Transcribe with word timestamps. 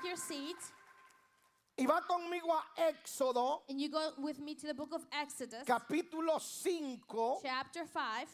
take 0.00 0.08
your 0.08 0.16
seat 0.16 0.56
y 1.76 1.86
va 1.86 2.02
conmigo 2.06 2.52
a 2.52 2.64
Éxodo, 2.90 3.62
and 3.68 3.80
you 3.80 3.88
go 3.90 4.12
with 4.18 4.38
me 4.38 4.54
to 4.54 4.66
the 4.66 4.74
book 4.74 4.92
of 4.92 5.02
Exodus, 5.12 5.64
capítulo 5.64 6.40
5. 6.40 7.42
chapter 7.42 7.84
5. 7.86 8.28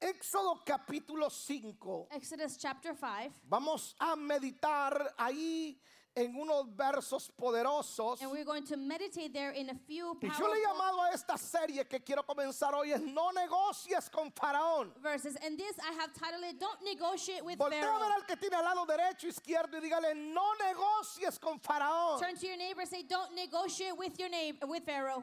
Éxodo 0.00 0.64
capítulo 0.64 1.30
5. 1.30 2.08
Exodus 2.12 2.56
chapter 2.56 2.94
5. 2.94 3.32
Vamos 3.48 3.94
a 4.00 4.14
meditar 4.16 5.14
ahí 5.18 5.80
en 6.16 6.34
unos 6.34 6.66
versos 6.74 7.30
poderosos. 7.36 8.20
And 8.22 8.30
we're 8.30 8.44
going 8.44 8.64
to 8.64 8.76
meditate 8.76 9.32
there 9.32 9.50
in 9.52 9.70
a 9.70 9.74
few 9.86 10.16
Y 10.22 10.28
yo 10.38 10.46
le 10.48 10.56
he 10.58 10.62
llamado 10.66 11.00
a 11.02 11.10
esta 11.12 11.36
serie 11.38 11.84
que 11.88 12.00
quiero 12.00 12.22
comenzar 12.24 12.74
hoy 12.74 12.92
es 12.92 13.00
No 13.00 13.30
negocies 13.32 14.10
con 14.10 14.32
Faraón. 14.32 14.92
verses. 15.00 15.36
And 15.44 15.56
this 15.58 15.76
I 15.78 15.92
have 16.00 16.12
titled 16.14 16.42
it 16.44 16.58
Don't 16.58 16.82
Negotiate 16.84 17.44
with 17.44 17.58
Voltea 17.58 17.78
a 17.78 17.82
ver 17.82 17.98
Pharaoh. 17.98 18.12
al 18.16 18.26
que 18.26 18.36
tiene 18.36 18.56
al 18.56 18.64
lado 18.64 18.84
derecho, 18.86 19.28
izquierdo 19.28 19.76
y 19.76 19.80
dígale 19.80 20.14
no 20.16 20.54
negocies 20.66 21.38
con 21.38 21.60
Faraón. 21.60 22.18
Turn 22.18 22.36
to 22.36 22.46
your 22.46 22.56
neighbor 22.56 22.80
and 22.80 22.90
say, 22.90 23.02
Don't 23.02 23.34
negotiate 23.34 23.96
with 23.96 24.18
your 24.18 24.28
neighbor 24.28 24.66
with 24.66 24.84
Pharaoh. 24.84 25.22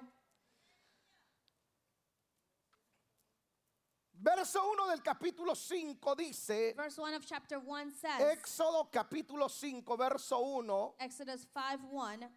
Verso 4.18 4.60
1 4.72 4.88
del 4.88 5.02
capítulo 5.02 5.55
5 5.55 6.16
dice, 6.16 6.74
Verse 6.76 6.98
1 6.98 7.16
of 7.16 7.26
chapter 7.26 7.60
1 7.60 7.92
says, 7.92 8.38
Éxodo 8.38 8.90
capítulo 8.91 9.50
5, 9.50 9.98
verso 9.98 10.40
1. 10.40 10.94
Exodus 11.00 11.46
5 11.54 11.88
1. 11.91 12.30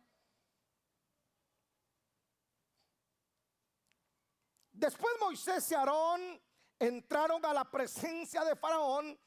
Después 4.79 5.13
Moisés 5.21 5.71
y 5.71 5.75
Aarón 5.75 6.41
entraron 6.79 7.45
a 7.45 7.53
la 7.53 7.65
presencia 7.65 8.45
de 8.45 8.55
Faraón 8.55 9.19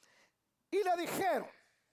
y 0.72 0.84
le 0.84 1.06
dijeron, 1.06 1.48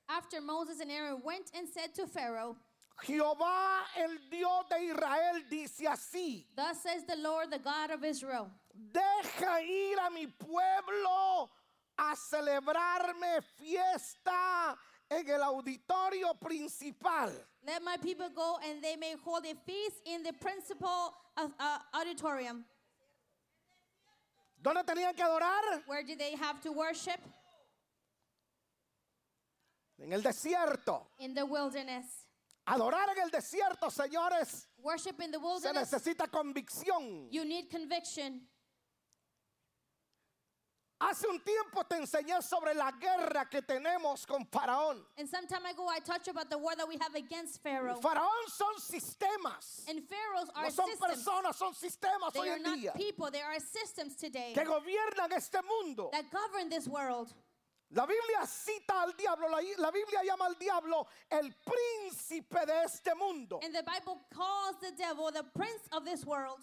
After 0.09 0.41
Moses 0.41 0.81
and 0.81 0.91
Aaron 0.91 1.21
went 1.25 1.51
and 1.55 1.69
said 1.69 1.95
to 1.95 2.07
Pharaoh, 2.07 2.57
Jehová 3.03 3.83
el 3.97 4.19
Dios 4.31 4.65
de 4.69 4.87
Israel 4.87 5.43
dice 5.51 5.87
así, 5.87 6.47
Thus 6.55 6.83
says 6.83 7.05
the 7.05 7.17
Lord, 7.17 7.51
the 7.51 7.59
God 7.59 7.91
of 7.91 8.05
Israel, 8.05 8.51
deja 8.93 9.61
ir 9.63 9.99
a 10.01 10.11
mi 10.11 10.27
pueblo 10.27 11.51
a 11.97 12.15
celebrarme 12.15 13.43
fiesta 13.57 14.77
en 15.11 15.29
el 15.29 15.43
auditorio 15.43 16.35
principal. 16.39 17.31
Let 17.65 17.83
my 17.83 17.97
people 17.97 18.29
go 18.31 18.59
and 18.65 18.81
they 18.83 18.97
may 18.97 19.15
hold 19.25 19.45
a 19.45 19.55
feast 19.67 20.01
in 20.07 20.23
the 20.23 20.33
principal 20.35 21.13
uh, 21.37 21.49
uh, 21.59 21.79
auditorium. 21.95 22.65
¿Dónde 24.63 24.85
tenían 24.85 25.15
que 25.15 25.23
adorar? 25.25 25.83
Where 25.87 26.03
do 26.03 26.17
they 26.17 26.35
have 26.35 26.61
to 26.63 26.73
worship? 26.73 27.21
En 30.01 30.13
el 30.13 30.23
desierto. 30.23 31.07
In 31.19 31.35
the 31.35 31.45
wilderness. 31.45 32.27
Adorar 32.67 33.09
en 33.17 33.23
el 33.23 33.31
desierto, 33.31 33.91
señores, 33.91 34.67
Worship 34.83 35.21
in 35.23 35.31
the 35.31 35.39
se 35.39 35.45
wilderness, 35.45 35.91
necesita 35.93 36.29
convicción. 36.29 37.29
you 37.31 37.45
need 37.45 37.71
conviction. 37.71 38.43
Hace 41.01 41.29
un 41.29 41.39
tiempo 41.41 41.85
te 41.85 41.97
enseñé 41.97 42.43
sobre 42.43 42.75
la 42.75 42.91
guerra 42.91 43.49
que 43.49 43.63
tenemos 43.63 44.27
con 44.27 44.45
Faraón. 44.47 45.05
And 45.17 45.29
some 45.29 45.47
time 45.47 45.65
ago, 45.67 45.87
I 45.89 46.01
touched 46.01 46.27
about 46.27 46.51
the 46.51 46.59
war 46.59 46.75
that 46.75 46.89
we 46.89 46.97
have 47.01 47.15
against 47.15 47.63
Pharaoh. 47.63 48.01
Faraón 48.01 48.49
son 48.49 48.75
sistemas. 48.81 49.85
And 49.89 50.03
pharaohs 50.09 50.51
are 50.57 50.65
No 50.65 50.71
son 50.71 50.89
systems. 50.91 51.25
personas, 51.25 51.55
son 51.57 51.73
sistemas 51.75 52.33
They 52.33 52.41
hoy 52.41 52.49
en 52.49 52.63
día 52.65 52.95
people, 52.97 53.31
they 53.31 53.43
are 53.43 53.61
systems 53.61 54.17
today 54.17 54.53
que 54.55 54.65
gobiernan 54.65 55.33
este 55.37 55.61
mundo. 55.63 56.11
that 56.13 56.25
govern 56.33 56.69
this 56.69 56.89
world. 56.89 57.33
La 57.93 58.05
Biblia 58.05 58.45
cita 58.47 59.01
al 59.03 59.13
diablo, 59.17 59.49
la, 59.49 59.63
la 59.79 59.91
Biblia 59.91 60.21
llama 60.25 60.47
al 60.47 60.57
diablo 60.59 61.07
el 61.31 61.55
príncipe 61.65 62.67
de 62.67 62.83
este 62.85 63.15
mundo. 63.17 63.61
And 63.63 63.73
the 63.75 63.83
Bible 63.85 64.19
calls 64.35 64.77
the 64.83 64.93
devil 64.99 65.31
the 65.33 65.45
prince 65.55 65.89
of 65.93 66.05
this 66.05 66.27
world. 66.27 66.59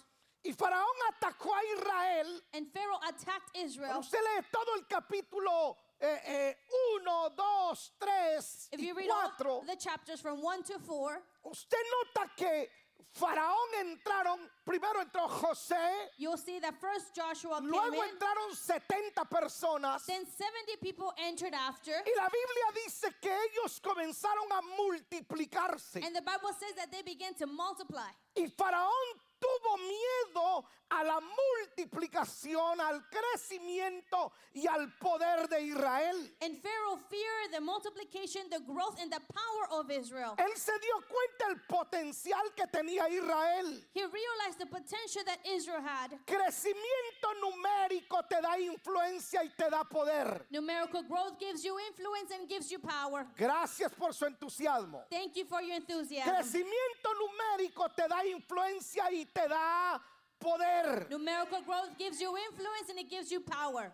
Y 0.45 0.53
Faraón 0.53 0.95
atacó 1.09 1.53
a 1.56 1.63
Israel. 1.75 2.41
And 2.53 2.67
Pharaoh 2.72 3.00
attacked 3.09 3.57
Israel. 3.57 3.97
usted 4.00 4.19
lee 4.19 4.45
todo 4.51 4.75
el 4.75 4.85
capítulo 4.88 5.75
1, 6.00 7.29
2, 7.35 7.91
3 8.00 8.69
If 8.73 8.79
y 8.79 8.85
you 8.85 8.95
read 8.95 9.09
all 9.09 9.31
4, 9.38 9.63
the 9.66 9.75
chapters 9.75 10.22
from 10.22 10.41
1 10.41 10.63
to 10.63 10.79
4, 10.79 11.22
usted 11.45 11.78
nota 11.91 12.29
que 12.38 12.67
Faraón 13.16 13.73
entraron, 13.79 14.39
primero 14.66 15.01
entró 15.01 15.29
José, 15.29 16.09
you'll 16.17 16.38
see 16.38 16.59
that 16.59 16.75
first 16.81 17.16
Joshua 17.16 17.62
came 17.62 17.72
luego 17.72 18.03
in, 18.03 18.09
entraron 18.09 18.53
70 18.53 19.23
personas. 19.31 20.06
then 20.06 20.25
70 20.25 20.75
people 20.81 21.13
entered 21.25 21.53
after. 21.53 21.94
Y 22.06 22.12
la 22.17 22.27
Biblia 22.27 22.83
dice 22.83 23.13
que 23.22 23.31
ellos 23.31 23.79
comenzaron 23.79 24.51
a 24.51 24.62
multiplicarse. 24.77 26.03
And 26.06 26.13
the 26.13 26.22
Bible 26.22 26.51
says 26.59 26.75
that 26.75 26.91
they 26.91 27.01
began 27.03 27.33
to 27.35 27.47
multiply. 27.47 28.12
Y 28.35 28.47
Faraón 28.47 29.25
tuvo 29.40 29.78
miedo 29.78 30.66
a 30.90 31.03
la 31.03 31.19
multiplicación, 31.19 32.79
al 32.79 33.03
crecimiento 33.09 34.31
y 34.53 34.68
al 34.68 34.91
poder 34.97 35.47
de 35.50 35.62
Israel. 35.62 36.16
And 36.41 36.57
Pharaoh 36.62 36.97
feared 37.09 37.53
the 37.53 37.62
multiplication, 37.62 38.50
the 38.50 38.59
growth, 38.59 39.00
and 39.01 39.12
the 39.12 39.22
power 39.34 39.79
of 39.79 39.90
Israel. 39.91 40.35
Él 40.38 40.56
se 40.56 40.72
dio 40.79 41.01
cuenta 41.07 41.50
el 41.50 41.62
potencial 41.68 42.53
que 42.56 42.66
tenía 42.68 43.09
Israel. 43.09 43.84
He 43.94 44.03
realized 44.03 44.59
the 44.59 44.66
potential 44.66 45.24
that 45.25 45.40
Israel 45.45 45.81
had. 45.81 46.12
Crecimiento 46.25 47.34
numérico 47.41 48.24
te 48.29 48.41
da 48.41 48.57
influencia 48.59 49.44
y 49.44 49.50
te 49.57 49.69
da 49.69 49.84
poder. 49.84 50.45
Numerical 50.51 51.03
growth 51.03 51.40
gives 51.40 51.63
you 51.63 51.78
influence 51.79 52.31
and 52.31 52.47
gives 52.47 52.72
you 52.72 52.79
power. 52.79 53.25
Gracias 53.35 53.91
por 53.94 54.13
su 54.13 54.25
entusiasmo. 54.25 55.03
Thank 55.09 55.35
you 55.35 55.45
for 55.45 55.62
your 55.62 55.75
enthusiasm. 55.75 56.29
Crecimiento 56.31 57.13
numérico 57.16 57.90
te 57.95 58.07
da 58.07 58.25
influencia 58.25 59.12
y 59.12 59.25
te 59.25 59.47
da 59.47 60.01
poder. 60.40 61.07
Numerical 61.09 61.62
growth 61.62 61.97
gives 61.97 62.19
you 62.19 62.35
influence 62.50 62.90
and 62.90 63.00
it 63.00 63.09
gives 63.09 63.31
you 63.31 63.41
power. 63.41 63.91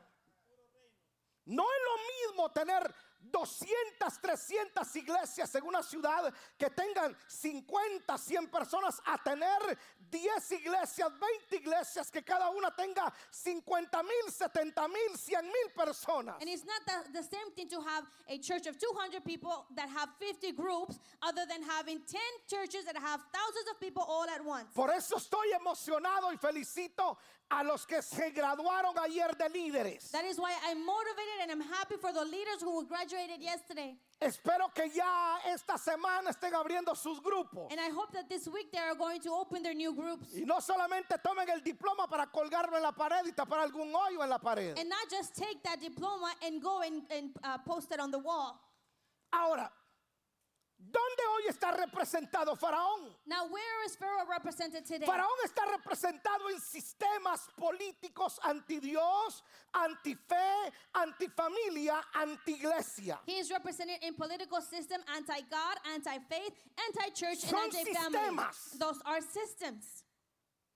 No 1.45 1.63
es 1.63 1.81
lo 1.87 1.95
mismo 2.11 2.53
tener 2.53 2.93
200, 3.31 4.19
300 4.21 4.95
iglesias 4.95 5.53
en 5.55 5.63
una 5.63 5.83
ciudad 5.83 6.33
que 6.57 6.69
tengan 6.69 7.15
50, 7.27 8.17
100 8.17 8.47
personas 8.47 9.01
a 9.05 9.17
tener 9.17 9.77
10 10.09 10.51
iglesias, 10.51 11.11
20 11.19 11.55
iglesias 11.55 12.11
que 12.11 12.23
cada 12.23 12.49
una 12.49 12.71
tenga 12.75 13.13
50 13.31 14.03
mil, 14.03 14.31
70 14.31 14.87
mil, 14.87 15.17
100 15.17 15.45
mil 15.45 15.69
personas. 15.75 16.35
And 16.41 16.49
it's 16.49 16.65
not 16.65 16.81
the, 16.85 17.19
the 17.19 17.23
same 17.23 17.51
thing 17.55 17.67
to 17.69 17.81
have 17.81 18.05
a 18.27 18.37
church 18.37 18.67
of 18.67 18.77
200 18.77 19.23
people 19.23 19.65
that 19.75 19.89
have 19.89 20.09
50 20.19 20.51
groups, 20.53 20.99
other 21.21 21.45
than 21.47 21.63
having 21.63 21.99
10 21.99 22.19
churches 22.47 22.85
that 22.85 22.97
have 22.97 23.21
thousands 23.31 23.67
of 23.71 23.79
people 23.79 24.03
all 24.07 24.27
at 24.29 24.43
once. 24.43 24.73
Por 24.73 24.89
eso 24.91 25.17
estoy 25.17 25.51
emocionado 25.53 26.31
y 26.31 26.37
felicito 26.37 27.17
a 27.51 27.63
los 27.63 27.85
que 27.85 28.01
se 28.01 28.31
graduaron 28.31 28.97
ayer 28.99 29.35
de 29.35 29.49
líderes. 29.49 30.09
That 30.11 30.23
is 30.23 30.39
why 30.39 30.53
I'm 30.69 30.85
motivated 30.85 31.41
and 31.41 31.51
I'm 31.51 31.61
happy 31.61 31.95
for 31.97 32.13
the 32.13 32.23
leaders 32.23 32.61
who 32.61 32.85
graduated 32.87 33.41
yesterday. 33.41 33.97
Espero 34.21 34.73
que 34.73 34.89
ya 34.89 35.39
esta 35.45 35.77
semana 35.77 36.29
estén 36.29 36.53
abriendo 36.53 36.95
sus 36.95 37.19
grupos. 37.19 37.69
And 37.69 37.79
I 37.79 37.89
hope 37.89 38.13
that 38.13 38.29
this 38.29 38.47
week 38.47 38.71
they 38.71 38.79
are 38.79 38.95
going 38.95 39.19
to 39.21 39.31
open 39.31 39.63
their 39.63 39.73
new 39.73 39.93
groups. 39.93 40.33
Y 40.33 40.45
no 40.45 40.61
solamente 40.61 41.17
tomen 41.21 41.49
el 41.49 41.61
diploma 41.61 42.07
para 42.07 42.27
colgarlo 42.27 42.77
en 42.77 42.83
la 42.83 42.93
pared 42.93 43.25
y 43.25 43.33
tapar 43.33 43.59
algún 43.59 43.93
hoyo 43.93 44.23
en 44.23 44.29
la 44.29 44.37
pared. 44.37 44.77
And 44.79 44.87
not 44.87 45.09
just 45.09 45.35
take 45.35 45.61
that 45.63 45.81
diploma 45.81 46.33
and 46.45 46.61
go 46.61 46.81
and, 46.81 47.03
and 47.11 47.31
uh, 47.43 47.57
post 47.59 47.91
it 47.91 47.99
on 47.99 48.11
the 48.11 48.19
wall. 48.19 48.59
Ahora, 49.33 49.69
¿dónde 50.81 51.23
hoy 51.35 51.47
está 51.47 51.71
representado 51.71 52.55
Faraón? 52.55 53.15
Now, 53.25 53.45
where 53.47 53.85
is 53.85 53.95
Pharaoh 53.95 54.25
represented 54.27 54.85
today? 54.85 55.05
Faraón 55.05 55.37
está 55.45 55.65
representado 55.65 56.49
en 56.49 56.59
sistemas 56.59 57.47
políticos 57.55 58.39
anti 58.43 58.79
Dios, 58.79 59.43
anti 59.73 60.15
fe, 60.15 60.71
anti 60.95 61.27
familia, 61.29 62.01
anti 62.15 62.53
iglesia. 62.53 63.19
He 63.25 63.39
is 63.39 63.49
represented 63.51 64.03
in 64.03 64.15
political 64.15 64.61
system, 64.61 65.01
anti-God, 65.15 65.77
anti-faith, 65.93 66.53
anti-church, 66.87 67.39
Son 67.39 67.59
and 67.63 67.75
anti-family. 67.75 68.17
sistemas. 68.17 68.79
Those 68.79 69.01
are 69.05 69.21
systems. 69.21 70.03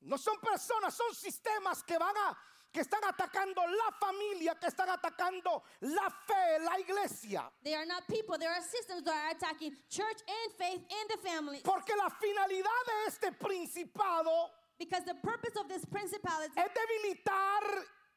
No 0.01 0.18
son 0.18 0.36
personas, 0.40 0.94
son 0.94 1.13
sistemas 1.13 1.84
que 1.86 1.98
van 1.98 2.16
a 2.16 2.38
que 2.75 2.81
están 2.81 3.06
atacando 3.06 3.62
la 3.66 3.89
familia, 3.98 4.54
que 4.60 4.68
están 4.68 4.89
atacando 4.89 5.63
la 5.80 6.10
fe, 6.10 6.60
la 6.60 6.77
iglesia. 6.77 7.50
They 7.63 7.74
are 7.74 7.86
not 7.86 8.06
people. 8.06 8.38
There 8.38 8.51
are 8.51 8.62
systems 8.62 9.04
that 9.06 9.16
are 9.16 9.31
attacking 9.31 9.72
church 9.89 10.19
and 10.27 10.51
faith 10.57 10.83
and 10.83 11.10
the 11.10 11.18
family. 11.25 11.62
Porque 11.63 11.95
la 11.95 12.10
finalidad 12.10 12.81
de 12.86 13.07
este 13.07 13.31
principado 13.39 14.50
Because 14.77 15.06
the 15.06 15.16
purpose 15.24 15.56
of 15.57 15.69
this 15.69 15.86
principality 15.86 16.51
es 16.57 16.68
debilitar 16.68 17.63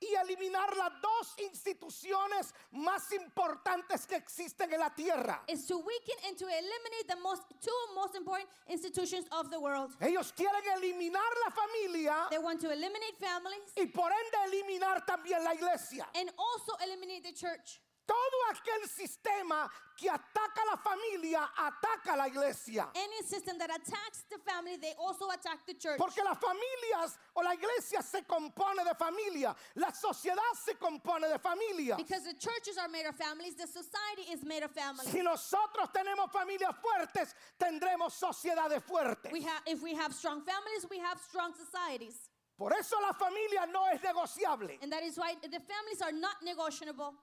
y 0.01 0.15
eliminar 0.15 0.77
las 0.77 0.93
dos 1.03 1.35
instituciones 1.39 2.53
más 2.73 3.11
importantes 3.13 4.07
que 4.07 4.17
existen 4.17 4.73
en 4.73 4.81
la 4.81 4.91
tierra. 4.95 5.43
is 5.49 5.67
to 5.67 5.79
weaken 5.79 6.17
and 6.27 6.37
to 6.39 6.47
eliminate 6.47 7.07
the 7.09 7.17
most 7.17 7.43
two 7.61 7.95
most 7.95 8.15
important 8.15 8.49
institutions 8.69 9.27
of 9.33 9.51
the 9.51 9.59
world. 9.59 9.91
Ellos 10.01 10.33
quieren 10.33 10.63
eliminar 10.77 11.31
la 11.45 11.51
familia 11.51 12.27
They 12.31 12.39
want 12.39 12.61
to 12.61 12.71
eliminate 12.71 13.17
families 13.19 13.73
y 13.77 13.87
por 13.87 14.11
ende 14.13 14.39
eliminar 14.57 15.05
también 15.07 15.43
la 15.45 15.53
iglesia. 15.55 16.07
and 16.15 16.31
also 16.39 16.73
eliminate 16.85 17.23
the 17.25 17.33
church. 17.33 17.81
Todo 18.09 18.39
aquel 18.51 18.89
sistema 18.89 19.71
que 19.95 20.09
ataca 20.09 20.63
a 20.63 20.71
la 20.71 20.77
familia 20.79 21.51
ataca 21.55 22.15
a 22.15 22.17
la 22.17 22.27
iglesia. 22.27 22.89
Any 22.95 23.23
system 23.27 23.59
that 23.59 23.69
attacks 23.69 24.25
the 24.31 24.39
family, 24.39 24.79
they 24.81 24.95
also 24.99 25.29
attack 25.29 25.67
the 25.67 25.75
church. 25.75 25.99
Porque 25.99 26.25
las 26.25 26.39
familias 26.39 27.19
o 27.37 27.43
la 27.43 27.53
iglesia 27.53 28.03
se 28.03 28.23
compone 28.23 28.83
de 28.83 28.95
familia, 28.95 29.55
la 29.75 29.91
sociedad 29.93 30.55
se 30.55 30.75
compone 30.81 31.29
de 31.29 31.39
familia. 31.39 31.97
Because 31.97 32.25
the 32.25 32.33
churches 32.33 32.79
are 32.79 32.89
made 32.89 33.05
of 33.05 33.15
families, 33.15 33.57
the 33.57 33.67
society 33.67 34.33
is 34.33 34.43
made 34.43 34.63
of 34.63 34.71
families. 34.71 35.13
Si 35.13 35.21
nosotros 35.21 35.93
tenemos 35.93 36.33
familias 36.33 36.75
fuertes, 36.81 37.35
tendremos 37.61 38.13
sociedades 38.13 38.83
fuertes. 38.85 39.31
We 39.31 39.43
have, 39.43 39.63
if 39.67 39.83
we 39.83 39.95
have 39.95 40.15
strong 40.15 40.41
families, 40.41 40.87
we 40.91 40.99
have 40.99 41.21
strong 41.21 41.53
societies. 41.53 42.31
Por 42.57 42.73
eso 42.73 42.97
la 43.01 43.13
familia 43.13 43.67
no 43.71 43.85
es 43.93 44.01
negociable. 44.01 44.79
And 44.83 44.91
that 44.93 45.03
is 45.03 45.17
why 45.19 45.35
the 45.43 45.61
families 45.61 46.01
are 46.03 46.13
not 46.13 46.43
negotiable. 46.43 47.15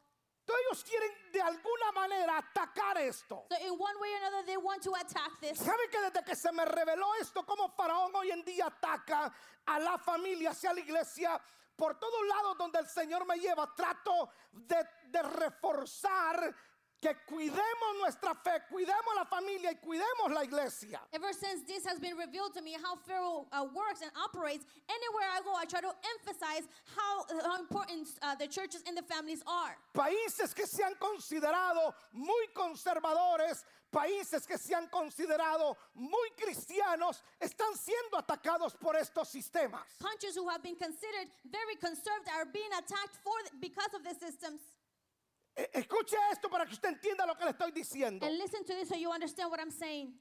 Entonces 0.46 0.66
ellos 0.68 0.84
quieren 0.84 1.32
de 1.32 1.42
alguna 1.42 1.92
manera 1.92 2.38
atacar 2.38 3.00
esto. 3.00 3.48
So, 3.50 3.58
in 3.66 3.72
one 3.72 4.00
way 4.00 4.12
or 4.14 4.28
another, 4.28 4.46
they 4.46 4.58
want 4.58 4.84
to 4.84 4.94
attack 4.96 5.40
this. 5.40 5.58
¿Saben 5.58 5.90
que 5.90 6.00
desde 6.00 6.24
que 6.24 6.36
se 6.36 6.52
me 6.52 6.64
reveló 6.66 7.16
esto, 7.20 7.44
como 7.44 7.68
Faraón 7.70 8.16
hoy 8.16 8.30
en 8.30 8.46
día 8.46 8.68
ataca 8.68 9.34
a 9.66 9.80
la 9.80 9.98
familia, 9.98 10.52
hacia 10.52 10.72
la 10.72 10.82
iglesia, 10.82 11.42
por 11.76 11.98
todos 11.98 12.28
lados 12.28 12.58
donde 12.60 12.78
el 12.78 12.88
Señor 12.88 13.26
me 13.26 13.38
lleva, 13.38 13.74
trato 13.74 14.30
de, 14.52 14.88
de 15.08 15.24
reforzar 15.24 16.56
que 17.02 17.14
cuidemos 17.28 17.98
nuestra 18.00 18.34
fe, 18.36 18.62
cuidemos 18.70 19.16
la 19.16 19.26
familia 19.26 19.72
y 19.72 19.76
cuidemos 19.76 20.32
la 20.32 20.44
iglesia. 20.44 21.00
Ever 21.14 21.34
since 21.34 21.64
this 21.68 21.86
has 21.86 22.00
been 22.00 22.18
revealed 22.18 22.54
to 22.54 22.62
me, 22.62 22.74
how 22.74 22.96
Pharaoh 22.96 23.46
uh, 23.52 23.66
works 23.74 24.02
and 24.02 24.12
operates, 24.18 24.66
anywhere 24.90 25.28
I 25.32 25.42
go, 25.44 25.54
I 25.56 25.66
try 25.66 25.82
to 25.82 25.94
emphasize 26.18 26.68
how, 26.96 27.26
how 27.44 27.60
important 27.60 28.08
uh, 28.22 28.36
the 28.36 28.48
churches 28.48 28.84
and 28.88 28.98
the 28.98 29.04
families 29.04 29.44
are. 29.46 29.78
Países 29.94 30.54
que 30.54 30.66
se 30.66 30.84
han 30.84 30.96
considerado 30.96 31.94
muy 32.14 32.48
conservadores, 32.54 33.64
países 33.92 34.48
que 34.48 34.58
se 34.58 34.74
han 34.74 34.88
considerado 34.88 35.78
muy 35.96 36.30
cristianos, 36.36 37.22
están 37.40 37.76
siendo 37.76 38.18
atacados 38.18 38.76
por 38.80 38.96
estos 38.96 39.30
sistemas. 39.30 39.84
Countries 40.02 40.36
who 40.36 40.48
have 40.50 40.64
been 40.64 40.76
considered 40.76 41.28
very 41.46 41.76
conservative 41.76 42.34
are 42.34 42.46
being 42.46 42.72
attacked 42.78 43.18
for 43.24 43.34
because 43.60 43.94
of 43.94 44.04
the 44.04 44.14
systems. 44.14 44.60
E- 45.58 45.70
Escuche 45.74 46.16
esto 46.32 46.50
para 46.50 46.66
que 46.66 46.74
usted 46.74 46.90
entienda 46.90 47.26
lo 47.26 47.36
que 47.36 47.46
le 47.46 47.52
estoy 47.52 47.72
diciendo. 47.72 48.26
And 48.26 48.38
listen 48.38 48.64
to 48.66 48.74
this 48.74 48.90
so 48.90 48.96
you 48.96 49.12
understand 49.12 49.50
what 49.52 49.60
I'm 49.60 49.72
saying. 49.72 50.14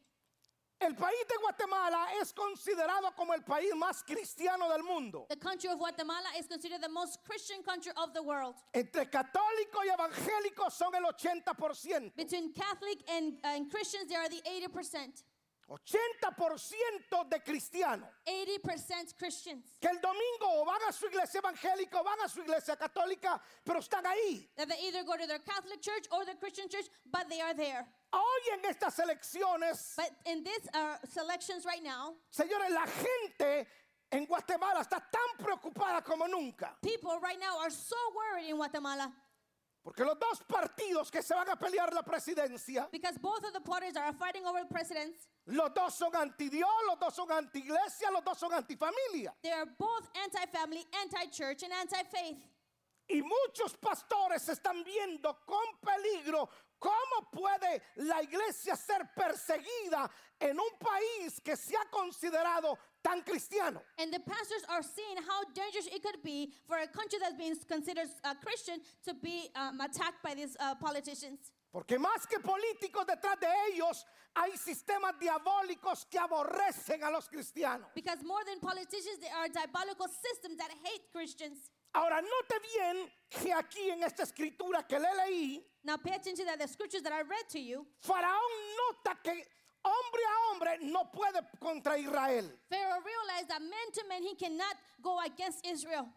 El 0.80 0.94
país 0.94 1.26
de 1.28 1.36
Guatemala 1.40 2.08
es 2.20 2.32
considerado 2.32 3.14
como 3.16 3.32
el 3.32 3.42
país 3.42 3.72
más 3.76 4.02
cristiano 4.04 4.68
del 4.68 4.82
mundo. 4.82 5.24
The 5.30 5.36
country 5.36 5.70
of 5.70 5.78
Guatemala 5.78 6.28
is 6.38 6.46
considered 6.46 6.82
the 6.82 6.88
most 6.88 7.20
Christian 7.24 7.62
country 7.62 7.92
of 7.96 8.12
the 8.12 8.22
world. 8.22 8.56
Entre 8.74 9.06
católicos 9.06 9.84
y 9.84 9.90
evangélicos 9.90 10.72
son 10.72 10.92
el 10.94 11.04
80%. 11.04 12.14
Between 12.16 12.52
Catholic 12.52 12.98
and, 13.08 13.38
uh, 13.44 13.48
and 13.54 13.70
Christians, 13.70 14.08
they 14.08 14.16
are 14.16 14.28
the 14.28 14.42
80%. 14.42 15.22
80% 15.68 17.28
de 17.28 17.40
cristianos 17.40 18.08
80% 18.26 19.16
Christians. 19.18 19.64
que 19.80 19.88
el 19.88 20.00
domingo 20.00 20.60
o 20.60 20.64
van 20.64 20.80
a 20.88 20.92
su 20.92 21.06
iglesia 21.06 21.38
evangélica 21.40 22.00
o 22.00 22.04
van 22.04 22.20
a 22.24 22.28
su 22.28 22.40
iglesia 22.42 22.76
católica, 22.76 23.40
pero 23.64 23.80
están 23.80 24.04
ahí. 24.06 24.48
That 24.56 24.68
they 24.68 24.78
either 24.88 25.04
go 25.04 25.16
to 25.16 25.26
their 25.26 25.40
Catholic 25.40 25.80
church 25.80 26.06
or 26.12 26.24
the 26.24 26.34
Christian 26.34 26.68
church, 26.68 26.86
but 27.10 27.28
they 27.28 27.40
are 27.40 27.54
there. 27.54 27.86
Hoy 28.12 28.52
en 28.52 28.62
estas 28.70 28.98
elecciones, 28.98 29.96
But 29.96 30.10
in 30.26 30.44
these 30.44 30.68
uh, 30.72 30.96
selections 31.08 31.64
right 31.64 31.82
now, 31.82 32.14
señores, 32.30 32.70
la 32.70 32.86
gente 32.86 33.66
en 34.12 34.26
Guatemala 34.26 34.80
está 34.80 35.02
tan 35.10 35.44
preocupada 35.44 36.04
como 36.04 36.26
nunca. 36.26 36.76
people 36.82 37.18
right 37.20 37.40
now 37.40 37.58
are 37.60 37.70
so 37.70 37.96
worried 38.14 38.48
in 38.50 38.56
Guatemala 38.56 39.12
Porque 39.84 40.02
los 40.02 40.18
dos 40.18 40.42
partidos 40.48 41.10
que 41.10 41.22
se 41.22 41.34
van 41.34 41.46
a 41.50 41.56
pelear 41.56 41.92
la 41.92 42.02
presidencia, 42.02 42.88
because 42.90 43.18
both 43.18 43.44
of 43.44 43.52
the 43.52 43.60
parties 43.60 43.96
are 43.96 44.14
fighting 44.14 44.46
over 44.46 44.64
presidents. 44.64 45.28
los 45.46 45.74
dos 45.74 45.94
son 45.94 46.10
anti-Dios, 46.16 46.70
los 46.88 46.98
dos 46.98 47.14
son 47.14 47.30
anti-iglesia, 47.30 48.10
los 48.10 48.24
dos 48.24 48.38
son 48.38 48.54
anti-familia. 48.54 49.34
They 49.42 49.52
are 49.52 49.66
both 49.66 50.08
anti-family, 50.22 50.86
anti-church, 51.02 51.64
and 51.64 51.72
anti-faith. 51.74 52.38
Y 53.10 53.20
muchos 53.20 53.76
pastores 53.76 54.48
están 54.48 54.82
viendo 54.82 55.36
con 55.44 55.62
peligro 55.82 56.48
cómo 56.78 57.30
puede 57.30 57.82
la 57.96 58.22
iglesia 58.22 58.76
ser 58.76 59.10
perseguida 59.14 60.10
en 60.40 60.58
un 60.58 60.78
país 60.78 61.40
que 61.42 61.56
se 61.56 61.76
ha 61.76 61.84
considerado 61.90 62.78
tan 63.04 63.22
cristiano. 63.22 63.82
And 63.98 64.12
the 64.12 64.20
pastors 64.20 64.64
are 64.68 64.82
seeing 64.82 65.16
how 65.28 65.44
dangerous 65.52 65.86
it 65.92 66.02
could 66.02 66.22
be 66.24 66.52
for 66.66 66.78
a 66.78 66.88
country 66.88 67.18
that's 67.20 67.36
being 67.36 67.54
considered 67.68 68.08
uh, 68.24 68.34
Christian 68.42 68.80
to 69.04 69.14
be 69.14 69.50
um, 69.54 69.80
attacked 69.80 70.22
by 70.24 70.34
these 70.34 70.56
uh, 70.58 70.74
politicians. 70.76 71.52
Porque 71.70 71.98
más 71.98 72.26
que 72.28 72.38
políticos 72.38 73.04
detrás 73.04 73.38
de 73.40 73.48
ellos 73.68 74.04
hay 74.34 74.56
sistemas 74.56 75.18
diabólicos 75.18 76.06
que 76.08 76.18
aborrecen 76.18 77.02
a 77.02 77.10
los 77.10 77.28
cristianos. 77.28 77.88
Because 77.94 78.22
more 78.24 78.42
than 78.46 78.60
politicians, 78.60 79.18
there 79.20 79.34
are 79.34 79.48
diabolical 79.48 80.06
systems 80.08 80.56
that 80.56 80.70
hate 80.70 81.02
Christians. 81.12 81.70
Ahora, 81.92 82.20
note 82.22 82.60
bien 82.74 83.10
que 83.30 83.52
aquí 83.52 83.90
en 83.90 84.02
esta 84.02 84.22
escritura 84.22 84.86
que 84.88 84.98
le 84.98 85.08
leí, 85.14 85.64
Now 85.84 85.96
pay 85.98 86.14
attention 86.14 86.46
that 86.46 86.58
the 86.58 86.66
scriptures 86.66 87.02
that 87.02 87.12
I 87.12 87.20
read 87.20 87.48
to 87.50 87.60
you, 87.60 87.86
Faraón 88.00 88.50
nota 88.78 89.18
que 89.22 89.44
hombre 89.84 90.22
a 90.24 90.50
hombre 90.50 90.78
no 90.92 91.04
puede 91.04 91.40
contra 91.60 91.96
Israel. 91.98 92.50
Pharaoh 92.68 93.02
realized 93.04 93.48
that 93.48 93.60
man 93.60 93.92
to 93.92 94.02
man 94.08 94.22
he 94.22 94.34
cannot 94.34 94.76
go 95.02 95.20
against 95.20 95.64
Israel. 95.66 96.08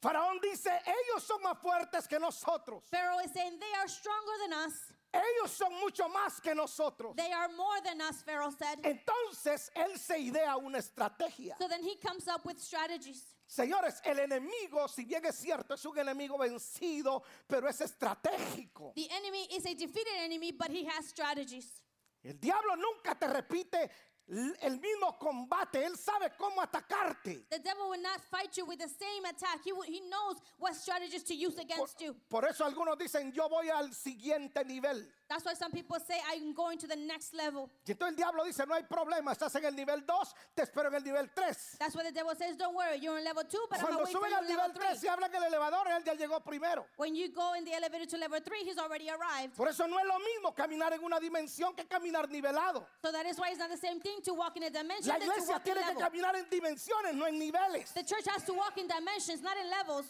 Faraón 0.00 0.40
dice, 0.40 0.70
ellos 0.86 1.24
son 1.24 1.42
más 1.42 1.58
fuertes 1.58 2.06
que 2.06 2.18
nosotros. 2.18 2.84
Pharaoh 2.90 3.18
is 3.24 3.32
saying 3.32 3.58
they 3.58 3.80
are 3.80 3.88
stronger 3.88 4.32
than 4.42 4.52
us. 4.66 4.92
Ellos 5.12 5.50
son 5.50 5.72
mucho 5.80 6.04
más 6.08 6.40
que 6.40 6.54
nosotros. 6.54 7.16
They 7.16 7.32
are 7.32 7.48
more 7.48 7.80
than 7.84 8.00
us, 8.02 8.22
Pharaoh 8.22 8.50
said. 8.50 8.78
Entonces 8.82 9.70
él 9.74 9.98
se 9.98 10.18
idea 10.18 10.56
una 10.56 10.78
estrategia. 10.78 11.56
So 11.58 11.66
then 11.66 11.82
he 11.82 11.96
comes 11.96 12.28
up 12.28 12.44
with 12.44 12.60
strategies. 12.60 13.22
Señores, 13.48 14.00
el 14.04 14.18
enemigo, 14.18 14.86
si 14.88 15.04
bien 15.04 15.24
es 15.24 15.36
cierto, 15.36 15.72
es 15.72 15.84
un 15.86 15.96
enemigo 15.96 16.36
vencido, 16.38 17.22
pero 17.48 17.66
es 17.66 17.80
estratégico. 17.80 18.92
The 18.94 19.08
enemy 19.10 19.48
is 19.54 19.64
a 19.64 19.74
defeated 19.74 20.12
enemy, 20.22 20.52
but 20.52 20.70
he 20.70 20.84
has 20.84 21.06
strategies. 21.06 21.80
El 22.22 22.38
diablo 22.40 22.76
nunca 22.76 23.14
te 23.14 23.26
repite 23.28 23.90
el 24.28 24.78
mismo 24.80 25.18
combate. 25.18 25.84
Él 25.84 25.96
sabe 25.96 26.32
cómo 26.36 26.60
atacarte. 26.60 27.46
The 27.48 27.60
devil 27.60 27.88
will 27.90 28.02
not 28.02 28.20
fight 28.30 28.56
you 28.56 28.66
with 28.66 28.78
the 28.78 28.88
same 28.88 29.24
attack. 29.24 29.60
He, 29.64 29.72
will, 29.72 29.82
he 29.82 30.00
knows 30.00 30.36
what 30.58 30.74
strategies 30.74 31.24
to 31.24 31.34
use 31.34 31.54
Por, 31.54 31.64
against 31.64 32.00
you. 32.00 32.14
por 32.28 32.44
eso 32.44 32.64
algunos 32.64 32.98
dicen, 32.98 33.32
yo 33.32 33.48
voy 33.48 33.68
al 33.70 33.94
siguiente 33.94 34.64
nivel. 34.64 35.10
That's 35.28 35.44
why 35.44 35.52
some 35.52 35.70
people 35.72 35.98
say, 36.00 36.16
I'm 36.32 36.54
going 36.54 36.78
to 36.78 36.86
the 36.86 36.96
next 36.96 37.34
level. 37.34 37.68
Y 37.86 37.92
entonces 37.92 38.12
el 38.12 38.16
diablo 38.16 38.44
dice, 38.44 38.64
no 38.66 38.74
hay 38.74 38.82
problema, 38.84 39.32
estás 39.32 39.54
en 39.56 39.64
el 39.66 39.74
nivel 39.76 40.06
2, 40.06 40.34
te 40.56 40.62
espero 40.62 40.88
en 40.88 40.94
el 40.94 41.04
nivel 41.04 41.28
3. 41.34 41.76
That's 41.78 41.94
why 41.94 42.02
the 42.04 42.12
devil 42.12 42.34
says, 42.34 42.56
Don't 42.56 42.74
worry, 42.74 42.96
you're 42.98 43.18
in 43.18 43.24
level 43.24 43.44
two, 43.44 43.60
but 43.68 43.78
I'm 43.78 43.86
Cuando 43.86 44.04
going 44.04 44.14
to 44.14 44.20
wait 44.20 44.24
for 44.24 44.26
suben 44.26 44.30
you 44.30 44.36
al 44.36 44.42
level 44.42 44.68
nivel 44.68 44.72
3 44.72 44.96
three. 44.96 45.08
y 45.08 45.12
hablan 45.12 45.34
el 45.34 45.42
elevador, 45.44 45.86
él 45.88 46.04
ya 46.04 46.14
llegó 46.14 46.40
primero. 46.42 46.86
When 46.96 47.14
you 47.14 47.28
go 47.30 47.52
in 47.54 47.64
the 47.66 47.72
elevator 47.74 48.06
to 48.06 48.16
level 48.16 48.40
three, 48.40 48.64
he's 48.64 48.78
already 48.78 49.10
arrived. 49.10 49.54
Por 49.54 49.68
eso 49.68 49.86
no 49.86 49.98
es 49.98 50.06
lo 50.06 50.18
mismo 50.18 50.54
caminar 50.54 50.94
en 50.94 51.04
una 51.04 51.20
dimensión 51.20 51.76
que 51.76 51.84
caminar 51.86 52.28
nivelado. 52.30 52.86
So 53.02 53.12
that 53.12 53.26
is 53.26 53.38
why 53.38 53.50
it's 53.50 53.58
not 53.58 53.70
the 53.70 53.76
same 53.76 54.00
thing 54.00 54.20
to 54.24 54.32
walk 54.32 54.56
in 54.56 54.62
a 54.62 54.70
dimension 54.70 55.08
La 55.12 55.18
than 55.18 55.28
to 55.28 55.32
iglesia 55.34 55.52
walk 55.52 55.66
in 55.66 55.74
tiene 55.74 55.82
que 55.84 55.94
level. 55.94 56.02
caminar 56.02 56.36
en 56.36 56.46
dimensiones, 56.48 57.14
no 57.14 57.26
en 57.26 57.38
niveles. 57.38 57.92
The 57.92 58.02
church 58.02 58.26
has 58.28 58.44
to 58.44 58.54
walk 58.54 58.78
in 58.78 58.88
dimensions, 58.88 59.42
not 59.42 59.58
in 59.58 59.68
levels. 59.68 60.06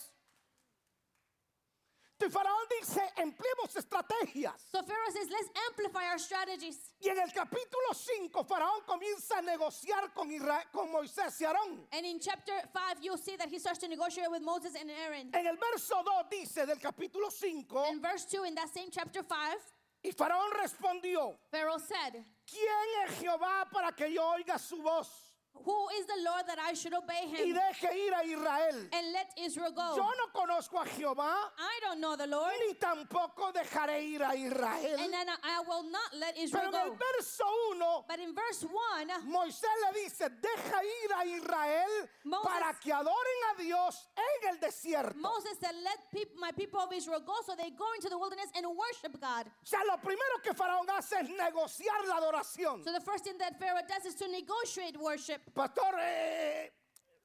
Y 2.21 2.29
Faraón 2.31 2.67
dice, 2.81 3.01
empleemos 3.17 3.77
estrategias. 3.77 4.61
So 4.73 4.83
Pharaoh 4.83 5.13
says, 5.13 5.29
let's 5.31 5.51
amplify 5.69 6.05
our 6.11 6.19
strategies. 6.19 6.93
Y 7.01 7.09
en 7.11 7.19
el 7.19 7.33
capítulo 7.33 7.95
5, 7.95 8.45
Faraón 8.45 8.83
comienza 8.87 9.39
a 9.39 9.43
negociar 9.43 10.13
con, 10.13 10.29
Moisés 10.91 11.41
y 11.41 11.45
Aarón. 11.45 11.87
And 11.93 12.05
in 12.05 12.19
chapter 12.19 12.55
5, 12.73 12.99
you'll 13.03 13.19
see 13.19 13.37
that 13.37 13.49
he 13.49 13.59
starts 13.61 13.79
to 13.79 13.89
negotiate 13.89 14.31
with 14.31 14.43
Moses 14.43 14.75
and 14.75 14.91
Aaron. 14.91 15.31
En 15.33 15.47
el 15.47 15.57
verso 15.57 16.03
2 16.03 16.29
dice 16.29 16.67
del 16.67 16.79
capítulo 16.79 17.31
5, 17.31 17.93
In 17.93 18.01
verse 18.01 18.25
2, 18.27 18.45
in 18.45 18.55
that 18.57 18.69
same 18.69 18.91
chapter 18.91 19.23
5, 19.23 19.37
y 20.03 20.11
Faraón 20.11 20.51
respondió, 20.61 21.39
Pharaoh 21.51 21.79
said, 21.79 22.25
¿quién 22.45 23.07
es 23.07 23.19
Jehová 23.21 23.69
para 23.71 23.93
que 23.93 24.13
yo 24.13 24.25
oiga 24.29 24.59
su 24.59 24.83
voz 24.83 25.28
Who 25.65 25.89
is 25.99 26.07
the 26.07 26.23
Lord 26.25 26.47
that 26.47 26.59
I 26.59 26.73
should 26.75 26.95
obey 26.95 27.27
y 27.27 27.37
him 27.37 27.55
deje 27.55 27.91
ir 27.95 28.13
a 28.15 28.23
Israel? 28.25 28.89
and 28.93 29.13
let 29.13 29.29
Israel 29.39 29.73
go? 29.73 29.97
Yo 29.97 30.03
no 30.07 30.27
conozco 30.33 30.81
a 30.81 30.87
Jehová, 30.87 31.35
I 31.59 31.81
don't 31.83 32.01
know 32.01 32.17
the 32.17 32.27
Lord, 32.27 32.53
ni 32.67 32.75
tampoco 32.75 33.53
dejaré 33.53 34.03
ir 34.05 34.23
a 34.23 34.35
Israel. 34.35 34.97
and 35.01 35.13
then 35.13 35.29
I 35.43 35.61
will 35.67 35.85
not 35.91 36.15
let 36.19 36.37
Israel 36.39 36.71
Pero 36.71 36.79
en 36.83 36.89
el 36.89 36.91
go. 36.91 36.99
verso 37.17 37.45
1, 37.79 38.05
But 38.09 38.19
in 38.21 38.35
verse 38.35 38.65
1, 38.65 39.09
Moisés 39.27 39.77
le 39.87 40.03
dice, 40.03 40.29
deja 40.41 40.79
ir 40.83 41.13
a 41.17 41.25
Israel 41.27 42.09
Moses- 42.25 42.49
para 42.49 42.75
que 42.81 42.93
adoren 42.93 43.41
a 43.55 43.63
Dios 43.63 44.09
en 44.17 44.49
el 44.51 44.57
desierto. 44.61 45.17
Moses 45.17 45.59
said, 45.61 45.75
Let 45.83 46.11
peop- 46.13 46.37
my 46.39 46.53
people 46.53 46.81
of 46.81 46.93
Israel 46.93 47.21
go 47.21 47.35
so 47.45 47.55
they 47.57 47.71
go 47.71 47.87
into 47.97 48.09
the 48.09 48.19
wilderness 48.19 48.51
and 48.57 48.67
worship 48.67 49.21
God. 49.21 49.47
O 49.47 49.65
sea, 49.65 49.81
lo 49.87 49.97
primero 49.99 50.41
que 50.43 50.53
Faraón 50.55 50.89
hace 50.91 51.17
es 51.21 51.29
negociar 51.29 52.07
la 52.07 52.17
adoración. 52.21 52.83
So 52.85 52.93
the 52.93 53.01
first 53.01 53.25
thing 53.25 53.39
that 53.39 53.59
Pharaoh 53.59 53.83
does 53.87 54.05
is 54.07 54.15
to 54.17 54.29
negotiate 54.29 54.97
worship. 54.99 55.41
Pastor, 55.55 55.95
eh, 56.01 56.71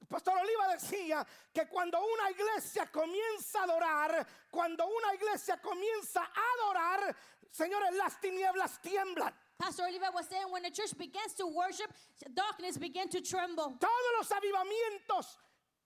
Pastor 0.10 0.34
Oliva 0.38 0.68
decía 0.74 1.25
que 1.53 1.68
cuando 1.68 2.00
una 2.00 2.30
iglesia 2.32 2.86
comienza 2.92 3.60
a 3.60 3.63
adorar, 3.63 4.27
cuando 4.51 4.86
una 4.86 5.13
iglesia 5.15 5.58
comienza 5.62 6.22
a 6.22 6.53
adorar, 6.56 7.15
señores, 7.51 7.94
las 7.96 8.20
tinieblas 8.22 8.80
tiemblan. 8.82 9.34
Pastor 9.58 9.86
Oliver 9.86 10.10
was 10.13 10.27
saying 10.27 10.50
when 10.51 10.63
the 10.63 10.72
church 10.72 10.98
begins 10.98 11.34
to 11.36 11.48
worship, 11.48 11.92
darkness 12.34 12.77
begins 12.77 13.12
to 13.12 13.22
tremble. 13.22 13.77
Todos 13.80 14.12
los 14.18 14.30
avivamientos 14.32 15.38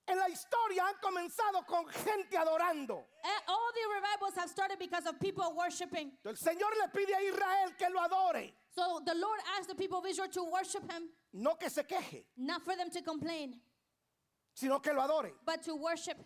en 0.08 0.18
la 0.18 0.30
historia 0.30 0.84
han 0.88 0.96
comenzado 1.02 1.66
con 1.68 1.86
gente 1.88 2.38
adorando. 2.38 3.06
Eh, 3.24 3.30
All 3.50 3.72
the 3.74 3.94
revivals 3.94 4.36
have 4.36 4.50
started 4.50 4.80
because 4.80 5.06
of 5.06 5.20
people 5.20 5.54
worshiping. 5.56 6.12
El 6.26 6.36
Señor 6.36 6.72
le 6.82 6.88
pide 6.90 7.14
a 7.14 7.22
Israel 7.22 7.74
que 7.78 7.90
lo 7.90 8.02
adore, 8.02 8.54
So 8.70 9.02
the 9.06 9.16
Lord 9.16 9.40
asked 9.58 9.68
the 9.68 9.76
people 9.76 10.00
of 10.00 10.06
Israel 10.06 10.30
to 10.30 10.44
worship 10.46 10.90
him, 10.92 11.10
no 11.34 11.56
que 11.56 11.70
se 11.70 11.84
queje, 11.84 12.26
not 12.38 12.64
for 12.64 12.76
them 12.76 12.90
to 12.90 13.02
complain, 13.02 13.60
sino 14.54 14.80
que 14.80 14.94
lo 14.94 15.02
adore. 15.02 15.34
but 15.46 15.62
to 15.64 15.76
worship. 15.76 16.18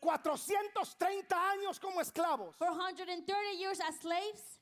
430 0.00 1.34
años 1.34 1.80
como 1.80 2.00
esclavos. 2.00 2.54
For 2.56 2.68
130 2.70 3.32
years 3.58 3.80
as 3.80 3.98
slaves, 4.00 4.57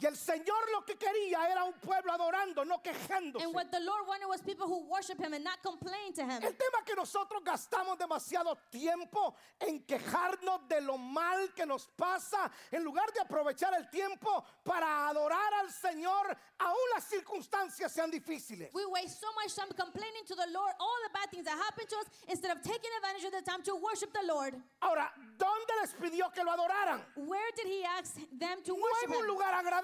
Y 0.00 0.06
el 0.06 0.16
Señor 0.16 0.70
lo 0.72 0.84
que 0.84 0.96
quería 0.96 1.48
era 1.48 1.62
un 1.64 1.74
pueblo 1.74 2.12
adorando, 2.12 2.64
no 2.64 2.82
quejándose. 2.82 3.44
and 3.44 3.54
what 3.54 3.70
the 3.70 3.78
Lord 3.78 4.06
wanted 4.08 4.26
was 4.26 4.40
people 4.42 4.66
who 4.66 4.88
worship 4.90 5.18
him 5.18 5.32
and 5.34 5.44
not 5.44 5.62
complain 5.62 6.12
to 6.14 6.22
him. 6.22 6.42
El 6.42 6.54
tema 6.54 6.82
que 6.84 6.96
nosotros 6.96 7.42
gastamos 7.44 7.96
demasiado 7.96 8.56
tiempo 8.70 9.36
en 9.60 9.84
quejarnos 9.86 10.68
de 10.68 10.80
lo 10.80 10.98
mal 10.98 11.52
que 11.54 11.64
nos 11.64 11.86
pasa, 11.96 12.50
en 12.72 12.82
lugar 12.82 13.06
de 13.12 13.20
aprovechar 13.20 13.72
el 13.74 13.88
tiempo 13.88 14.44
para 14.64 15.08
adorar 15.08 15.54
al 15.60 15.70
Señor, 15.70 16.36
aún 16.58 16.90
las 16.92 17.04
circunstancias 17.04 17.92
sean 17.92 18.10
difíciles. 18.10 18.70
We 18.74 18.84
waste 18.86 19.20
so 19.20 19.32
much 19.34 19.54
time 19.54 19.70
complaining 19.76 20.24
to 20.26 20.34
the 20.34 20.48
Lord 20.52 20.74
all 20.80 20.98
the 21.06 21.12
bad 21.12 21.30
things 21.30 21.44
that 21.44 21.56
happen 21.56 21.86
to 21.86 21.96
us 21.98 22.06
instead 22.28 22.50
of 22.50 22.62
taking 22.62 22.90
advantage 22.98 23.24
of 23.26 23.32
the 23.32 23.42
time 23.42 23.62
to 23.62 23.76
worship 23.76 24.12
the 24.12 24.26
Lord. 24.26 24.54
Ahora, 24.82 25.12
¿dónde 25.38 25.72
les 25.82 25.92
pidió 25.94 26.32
que 26.34 26.42
lo 26.42 26.50
adoraran? 26.50 27.00
Where 27.14 27.50
did 27.54 27.66
he 27.68 27.84
ask 27.84 28.14
them 28.32 28.60
to 28.64 28.74
No 28.74 28.82
worship 28.82 29.10
en 29.10 29.16
un 29.20 29.26
lugar 29.26 29.54
agradable, 29.54 29.83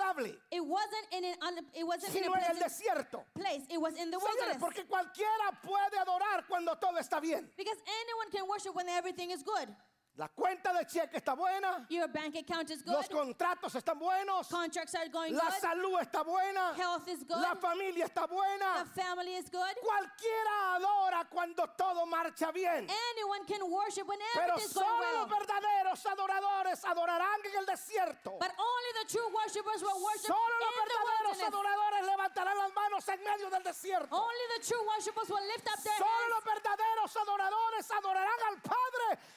It 0.50 0.61
wasn't 0.64 1.07
in 1.12 1.25
an 1.25 1.35
un, 1.42 1.59
it 1.75 1.85
wasn't 1.85 2.14
in 2.14 2.23
sino 2.23 2.33
a 2.35 2.38
en 2.38 2.45
el 2.57 2.57
desierto. 2.62 3.25
place. 3.35 3.62
It 3.71 3.78
was 3.80 3.95
in 3.99 4.11
the 4.11 4.19
Señores, 4.19 4.35
wilderness. 4.35 4.59
porque 4.61 4.87
cualquiera 4.87 5.61
puede 5.62 5.99
adorar 5.99 6.47
cuando 6.49 6.75
todo 6.76 6.99
está 6.99 7.21
bien. 7.21 7.49
Because 7.57 7.76
anyone 8.02 8.30
can 8.30 8.47
worship 8.49 8.75
when 8.75 8.88
everything 8.88 9.30
is 9.30 9.42
good. 9.42 9.69
La 10.17 10.29
cuenta 10.29 10.73
de 10.75 10.85
cheque 10.87 11.17
está 11.17 11.35
buena, 11.35 11.87
Your 11.88 12.07
bank 12.09 12.35
account 12.37 12.69
is 12.71 12.83
good. 12.85 12.93
los 12.93 13.09
contratos 13.09 13.75
están 13.75 13.99
buenos, 13.99 14.49
Contracts 14.49 14.95
are 14.95 15.09
going 15.09 15.33
la 15.33 15.45
good. 15.49 15.61
salud 15.62 15.99
está 16.00 16.23
buena, 16.25 16.75
Health 16.75 17.09
is 17.09 17.25
good. 17.25 17.40
la 17.40 17.55
familia 17.55 18.05
está 18.05 18.26
buena. 18.26 18.85
The 18.85 19.00
family 19.00 19.37
is 19.37 19.49
good. 19.49 19.73
Cualquiera 19.81 20.75
adora 20.76 21.25
cuando 21.31 21.64
todo 21.79 22.05
marcha 22.07 22.52
bien. 22.52 22.87
Anyone 22.90 23.47
can 23.47 23.62
worship 23.71 24.07
when 24.07 24.19
Pero 24.35 24.57
going 24.57 24.69
solo 24.69 24.99
well. 24.99 25.21
los 25.21 25.29
verdaderos 25.31 26.05
adoradores 26.05 26.85
adorarán 26.85 27.40
en 27.47 27.57
el 27.57 27.64
desierto. 27.67 28.37
But 28.38 28.52
only 28.59 28.90
the 29.00 29.09
true 29.09 29.29
worshipers 29.33 29.81
will 29.81 30.02
worship 30.02 30.26
Solo 30.26 30.55
los 30.61 30.69
in 30.69 30.81
verdaderos 30.85 31.49
adoradores 31.49 32.05
levantarán 32.05 32.59
las 32.59 32.73
manos 32.75 33.09
en 33.09 33.25
medio 33.25 33.49
del 33.49 33.62
desierto. 33.62 34.14
Only 34.17 34.47
the 34.59 34.67
true 34.67 34.85
worshipers 34.87 35.31
will 35.31 35.47
lift 35.49 35.67
up 35.71 35.81
their 35.83 35.97
Solo 35.97 36.11
hands. 36.11 36.35
los 36.35 36.45
verdaderos 36.45 37.17
adoradores 37.17 37.90
adorarán 37.90 38.40
al 38.50 38.61
Padre 38.61 38.79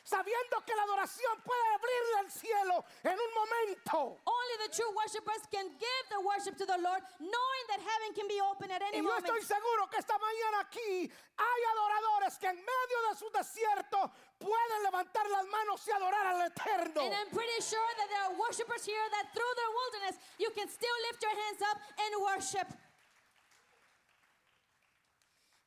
sabiendo 0.04 0.60
que 0.66 0.76
la 0.76 0.84
adoración 0.84 1.42
puede 1.44 1.66
abrirle 1.74 2.20
el 2.28 2.32
cielo 2.32 2.86
en 3.04 3.18
un 3.18 3.32
momento. 3.34 4.20
Only 4.26 4.56
the 4.68 4.70
true 4.76 4.92
worshipers 4.96 5.42
can 5.50 5.68
give 5.80 6.04
the 6.10 6.20
worship 6.20 6.58
to 6.58 6.66
the 6.66 6.78
Lord, 6.78 7.02
knowing 7.20 7.64
that 7.72 7.80
heaven 7.80 8.14
can 8.14 8.28
be 8.28 8.40
open 8.42 8.70
at 8.72 8.82
any 8.84 9.00
Y 9.00 9.02
yo 9.02 9.08
moment. 9.08 9.26
estoy 9.26 9.42
seguro 9.44 9.90
que 9.90 9.98
esta 10.00 10.18
mañana 10.20 10.60
aquí 10.60 11.10
hay 11.38 11.62
adoradores 11.72 12.38
que 12.38 12.48
en 12.48 12.58
medio 12.58 12.98
de 13.10 13.16
su 13.18 13.30
desierto 13.32 14.12
pueden 14.38 14.84
levantar 14.84 15.30
las 15.30 15.46
manos 15.48 15.88
y 15.88 15.92
adorar 15.92 16.28
al 16.28 16.42
Eterno. 16.52 17.02
And 17.02 17.14
I'm 17.14 17.30
pretty 17.32 17.62
sure 17.64 17.90
that 17.98 18.08
there 18.10 18.24
are 18.28 18.36
worshipers 18.38 18.86
here 18.86 19.08
that 19.12 19.32
through 19.34 19.54
their 19.56 19.72
wilderness, 19.72 20.16
you 20.38 20.52
can 20.52 20.68
still 20.68 20.98
lift 21.10 21.24
your 21.24 21.32
hands 21.48 21.62
up 21.64 21.78
and 21.98 22.12
worship. 22.22 22.68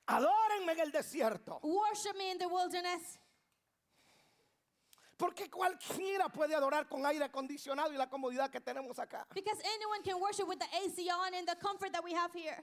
Adórenme 0.09 0.73
en 0.73 0.81
el 0.81 0.93
desierto. 0.93 1.59
Worship 1.63 2.17
me 2.17 2.31
in 2.31 2.39
the 2.39 2.47
wilderness. 2.49 3.19
Porque 5.17 5.49
cualquiera 5.51 6.29
puede 6.29 6.55
adorar 6.55 6.87
con 6.89 7.05
aire 7.07 7.25
acondicionado 7.25 7.93
y 7.93 7.97
la 7.97 8.09
comodidad 8.09 8.51
que 8.51 8.61
tenemos 8.61 8.99
acá. 8.99 9.27
Because 9.35 9.59
anyone 9.75 10.03
can 10.03 10.21
worship 10.21 10.47
with 10.47 10.59
the 10.59 10.67
AC 10.67 11.09
on 11.11 11.35
and 11.35 11.49
the 11.49 11.57
comfort 11.57 11.93
that 11.93 12.05
we 12.05 12.13
have 12.13 12.33
here. 12.35 12.63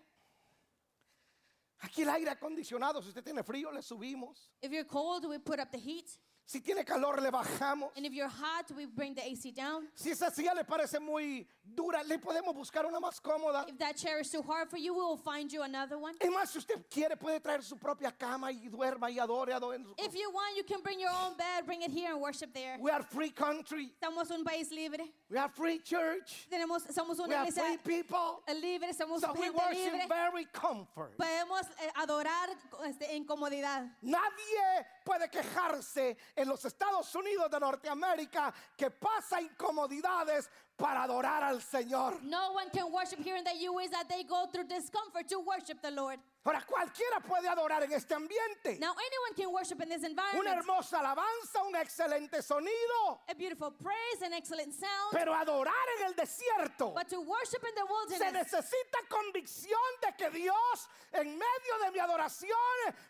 Aquí 1.80 2.04
el 2.04 2.10
aire 2.10 2.30
acondicionado, 2.30 3.02
si 3.02 3.10
usted 3.10 3.24
tiene 3.24 3.44
frío, 3.44 3.72
le 3.72 3.82
subimos. 3.82 4.52
If 4.62 4.72
you're 4.72 4.86
cold, 4.86 5.26
we 5.26 5.40
put 5.40 5.60
up 5.60 5.72
the 5.72 5.80
heat. 5.80 6.18
Si 6.46 6.60
tiene 6.60 6.84
calor, 6.84 7.22
le 7.22 7.32
bajamos. 7.32 7.90
And 7.96 8.06
if 8.06 8.14
you're 8.14 8.28
hot, 8.28 8.70
we 8.76 8.86
bring 8.86 9.16
the 9.16 9.22
AC 9.24 9.52
down. 9.56 9.88
Si 9.96 10.12
esa 10.12 10.30
silla 10.30 10.54
le 10.54 10.64
parece 10.64 11.00
muy 11.00 11.48
dura, 11.64 12.02
le 12.06 12.18
podemos 12.18 12.54
buscar 12.54 12.86
una 12.86 13.00
más 13.00 13.22
cómoda. 13.22 13.66
If 13.68 13.78
that 13.80 13.96
chair 13.96 14.20
is 14.20 14.30
too 14.30 14.42
hard 14.42 14.70
for 14.70 14.78
you, 14.78 14.94
we 14.94 15.00
will 15.00 15.18
find 15.18 15.52
you 15.52 15.64
another 15.64 15.98
one. 15.98 16.16
Es 16.20 16.30
más, 16.30 16.50
si 16.52 16.60
usted 16.60 16.84
quiere, 16.90 17.16
puede 17.16 17.40
traer 17.40 17.64
su 17.64 17.78
propia 17.78 18.12
cama 18.12 18.52
y 18.52 18.68
duerma 18.70 19.10
y 19.10 19.20
adore, 19.20 19.54
adore. 19.54 19.78
If 19.98 20.14
you 20.14 20.30
want, 20.32 20.58
you 20.58 20.64
can 20.64 20.82
bring 20.82 21.00
your 21.00 21.12
own 21.12 21.38
bed, 21.38 21.66
bring 21.66 21.82
it 21.82 21.92
here 21.92 22.12
and 22.12 22.22
worship 22.22 22.54
there. 22.54 22.78
We 22.80 22.92
are 22.92 23.04
free 23.04 23.32
country. 23.32 23.94
Somos 24.04 24.30
un 24.30 24.44
país 24.44 24.70
libre. 24.72 25.06
We 25.34 25.40
are 25.40 25.50
free 25.50 25.80
church. 25.80 26.48
Tenemos, 26.48 26.84
somos 26.94 27.18
We 27.18 27.24
una 27.26 27.38
are 27.38 27.48
iglesia 27.48 27.80
free 27.82 28.04
people. 28.04 28.44
libre, 28.62 28.94
somos 28.94 29.20
So 29.20 29.34
we 29.34 29.50
worship 29.50 29.94
libre. 29.94 30.06
very 30.08 30.46
comfort. 30.54 31.18
Podemos 31.18 31.66
eh, 31.82 31.90
adorar 31.96 32.50
este, 32.86 33.16
en 33.16 33.26
comodidad. 33.26 33.84
Nadie 34.04 34.86
puede 35.04 35.28
quejarse 35.32 36.16
en 36.36 36.48
los 36.48 36.64
Estados 36.66 37.16
Unidos 37.16 37.50
de 37.50 37.60
Norteamérica 37.60 38.54
que 38.78 38.92
pasa 38.92 39.42
incomodidades 39.42 40.48
para 40.78 41.04
adorar 41.04 41.44
al 41.44 41.62
Señor. 41.62 42.22
No 42.24 42.52
one 42.54 42.70
can 42.72 42.92
worship 42.92 43.20
here 43.24 43.38
in 43.38 43.44
the 43.44 43.56
U.S. 43.72 43.90
that 43.92 44.08
they 44.10 44.24
go 44.24 44.48
through 44.52 44.66
discomfort 44.68 45.28
to 45.30 45.40
worship 45.40 45.82
the 45.82 45.92
Lord. 45.92 46.20
Ahora 46.46 46.62
cualquiera 46.68 47.22
puede 47.22 47.48
adorar 47.48 47.84
en 47.84 47.94
este 47.94 48.14
ambiente. 48.14 48.78
Now 48.80 48.92
anyone 48.92 49.34
can 49.36 49.50
worship 49.54 49.82
in 49.82 49.88
this 49.88 50.00
Una 50.04 50.10
environment. 50.10 50.58
hermosa 50.58 51.00
alabanza, 51.00 51.64
un 51.66 51.76
excelente 51.76 52.42
sonido, 52.42 53.22
A 53.30 53.34
beautiful 53.36 53.72
praise, 53.72 54.22
an 54.24 54.34
excellent 54.34 54.74
sound. 54.74 55.14
pero 55.14 55.34
adorar 55.34 55.74
en 56.00 56.08
el 56.08 56.14
desierto 56.16 56.92
But 56.94 57.08
to 57.08 57.22
worship 57.22 57.64
in 57.64 57.74
the 57.76 57.86
se 57.88 58.20
wilderness, 58.20 58.34
necesita 58.52 58.98
convicción 59.08 59.80
de 60.02 60.12
que 60.18 60.30
Dios 60.32 60.90
en 61.14 61.30
medio 61.38 61.78
de 61.86 61.92
mi 61.92 62.00
adoración 62.00 62.50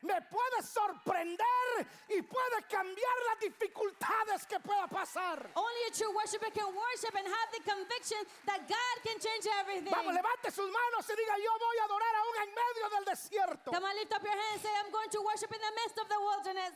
me 0.04 0.22
puede 0.30 0.62
sorprender 0.62 1.88
y 2.10 2.22
puede 2.22 2.62
cambiar 2.70 3.16
las 3.32 3.40
dificultades 3.40 4.46
que 4.48 4.60
pueda 4.60 4.88
pasar. 4.88 5.50
only 5.56 5.84
a 5.88 5.92
true 5.92 6.12
worshiper 6.14 6.52
can 6.52 6.68
worship 6.76 7.16
and 7.18 7.26
have 7.26 7.52
the 7.54 7.62
conviction 7.62 8.22
that 8.50 8.66
God 8.66 8.96
can 9.06 9.18
change 9.22 9.46
everything. 9.62 9.94
Vamos, 9.94 10.14
levante 10.14 10.50
sus 10.50 10.66
manos 10.66 11.06
y 11.06 11.14
diga, 11.14 11.38
yo 11.38 11.52
voy 11.62 11.78
a 11.78 11.86
adorar 11.86 12.14
aún 12.18 12.36
en 12.42 12.50
medio 12.50 12.86
del 12.90 13.06
desierto. 13.06 13.72
Come 13.72 13.86
on, 13.86 13.96
lift 13.96 14.14
up 14.14 14.24
your 14.24 14.34
hands. 14.34 14.62
Say, 14.62 14.74
I'm 14.74 14.92
going 14.92 15.10
to 15.10 15.22
worship 15.22 15.52
in 15.54 15.62
the 15.62 15.74
midst 15.78 15.98
of 16.02 16.08
the 16.10 16.20
wilderness. 16.20 16.76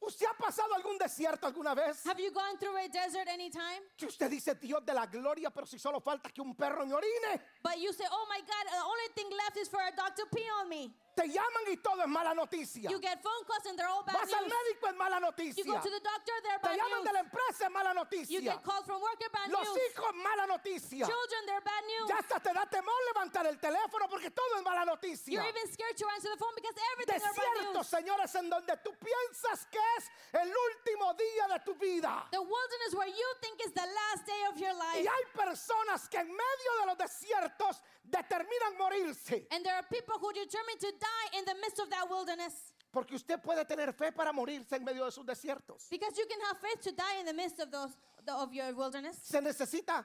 ¿Usted 0.00 0.26
ha 0.26 0.34
pasado 0.34 0.74
algún 0.74 0.96
desierto 0.96 1.46
alguna 1.46 1.74
vez? 1.74 2.06
Have 2.06 2.20
you 2.20 2.30
gone 2.30 2.56
through 2.56 2.76
a 2.76 2.88
desert 2.88 3.26
anytime? 3.26 3.82
Que 3.96 4.06
usted 4.06 4.30
dice, 4.30 4.54
Dios 4.54 4.84
de 4.86 4.94
la 4.94 5.06
gloria, 5.06 5.50
pero 5.50 5.66
si 5.66 5.78
solo 5.78 6.00
falta 6.00 6.30
que 6.30 6.40
un 6.40 6.54
perro 6.54 6.86
me 6.86 6.92
orine. 6.92 7.40
But 7.62 7.78
you 7.78 7.92
say, 7.92 8.06
oh 8.10 8.26
my 8.28 8.38
God, 8.38 8.64
the 8.70 8.84
only 8.84 9.08
thing 9.16 9.28
left 9.36 9.56
is 9.56 9.68
for 9.68 9.80
a 9.80 9.90
dog 9.96 10.14
to 10.14 10.26
pee 10.32 10.46
on 10.60 10.68
me. 10.68 10.94
Te 11.18 11.26
llaman 11.26 11.64
y 11.66 11.76
todo 11.78 12.00
es 12.02 12.06
mala 12.08 12.32
noticia. 12.32 12.88
You 12.88 13.00
get 13.00 13.18
phone 13.20 13.42
calls 13.44 13.66
and 13.66 13.76
they're 13.76 13.90
all 13.90 14.04
bad 14.06 14.14
Vas 14.14 14.32
al 14.32 14.46
news. 14.46 14.54
médico 14.54 14.86
es 14.86 14.94
mala 14.94 15.16
You 15.18 15.26
noticia. 15.26 15.64
go 15.66 15.80
to 15.82 15.90
the 15.90 15.98
doctor, 15.98 16.34
they're 16.46 16.58
Te 16.62 16.68
bad 16.68 16.76
llaman 16.78 17.02
de 17.02 17.12
la 17.12 17.22
news. 17.22 17.26
empresa 17.26 17.64
es 17.66 17.70
mala 17.72 17.90
You 17.90 17.94
noticia. 17.98 18.40
get 18.40 18.62
calls 18.62 18.84
from 18.86 19.00
work, 19.02 19.18
they're 19.18 19.34
bad 19.34 19.50
Los 19.50 19.66
news. 19.66 19.78
hijos 19.90 20.14
mala 20.14 20.46
noticia. 20.46 21.06
Children, 21.10 21.40
they're 21.46 21.60
bad 21.66 21.84
news. 21.90 22.08
Ya 22.08 22.16
hasta 22.22 22.38
te 22.38 22.52
da 22.54 22.66
temor 22.70 22.94
levantar 23.10 23.46
el 23.46 23.58
teléfono 23.58 24.06
porque 24.08 24.30
todo 24.30 24.46
es 24.58 24.62
mala 24.62 24.84
noticia. 24.84 25.32
You're 25.34 25.48
even 25.48 25.66
scared 25.72 25.96
to 25.96 26.06
answer 26.14 26.30
the 26.30 26.38
phone 26.38 26.54
because 26.54 26.76
everything 26.94 27.18
are 27.20 27.34
bad 27.34 27.74
news. 27.74 27.86
señores, 27.88 28.34
en 28.36 28.48
donde 28.48 28.76
tú 28.84 28.94
piensas 29.02 29.66
que 29.72 29.80
es 29.98 30.10
el 30.34 30.54
último 30.54 31.14
día 31.14 31.48
de 31.48 31.58
tu 31.64 31.74
vida. 31.74 32.28
The 32.30 32.38
wilderness 32.40 32.94
where 32.94 33.08
you 33.10 33.28
think 33.42 33.58
is 33.66 33.72
the 33.74 33.86
last 33.86 34.24
day 34.24 34.42
of 34.52 34.56
your 34.56 34.72
life. 34.74 35.02
Hay 35.02 35.24
personas 35.34 36.08
que 36.08 36.20
en 36.20 36.28
medio 36.30 36.70
de 36.80 36.86
los 36.86 36.96
desiertos 36.96 37.82
determinan 38.04 38.76
morirse. 38.78 39.46
And 39.50 39.64
there 39.64 39.74
are 39.74 39.82
people 39.90 40.14
who 40.18 40.32
determine 40.32 40.78
to 40.78 40.92
die 41.08 41.38
in 41.38 41.44
the 41.44 41.54
midst 41.54 41.78
of 41.80 41.88
that 41.90 42.08
wilderness. 42.08 42.54
Porque 42.90 43.14
usted 43.14 43.40
puede 43.42 43.64
tener 43.66 43.92
fe 43.92 44.10
para 44.12 44.32
morirse 44.32 44.72
en 44.76 44.84
medio 44.84 45.04
de 45.04 45.10
sus 45.10 45.24
desiertos. 45.24 45.88
Because 45.90 46.16
you 46.16 46.26
can 46.26 46.40
have 46.48 46.58
faith 46.58 46.80
to 46.82 46.92
die 46.92 47.20
in 47.20 47.26
the 47.26 47.34
midst 47.34 47.60
of 47.60 47.70
those 47.70 47.96
of 48.26 48.52
your 48.52 48.72
wilderness. 48.74 49.16
Se 49.22 49.40
necesita 49.40 50.04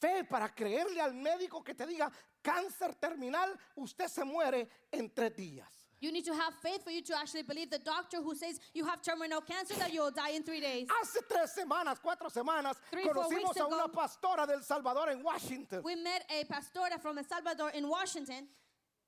fe 0.00 0.24
para 0.24 0.48
creerle 0.48 1.00
al 1.00 1.12
médico 1.12 1.62
que 1.62 1.74
te 1.74 1.86
diga 1.86 2.10
cáncer 2.42 2.94
terminal, 3.00 3.58
usted 3.76 4.08
se 4.08 4.24
muere 4.24 4.68
en 4.92 5.10
tres 5.10 5.32
días. 5.36 5.66
You 6.00 6.12
need 6.12 6.24
to 6.26 6.34
have 6.34 6.52
faith 6.60 6.82
for 6.84 6.90
you 6.90 7.00
to 7.02 7.16
actually 7.16 7.44
believe 7.44 7.70
the 7.70 7.78
doctor 7.78 8.18
who 8.20 8.34
says 8.34 8.60
you 8.74 8.84
have 8.84 9.00
terminal 9.00 9.40
cancer 9.40 9.74
that 9.76 9.90
you 9.92 10.02
will 10.02 10.10
die 10.10 10.30
in 10.36 10.42
three 10.42 10.60
days. 10.60 10.86
Hace 11.00 11.22
tres 11.26 11.54
semanas, 11.54 11.98
cuatro 12.02 12.28
semanas, 12.30 12.76
Three, 12.90 13.04
conocimos 13.04 13.56
a 13.56 13.66
una 13.66 13.84
ago. 13.84 13.92
pastora 13.92 14.46
del 14.46 14.62
Salvador 14.62 15.08
en 15.10 15.22
Washington. 15.22 15.82
We 15.82 15.94
met 15.96 16.24
a 16.28 16.44
pastora 16.44 16.98
from 17.00 17.16
El 17.18 17.24
Salvador 17.24 17.70
in 17.74 17.88
Washington. 17.88 18.46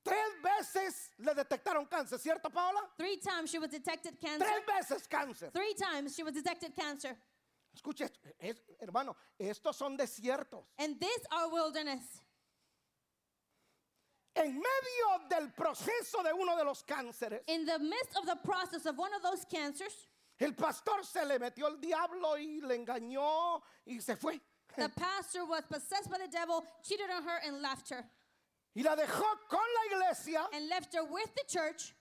Tres 0.06 0.42
veces 0.42 1.10
le 1.18 1.34
detectaron 1.34 1.86
cáncer, 1.86 2.18
¿cierto, 2.18 2.48
Paola? 2.50 2.80
Three 2.96 3.18
times 3.18 3.50
she 3.50 3.58
was 3.58 3.70
detected 3.70 4.18
cancer. 4.20 4.46
Tres 4.46 4.64
veces 4.66 5.08
cáncer. 5.08 5.50
Three 5.52 5.74
times 5.74 6.14
she 6.14 6.22
was 6.22 6.32
detected 6.34 6.74
cancer. 6.74 7.16
Escuche, 7.74 8.02
esto, 8.02 8.20
es- 8.40 8.62
hermano, 8.80 9.16
estos 9.38 9.76
son 9.76 9.96
desiertos. 9.96 10.64
And 10.78 10.98
this 11.00 11.18
our 11.32 11.50
wilderness. 11.52 12.20
En 14.34 14.52
medio 14.54 15.28
del 15.30 15.48
proceso 15.52 16.22
de 16.22 16.32
uno 16.32 16.56
de 16.56 16.64
los 16.64 16.82
cánceres, 16.82 17.40
In 17.48 17.64
the 17.64 17.78
midst 17.78 18.16
of 18.16 18.26
the 18.26 18.36
process 18.44 18.84
of 18.86 18.96
one 18.98 19.12
of 19.14 19.22
those 19.22 19.44
cancers, 19.46 20.06
el 20.38 20.52
pastor 20.52 21.02
se 21.04 21.24
le 21.24 21.38
metió 21.38 21.66
el 21.68 21.78
diablo 21.80 22.36
y 22.36 22.60
le 22.62 22.76
engañó 22.76 23.62
y 23.86 23.98
se 24.00 24.14
fue. 24.16 24.38
the 24.76 24.90
pastor 24.90 25.46
was 25.46 25.64
possessed 25.64 26.10
by 26.10 26.18
the 26.18 26.28
devil, 26.28 26.62
cheated 26.84 27.08
on 27.10 27.22
her, 27.22 27.38
and 27.46 27.62
left 27.62 27.88
her. 27.88 28.04
Y 28.76 28.82
la 28.82 28.94
dejó 28.94 29.24
con 29.48 29.58
la 29.74 29.96
iglesia 29.96 30.46
And 30.52 30.68
left 30.68 30.94
her 30.94 31.02
with 31.04 31.34
the 31.34 31.44
church 31.48 31.94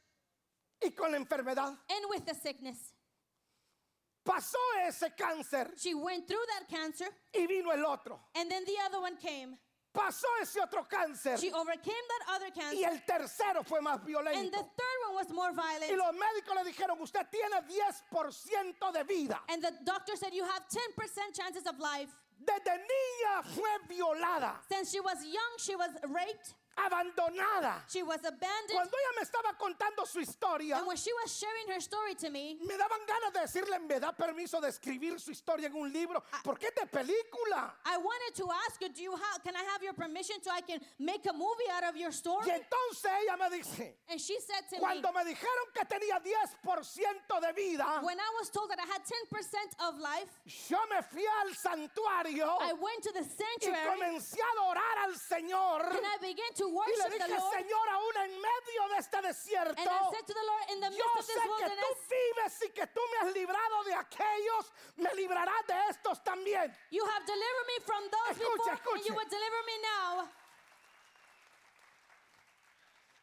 y 0.83 0.89
con 0.89 1.11
la 1.13 1.17
enfermedad. 1.19 1.77
and 1.89 2.05
with 2.09 2.25
the 2.25 2.33
sickness. 2.35 2.91
Pasó 4.25 4.57
ese 4.87 5.09
cáncer 5.17 5.69
She 5.79 5.93
went 5.93 6.27
through 6.27 6.43
that 6.57 6.67
cancer, 6.69 7.05
y 7.33 7.45
vino 7.47 7.69
el 7.71 7.85
otro. 7.85 8.19
and 8.35 8.49
then 8.49 8.65
the 8.65 8.75
other 8.85 8.99
one 8.99 9.15
came. 9.17 9.55
Pasó 9.95 10.25
ese 10.41 10.57
otro 10.57 10.83
cáncer 10.91 11.39
She 11.39 11.51
overcame 11.53 12.03
that 12.09 12.35
other 12.35 12.47
y 12.47 12.59
cancer, 12.61 12.85
el 12.89 12.99
tercero 13.07 13.63
fue 13.65 13.79
más 13.79 13.99
and 13.99 14.03
the 14.03 14.11
violento. 14.11 14.51
third 14.51 14.99
one 15.07 15.15
was 15.15 15.29
more 15.29 15.51
Y 15.51 15.55
violent. 15.79 15.97
los 15.97 16.13
médicos 16.15 16.55
le 16.55 16.71
dijeron, 16.71 16.99
usted 16.99 17.25
tiene 17.31 17.61
10% 18.11 18.91
de 18.93 19.03
vida. 19.05 19.39
And 19.47 19.63
the 19.63 19.71
doctor 19.85 20.15
said, 20.17 20.33
You 20.33 20.43
have 20.43 20.63
10% 20.67 21.33
chances 21.33 21.65
of 21.67 21.79
life. 21.79 22.09
Desde 22.43 22.77
niña 22.77 23.43
fue 23.45 23.69
violada, 23.87 24.55
Since 24.67 24.91
she 24.91 24.99
was 24.99 25.23
young, 25.23 25.57
she 25.59 25.75
was 25.77 25.91
raped, 26.09 26.53
abandonada. 26.77 27.81
she 27.87 28.03
was 28.03 28.19
abandoned. 28.19 28.71
Cuando 28.73 28.95
ella 28.97 29.13
me 29.17 29.23
estaba 29.23 29.57
contando 29.57 30.05
su 30.05 30.19
historia, 30.19 30.77
And 30.77 30.87
when 30.87 30.97
she 30.97 31.11
was 31.23 31.31
sharing 31.35 31.67
her 31.73 31.79
story 31.79 32.15
to 32.15 32.29
me, 32.29 32.57
me 32.61 32.75
daban 32.75 33.05
ganas 33.07 33.33
de 33.33 33.39
decirle, 33.41 33.79
me 33.87 33.99
da 33.99 34.11
permiso 34.11 34.61
de 34.61 34.67
escribir 34.67 35.19
su 35.19 35.31
historia 35.31 35.67
en 35.67 35.75
un 35.75 35.91
libro, 35.91 36.23
porque 36.43 36.67
es 36.67 36.75
de 36.75 36.85
película. 36.87 37.71
I 37.85 37.97
wanted 37.97 38.35
to 38.35 38.49
ask 38.67 38.81
her, 38.81 38.89
Do 38.89 39.01
you 39.01 39.11
have, 39.15 39.43
can 39.43 39.55
I 39.55 39.63
have 39.73 39.81
your 39.83 39.93
permission 39.93 40.37
so 40.41 40.51
I 40.51 40.61
can 40.61 40.79
make 40.99 41.25
a 41.25 41.33
movie 41.33 41.69
out 41.71 41.83
of 41.83 41.95
your 41.97 42.11
story? 42.11 42.45
Y 42.47 42.51
entonces 42.51 43.11
ella 43.23 43.37
me 43.37 43.57
dice, 43.57 43.95
And 44.09 44.19
she 44.19 44.39
said 44.39 44.67
to 44.69 44.75
me, 44.75 44.79
cuando 44.79 45.11
me 45.13 45.23
dijeron 45.23 45.65
que 45.73 45.85
tenía 45.85 46.21
10% 46.21 47.41
de 47.41 47.53
vida, 47.53 48.01
When 48.03 48.19
I 48.19 48.31
was 48.39 48.49
told 48.49 48.69
that 48.71 48.79
I 48.79 48.85
had 48.85 49.01
10% 49.03 49.89
of 49.89 49.99
life, 49.99 50.29
yo 50.69 50.77
me 50.89 51.01
fui 51.01 51.25
al 51.41 51.53
santuario 51.53 52.57
I 52.61 52.73
went 52.73 53.03
to 53.03 53.11
the 53.13 53.21
y 53.21 53.25
sanctuary 53.25 53.99
comencé 53.99 54.39
a 54.41 54.51
adorar 54.59 54.97
al 55.05 55.13
Señor. 55.15 55.81
and 55.95 56.05
I 56.05 56.17
began 56.21 56.53
to 56.55 56.64
Y 56.67 56.97
le 56.97 57.09
dije, 57.09 57.27
the 57.27 57.37
Lord. 57.37 57.53
Señor, 57.53 57.89
aún 57.89 58.17
en 58.17 58.31
medio 58.41 58.89
de 58.89 58.97
este 58.97 59.21
desierto, 59.21 59.81
And 59.81 59.89
I 59.89 60.09
said 60.11 60.25
to 60.25 60.33
the 60.33 60.43
Lord, 60.43 60.63
In 60.71 60.79
the 60.81 60.89
midst 60.89 61.03
yo 61.03 61.19
of 61.19 61.25
sé 61.25 61.33
que 61.33 61.69
tú 61.75 61.89
vives 62.09 62.61
y 62.63 62.69
que 62.69 62.87
tú 62.87 63.01
me 63.11 63.17
has 63.27 63.33
librado 63.33 63.83
de 63.83 63.93
aquellos, 63.93 64.71
me 64.97 65.13
librarás 65.15 65.65
de 65.67 65.75
estos 65.89 66.23
también. 66.23 66.73
you 66.91 67.05
have 67.05 67.25
delivered 67.25 67.67
me 67.67 67.79
from 67.85 68.03
those 68.09 68.37
Escuche, 68.37 68.71
before, 68.71 68.95
and 68.95 69.05
you 69.05 69.13
will 69.13 69.29
deliver 69.29 69.61
me 69.65 69.77
now. 69.81 70.29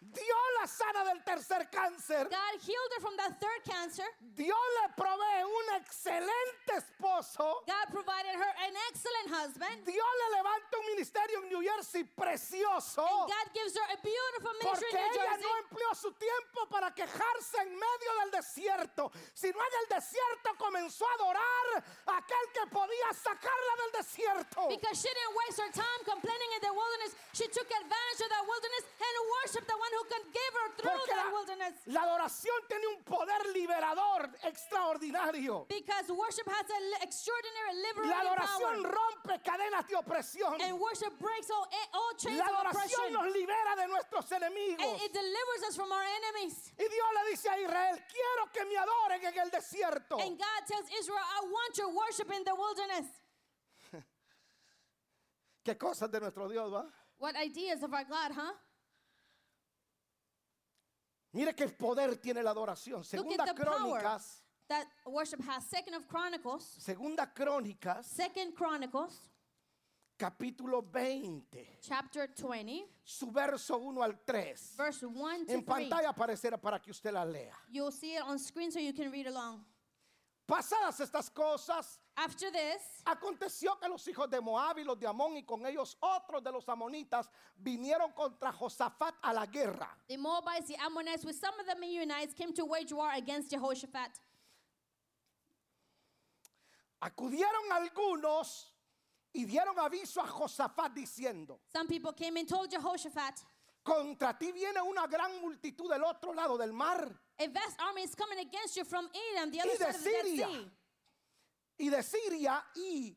Dios 0.00 0.51
la 0.62 0.68
sana 0.68 1.02
del 1.04 1.22
tercer 1.24 1.68
cáncer. 1.70 2.28
God 2.30 2.54
healed 2.62 2.92
her 2.94 3.00
from 3.02 3.16
that 3.16 3.34
third 3.40 3.62
cancer. 3.66 4.06
Dios 4.36 4.66
le 4.78 4.94
provee 4.94 5.42
un 5.42 5.66
excelente 5.74 6.70
esposo. 6.78 7.66
God 7.66 7.86
provided 7.90 8.38
her 8.38 8.52
an 8.62 8.74
excellent 8.86 9.28
husband. 9.42 9.74
Dios 9.82 10.12
le 10.22 10.28
levanta 10.38 10.78
un 10.78 10.86
ministerio 10.94 11.42
en 11.42 11.48
New 11.50 11.62
Jersey 11.66 12.04
precioso. 12.04 13.02
And 13.02 13.30
God 13.34 13.48
gives 13.50 13.74
her 13.74 13.86
a 13.90 13.98
beautiful 13.98 14.54
ministry 14.62 14.86
Porque 14.86 15.02
in 15.02 15.10
New 15.10 15.18
ella 15.18 15.34
Jersey. 15.34 15.42
no 15.42 15.52
empleó 15.66 15.90
su 15.98 16.10
tiempo 16.14 16.66
para 16.70 16.94
quejarse 16.94 17.58
en 17.66 17.74
medio 17.74 18.10
del 18.22 18.30
desierto, 18.30 19.10
sino 19.34 19.58
en 19.58 19.74
el 19.82 19.86
desierto 19.98 20.54
comenzó 20.58 21.04
a 21.08 21.14
adorar 21.14 21.84
a 22.06 22.16
aquel 22.22 22.46
que 22.54 22.66
podía 22.70 23.10
sacarla 23.18 23.72
del 23.82 23.92
desierto. 23.98 24.68
Because 24.68 24.94
she 24.94 25.10
didn't 25.10 25.34
waste 25.42 25.58
her 25.58 25.72
time 25.74 26.00
complaining 26.06 26.50
in 26.54 26.60
the 26.62 26.72
wilderness. 26.72 27.18
She 27.34 27.48
took 27.50 27.66
advantage 27.66 28.20
of 28.22 28.30
that 28.30 28.46
wilderness 28.46 28.84
and 29.02 29.14
worshiped 29.42 29.66
the 29.66 29.74
one 29.74 29.92
who 29.98 30.04
could 30.06 30.26
give 30.30 30.51
her 30.52 30.76
through 30.76 30.90
Porque 30.92 31.10
that 31.10 31.24
la, 31.26 31.32
wilderness. 31.32 31.74
la 31.86 32.02
adoración 32.02 32.54
tiene 32.68 32.86
un 32.88 33.02
poder 33.04 33.42
liberador 33.54 34.30
extraordinario. 34.44 35.66
Because 35.68 36.10
worship 36.12 36.46
has 36.48 36.68
an 36.70 37.02
extraordinary 37.02 37.74
La 37.74 37.82
liberating 37.88 38.28
adoración 38.28 38.82
power. 38.82 38.94
rompe 38.94 39.42
cadenas 39.42 39.86
de 39.88 39.96
opresión. 39.96 40.60
And 40.60 40.78
worship 40.78 41.18
breaks 41.18 41.50
all, 41.50 41.66
all 41.94 42.12
chains 42.18 42.38
La 42.38 42.44
of 42.46 42.50
adoración 42.66 43.08
oppression. 43.08 43.12
nos 43.12 43.32
libera 43.32 43.76
de 43.76 43.86
nuestros 43.88 44.32
And 44.32 44.42
enemigos. 44.44 45.02
it 45.02 45.12
delivers 45.12 45.62
us 45.68 45.76
from 45.76 45.90
our 45.90 46.04
enemies. 46.04 46.72
Y 46.78 46.84
Dios 46.88 47.08
le 47.14 47.30
dice 47.30 47.48
a 47.48 47.58
Israel, 47.58 47.98
quiero 48.10 48.52
que 48.52 48.64
me 48.66 48.76
adoren 48.76 49.24
en 49.24 49.38
el 49.38 49.50
desierto. 49.50 50.18
And 50.20 50.38
God 50.38 50.60
tells 50.66 50.86
Israel, 50.98 51.24
I 51.24 51.46
want 51.50 51.76
your 51.78 51.90
worship 51.94 52.30
in 52.32 52.44
the 52.44 52.54
wilderness. 52.54 53.06
Qué 55.64 55.76
cosas 55.78 56.10
de 56.10 56.20
nuestro 56.20 56.48
Dios, 56.48 56.72
¿va? 56.72 56.84
What 57.18 57.36
ideas 57.36 57.82
of 57.84 57.92
our 57.94 58.04
God, 58.04 58.32
huh? 58.34 58.52
Mire 61.32 61.54
qué 61.54 61.66
poder 61.68 62.16
tiene 62.16 62.42
la 62.42 62.50
adoración. 62.50 62.98
Look 62.98 63.06
Segunda 63.06 63.44
at 63.44 63.56
the 63.56 63.64
power 63.64 64.00
Crónicas, 64.00 64.42
that 64.68 64.86
worship 65.06 65.40
has. 65.48 65.64
Second 65.64 65.94
of 65.94 66.06
Chronicles, 66.06 66.64
Segunda 66.78 67.26
Crónicas, 67.34 68.04
Second 68.04 68.54
Chronicles, 68.54 69.30
capítulo 70.18 70.82
20, 70.82 71.78
chapter 71.80 72.28
20, 72.28 72.86
su 73.02 73.30
verso 73.30 73.78
1 73.78 74.02
al 74.02 74.20
3. 74.26 74.74
verse 74.76 75.06
1 75.06 75.46
to 75.46 75.52
En 75.52 75.64
3. 75.64 75.64
pantalla 75.64 76.10
aparecerá 76.10 76.58
para 76.60 76.78
que 76.80 76.90
usted 76.90 77.12
la 77.12 77.24
lea. 77.24 77.54
You'll 77.70 77.90
see 77.92 78.14
it 78.14 78.22
on 78.22 78.38
screen 78.38 78.70
so 78.70 78.78
you 78.78 78.92
can 78.92 79.10
read 79.10 79.26
along. 79.26 79.64
Pasadas 80.52 81.00
estas 81.00 81.30
cosas, 81.30 81.98
After 82.14 82.50
this, 82.52 82.82
aconteció 83.06 83.80
que 83.80 83.88
los 83.88 84.06
hijos 84.06 84.28
de 84.28 84.38
Moab 84.38 84.80
y 84.80 84.84
los 84.84 84.98
de 85.00 85.06
Amón 85.06 85.34
y 85.38 85.44
con 85.44 85.64
ellos 85.64 85.96
otros 85.98 86.44
de 86.44 86.52
los 86.52 86.68
amonitas 86.68 87.26
vinieron 87.56 88.12
contra 88.12 88.52
Josafat 88.52 89.14
a 89.22 89.32
la 89.32 89.46
guerra. 89.46 89.96
the 90.08 90.18
Moabites, 90.18 90.66
the 90.68 90.76
Ammonites, 90.76 91.24
with 91.24 91.36
some 91.36 91.58
of 91.58 91.64
the 91.64 91.74
Meunites, 91.80 92.34
came 92.34 92.52
to 92.52 92.66
wage 92.66 92.92
war 92.92 93.10
against 93.14 93.50
Jehoshaphat. 93.50 94.10
Acudieron 97.00 97.72
algunos 97.72 98.74
y 99.32 99.46
dieron 99.46 99.78
aviso 99.78 100.20
a 100.20 100.26
Josafat 100.26 100.92
diciendo, 100.92 101.60
Some 101.72 101.88
people 101.88 102.12
came 102.12 102.36
and 102.36 102.46
told 102.46 102.70
Jehoshaphat, 102.70 103.42
contra 103.82 104.36
ti 104.38 104.52
viene 104.52 104.82
una 104.82 105.06
gran 105.06 105.40
multitud 105.40 105.88
del 105.88 106.04
otro 106.04 106.34
lado 106.34 106.58
del 106.58 106.74
mar 106.74 107.10
A 107.42 107.48
vast 107.48 107.76
army 107.80 108.02
is 108.02 108.14
coming 108.14 108.38
against 108.38 108.76
you 108.76 108.84
from 108.84 109.08
Edom, 109.34 109.50
the 109.50 109.60
other 109.60 109.70
y 109.70 109.76
de 109.76 109.78
side 109.78 109.94
of 109.94 110.04
the 110.04 110.10
Dead 110.10 110.24
Siria 110.24 110.46
Sea. 110.46 110.70
y 111.80 111.90
de 111.90 112.02
Siria 112.02 112.62
y 112.76 113.16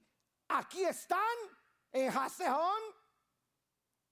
aquí 0.50 0.84
están 0.84 1.20
en 1.94 2.12
Hasehón, 2.12 2.82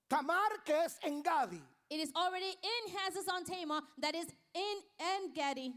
Tamar 0.08 0.62
que 0.64 0.84
es 0.84 0.98
en 1.02 1.20
Gadi. 1.20 1.60
It 1.90 2.00
is 2.00 2.12
already 2.14 2.46
in 2.62 2.94
Hazazon 2.94 3.44
Tamar, 3.44 3.82
that 3.98 4.14
is 4.14 4.26
in 4.54 4.76
En 5.00 5.32
Gedi. 5.34 5.74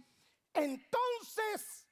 Entonces 0.53 1.85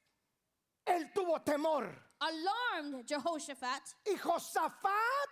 él 0.86 1.12
tuvo 1.16 1.44
temor 1.44 1.88
Alarmed 2.22 3.08
Jehoshaphat, 3.08 3.82
y 4.06 4.18
Josafat 4.18 5.30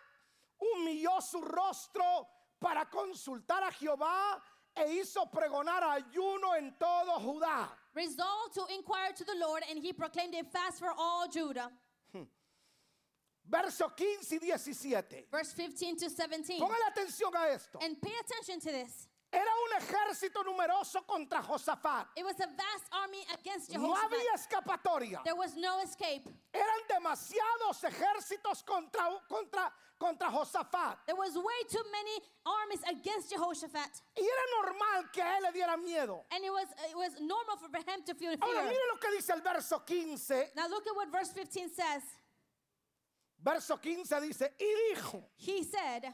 humilló 0.60 1.22
su 1.22 1.42
rostro 1.42 2.28
para 2.60 2.90
consultar 2.90 3.64
a 3.64 3.72
Jehová 3.72 4.42
e 4.76 5.00
hizo 5.00 5.26
pregonar 5.32 5.84
ayuno 5.84 6.58
en 6.58 6.74
todo 6.80 7.20
Judá. 7.20 7.70
resolved 7.96 8.54
to 8.56 8.66
inquire 8.74 9.12
to 9.16 9.24
the 9.24 9.36
Lord, 9.40 9.64
and 9.70 9.80
he 9.80 9.94
proclaimed 9.94 10.34
a 10.36 10.44
fast 10.44 10.80
for 10.80 10.92
all 10.98 11.28
Judah. 11.30 11.70
Verso 13.46 13.90
15 13.90 14.40
y 14.42 14.58
17. 14.58 15.26
Verse 15.30 15.52
15 15.54 15.98
to 15.98 16.10
17. 16.10 16.60
Póngale 16.60 16.86
atención 16.90 17.36
a 17.36 17.54
esto. 17.54 17.78
And 17.82 18.02
pay 18.02 18.14
attention 18.22 18.60
to 18.62 18.72
this. 18.72 19.08
Era 19.34 19.50
un 19.66 19.82
ejército 19.82 20.44
numeroso 20.44 21.02
contra 21.08 21.42
Josafat. 21.42 22.08
It 22.16 22.24
was 22.24 22.40
a 22.40 22.46
vast 22.46 22.86
army 22.92 23.26
against 23.34 23.72
No 23.74 23.80
Jehoshaphat. 23.80 24.12
había 24.12 24.34
escapatoria. 24.36 25.24
There 25.24 25.36
was 25.36 25.56
no 25.56 25.80
escape. 25.82 26.30
Eran 26.54 26.82
demasiados 26.88 27.84
ejércitos 27.84 28.64
contra, 28.64 29.10
contra, 29.28 29.74
contra 30.00 30.30
Josafat. 30.30 30.98
There 31.08 31.16
was 31.18 31.34
way 31.36 31.64
too 31.68 31.84
many 31.92 32.20
armies 32.46 32.82
against 32.88 33.32
Jehoshaphat. 33.32 33.90
Y 34.16 34.22
era 34.24 34.46
normal 34.62 35.10
que 35.12 35.24
a 35.24 35.38
él 35.38 35.42
le 35.42 35.52
diera 35.52 35.78
miedo. 35.78 36.26
And 36.32 36.44
it 36.46 36.52
was 36.52 36.68
it 36.92 36.96
was 36.96 37.20
normal 37.20 37.58
for 37.58 37.70
him 37.76 38.04
to 38.06 38.14
feel 38.14 38.36
Ahora 38.40 38.64
mire 38.70 38.86
lo 38.92 38.98
que 39.00 39.10
dice 39.18 39.32
el 39.32 39.42
verso 39.42 39.80
15. 39.80 40.52
Now 40.56 40.68
look 40.70 40.86
at 40.86 40.96
what 40.96 41.12
verse 41.12 41.32
15 41.32 41.70
says. 41.74 42.04
Verso 43.42 43.78
15 43.78 44.22
dice, 44.22 44.54
y 44.60 44.94
dijo, 44.94 45.24
He 45.36 45.64
said, 45.64 46.06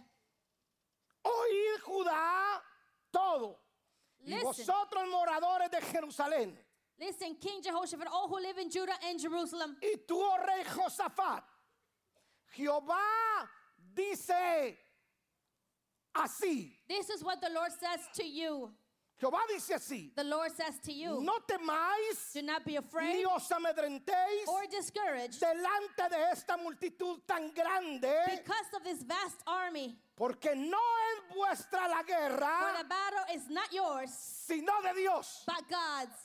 oíd 1.21 1.81
Judá 1.85 2.61
todo. 3.11 3.59
Y 4.21 4.31
Listen. 4.31 4.43
vosotros 4.43 5.07
moradores 5.09 5.71
de 5.71 5.79
Jerusalén. 5.81 6.57
Listen, 6.99 7.35
King 7.35 7.61
Jehoshaphat, 7.63 8.07
all 8.11 8.27
who 8.27 8.39
live 8.41 8.57
in 8.57 8.69
Judah 8.69 8.95
and 9.07 9.19
Jerusalem, 9.19 9.77
Y 9.81 9.95
tú, 10.05 10.17
oh 10.19 10.37
rey 10.45 10.63
Josafat, 10.65 11.43
Jehová 12.57 13.47
dice, 13.95 14.75
así. 16.15 16.71
This 16.87 17.09
is 17.09 17.23
what 17.23 17.39
the 17.41 17.49
Lord 17.49 17.71
says 17.71 18.01
to 18.15 18.25
you. 18.27 18.69
Jehová 19.21 19.39
dice 19.49 19.71
así. 19.75 20.15
The 20.15 20.23
Lord 20.23 20.49
says 20.55 20.79
to 20.85 20.93
you, 20.93 21.21
No 21.21 21.39
temáis 21.45 22.33
do 22.33 22.41
not 22.41 22.63
be 22.65 22.71
ni 22.71 22.77
afraid 22.77 23.25
os 23.25 23.49
amedrentéis 23.49 24.47
or 24.47 24.65
discouraged 24.71 25.41
delante 25.41 26.09
de 26.09 26.17
esta 26.31 26.57
multitud 26.57 27.19
tan 27.27 27.51
grande, 27.53 28.13
because 28.29 28.67
of 28.75 28.83
this 28.83 29.03
vast 29.03 29.41
army. 29.45 29.97
porque 30.15 30.55
no 30.55 30.77
es 31.29 31.35
vuestra 31.35 31.87
la 31.87 31.97
For 31.99 32.05
guerra, 32.05 32.73
the 32.77 32.87
battle 32.87 33.35
is 33.35 33.49
not 33.49 33.71
yours, 33.71 34.11
sino 34.11 34.81
de 34.81 34.93
Dios. 34.99 35.43
but 35.45 35.63
God's. 35.69 36.17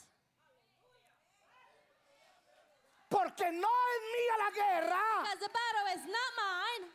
Porque 3.08 3.44
no 3.52 3.68
es 3.68 4.00
mía 4.14 4.36
la 4.38 4.50
guerra, 4.50 5.02
Because 5.22 5.38
the 5.38 5.52
battle 5.52 5.86
is 5.94 6.04
not 6.06 6.30
mine. 6.36 6.90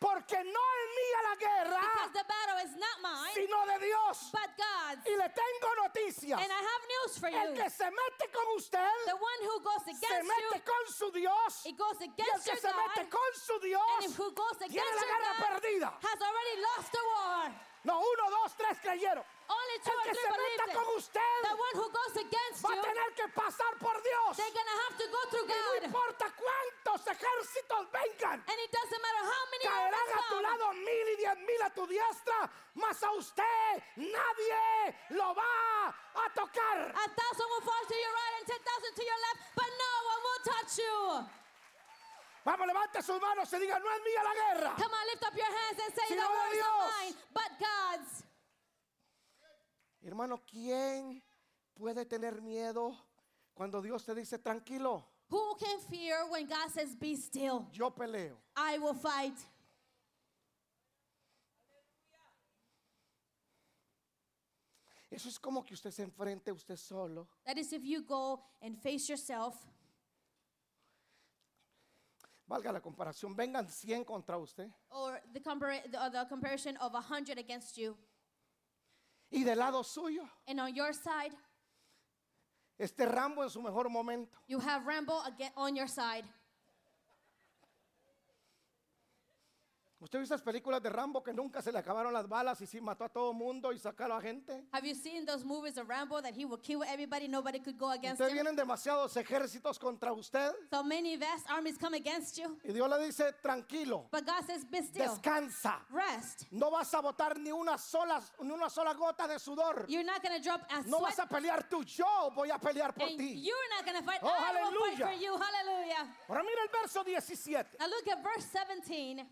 Porque 0.00 0.38
no 0.44 0.62
es 0.78 0.86
mía 0.94 1.20
la 1.26 1.34
guerra, 1.36 1.80
Because 1.82 2.12
the 2.14 2.24
battle 2.24 2.58
is 2.62 2.72
not 2.78 2.96
mine, 3.02 3.34
sino 3.34 3.58
de 3.66 3.78
Dios. 3.86 4.30
but 4.30 4.50
God's. 4.56 5.02
Y 5.06 5.14
le 5.16 5.28
tengo 5.34 5.68
noticias. 5.82 6.38
And 6.38 6.50
I 6.52 6.60
have 6.62 6.82
news 6.86 7.18
for 7.18 7.28
El 7.28 7.54
you. 7.54 7.62
que 7.62 7.68
se 7.70 7.84
mete 7.90 8.26
con 8.32 8.46
usted, 8.56 8.90
The 9.06 9.14
one 9.18 9.40
who 9.42 9.58
goes 9.60 9.82
se 9.84 10.22
mete 10.22 10.54
you, 10.54 10.62
con 10.62 10.84
su 10.94 11.10
Dios. 11.10 11.66
it 11.66 11.76
goes 11.76 11.96
Y 12.00 12.04
el 12.06 12.14
que 12.14 12.24
your 12.24 12.58
se 12.62 12.70
mete 12.72 13.08
con 13.10 13.30
su 13.34 13.58
Dios, 13.58 13.82
And 13.98 14.04
if 14.10 14.16
who 14.18 14.30
goes 14.32 14.56
tiene 14.58 14.86
la 14.94 15.02
guerra 15.02 15.32
God 15.34 15.46
perdida. 15.60 15.90
has 16.02 16.20
already 16.22 16.56
lost 16.62 16.92
the 16.92 17.04
war. 17.14 17.50
No, 17.88 17.96
uno, 18.00 18.24
dos, 18.30 18.52
tres 18.54 18.76
creyeron. 18.84 19.24
Only 19.48 19.78
two 19.80 19.96
El 19.96 20.04
que 20.04 20.14
se 20.14 20.28
meta 20.28 20.74
con 20.76 20.86
usted 20.94 21.36
The 21.40 21.54
one 21.56 21.74
who 21.80 21.88
goes 21.88 22.16
against 22.20 22.60
va 22.60 22.68
a 22.76 22.82
tener 22.84 23.10
que 23.16 23.26
pasar 23.32 23.72
por 23.80 23.96
Dios. 24.02 24.36
they're 24.36 24.52
gonna 24.52 24.78
have 24.84 24.96
to 25.00 25.06
go 25.08 25.20
through 25.30 25.48
Y 25.48 25.56
no 25.56 25.72
God. 25.72 25.84
importa 25.88 26.26
cuántos 26.36 27.00
ejércitos 27.08 27.82
vengan. 27.90 28.44
And 28.44 28.58
it 28.60 28.70
doesn't 28.70 29.00
matter 29.00 29.24
how 29.24 29.42
many 29.52 29.64
Caerán 29.64 30.08
a 30.12 30.20
tu 30.28 30.36
lado 30.42 30.72
mil 30.84 31.06
y 31.08 31.16
diez 31.16 31.36
mil 31.48 31.62
a 31.64 31.70
tu 31.70 31.86
diestra, 31.86 32.50
mas 32.74 33.02
a 33.02 33.10
usted 33.12 33.82
nadie 33.96 34.94
lo 35.16 35.32
va 35.34 35.88
a 35.88 36.28
tocar. 36.36 36.92
A 36.92 37.08
thousand 37.08 37.46
will 37.48 37.64
fall 37.64 37.84
to 37.88 37.94
your 37.96 38.12
right 38.12 38.34
and 38.36 38.46
ten 38.52 38.60
thousand 38.68 38.92
to 39.00 39.02
your 39.02 39.20
left, 39.32 39.40
but 39.56 39.70
no 39.80 39.92
one 40.12 40.20
will 40.28 40.42
touch 40.44 40.72
you. 40.76 40.98
Vamos, 42.48 42.66
levante 42.66 43.02
sus 43.02 43.20
manos 43.20 43.52
y 43.52 43.58
diga, 43.58 43.78
no 43.78 43.92
es 43.92 44.00
mía 44.02 44.24
la 44.24 44.32
guerra. 44.32 44.74
Come 44.74 44.94
on, 44.94 45.06
lift 45.12 45.22
up 45.22 45.36
your 45.36 45.44
hands 45.44 45.80
and 45.84 45.94
say, 45.94 46.08
Sino 46.08 46.22
The 46.22 46.28
war 46.28 46.54
is 46.54 46.60
not 46.60 47.04
mine, 47.04 47.14
but 47.34 47.50
God's. 47.60 48.24
Hermano, 50.00 50.40
¿quién 50.50 51.22
puede 51.74 52.06
tener 52.06 52.40
miedo 52.40 52.96
cuando 53.52 53.82
Dios 53.82 54.02
te 54.02 54.14
dice 54.14 54.38
tranquilo? 54.38 55.04
Who 55.28 55.56
can 55.56 55.78
fear 55.90 56.24
when 56.30 56.46
God 56.46 56.70
says, 56.72 56.96
Be 56.96 57.16
still? 57.16 57.66
Yo 57.70 57.90
peleo. 57.90 58.38
I 58.56 58.78
will 58.78 58.94
fight. 58.94 59.36
Eso 65.10 65.28
es 65.28 65.38
como 65.38 65.62
que 65.62 65.74
usted 65.74 65.90
se 65.90 66.02
enfrente 66.02 66.50
usted 66.50 66.76
solo. 66.76 67.28
That 67.44 67.58
is 67.58 67.74
if 67.74 67.84
you 67.84 68.00
go 68.04 68.40
and 68.62 68.78
face 68.78 69.06
yourself. 69.06 69.54
Valga 72.48 72.72
la 72.72 72.80
comparación, 72.80 73.36
vengan 73.36 73.68
100 73.68 74.06
contra 74.06 74.38
usted. 74.38 74.70
Or 74.90 75.20
the, 75.34 75.40
compara- 75.40 75.82
the, 75.90 75.98
uh, 76.00 76.08
the 76.08 76.24
comparison 76.28 76.76
of 76.78 76.94
a 76.94 77.00
hundred 77.00 77.38
against 77.38 77.76
you. 77.76 77.94
Y 79.30 79.44
del 79.44 79.58
lado 79.58 79.82
suyo, 79.84 80.26
And 80.46 80.58
on 80.58 80.74
your 80.74 80.94
side, 80.94 81.32
este 82.78 83.00
Rambo 83.06 83.42
en 83.42 83.50
su 83.50 83.60
mejor 83.60 83.90
momento. 83.90 84.30
you 84.46 84.58
have 84.60 84.86
Rambo 84.86 85.20
again 85.26 85.50
on 85.56 85.76
your 85.76 85.86
side. 85.88 86.24
¿Usted 90.00 90.20
vio 90.20 90.24
esas 90.24 90.42
películas 90.42 90.80
de 90.80 90.90
Rambo 90.90 91.24
que 91.24 91.32
nunca 91.32 91.60
se 91.60 91.72
le 91.72 91.78
acabaron 91.80 92.12
las 92.12 92.28
balas 92.28 92.60
y 92.60 92.66
sí 92.68 92.80
mató 92.80 93.02
a 93.04 93.08
todo 93.08 93.32
mundo 93.32 93.72
y 93.72 93.80
sacó 93.80 94.04
a 94.04 94.08
la 94.08 94.20
gente? 94.20 94.64
Have 94.72 94.86
you 94.86 94.94
seen 94.94 95.26
those 95.26 95.44
movies 95.44 95.76
of 95.76 95.88
Rambo 95.88 96.20
that 96.22 96.34
he 96.36 96.44
will 96.44 96.60
kill 96.60 96.84
everybody, 96.84 97.26
nobody 97.26 97.58
could 97.58 97.76
go 97.76 97.90
against 97.90 98.20
Usted 98.20 98.28
him? 98.28 98.34
vienen 98.44 98.54
demasiados 98.56 99.16
ejércitos 99.16 99.76
contra 99.76 100.12
usted 100.12 100.52
So 100.70 100.84
many 100.84 101.16
vast 101.16 101.50
armies 101.50 101.76
come 101.76 101.94
against 101.96 102.38
you. 102.38 102.56
y 102.62 102.72
Dios 102.72 102.88
le 102.88 103.04
dice, 103.06 103.32
tranquilo, 103.42 104.06
But 104.12 104.24
God 104.24 104.44
says, 104.46 104.64
Be 104.64 104.82
still. 104.82 105.04
descansa. 105.04 105.80
Rest. 105.90 106.44
No 106.52 106.70
vas 106.70 106.94
a 106.94 107.00
botar 107.02 107.36
ni 107.36 107.50
una 107.50 107.76
sola, 107.76 108.22
ni 108.40 108.52
una 108.52 108.70
sola 108.70 108.94
gota 108.94 109.26
de 109.26 109.40
sudor. 109.40 109.84
You're 109.88 110.04
not 110.04 110.22
to 110.22 110.38
drop 110.40 110.60
a 110.70 110.82
No 110.88 110.98
sweat. 110.98 111.16
vas 111.16 111.18
a 111.18 111.26
pelear 111.26 111.68
tú, 111.68 111.82
yo 111.84 112.30
voy 112.36 112.50
a 112.50 112.58
pelear 112.60 112.94
por 112.94 113.08
and 113.08 113.18
ti. 113.18 113.34
you're 113.34 113.68
not 113.74 113.84
to 113.84 114.02
fight. 114.04 114.20
Oh, 114.22 114.28
I 114.28 114.62
will 114.62 114.78
fight 114.96 114.98
for 115.08 115.12
you. 115.20 115.32
Hallelujah. 115.36 116.06
Ahora 116.28 116.44
mira 116.44 116.62
el 116.62 116.68
verso 116.82 117.02
17. 117.02 117.78
Now 117.80 117.88
look 117.88 118.06
at 118.06 118.22
verse 118.22 118.46
17. 118.46 119.26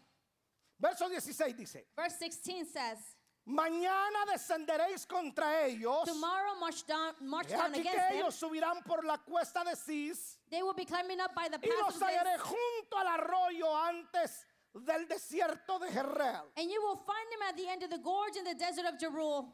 Verso 0.79 1.09
16 1.09 1.57
dice, 1.57 1.87
Verse 1.97 2.17
16 2.19 2.67
says, 2.67 2.99
mañana 3.47 4.27
descenderéis 4.31 5.07
contra 5.07 5.67
ellos. 5.67 6.05
Tomorrow 6.05 6.57
march 6.61 6.85
down, 6.87 7.15
march 7.21 7.49
down 7.49 7.71
aquí 7.73 7.81
against 7.81 7.93
que 7.99 8.09
them. 8.09 8.17
ellos 8.19 8.35
subirán 8.35 8.83
por 8.85 9.05
la 9.05 9.19
cuesta 9.19 9.65
de 9.65 9.75
Cis 9.77 10.39
They 10.51 10.63
will 10.63 10.75
be 10.75 10.85
climbing 10.85 11.21
up 11.21 11.35
by 11.35 11.49
the 11.49 11.57
y 11.63 11.69
pass 11.69 11.95
los 11.95 11.97
of 11.97 12.03
hallaré 12.09 12.39
junto 12.39 12.99
al 12.99 13.07
arroyo 13.07 13.75
antes 13.75 14.45
del 14.75 15.07
desierto 15.09 15.79
de 15.79 15.91
Jerreel. 15.91 16.45
and 16.57 16.71
you 16.71 16.83
will 16.83 16.97
find 16.99 17.31
them 17.31 17.43
at 17.49 17.57
the 17.57 17.69
end 17.69 17.83
of 17.83 17.91
the 17.91 17.99
gorge 17.99 18.37
in 18.37 18.45
the 18.45 18.55
desert 18.55 18.85
of 18.85 18.99
Jeruel. 18.99 19.49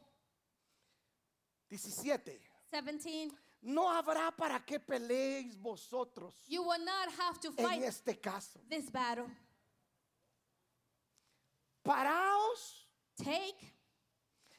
17. 1.70 2.38
17. 2.70 3.30
No 3.64 3.88
habrá 3.88 4.35
para 4.37 4.58
qué 4.66 4.80
peleéis 4.80 5.56
vosotros 5.56 6.35
You 6.48 6.62
will 6.62 6.85
not 6.85 7.08
have 7.18 7.38
to 7.40 7.48
en 7.56 7.64
fight 7.64 7.82
este 7.82 8.20
caso. 8.20 8.58
this 8.68 8.90
battle. 8.90 9.26
Paraos 11.85 12.87
Take, 13.23 13.75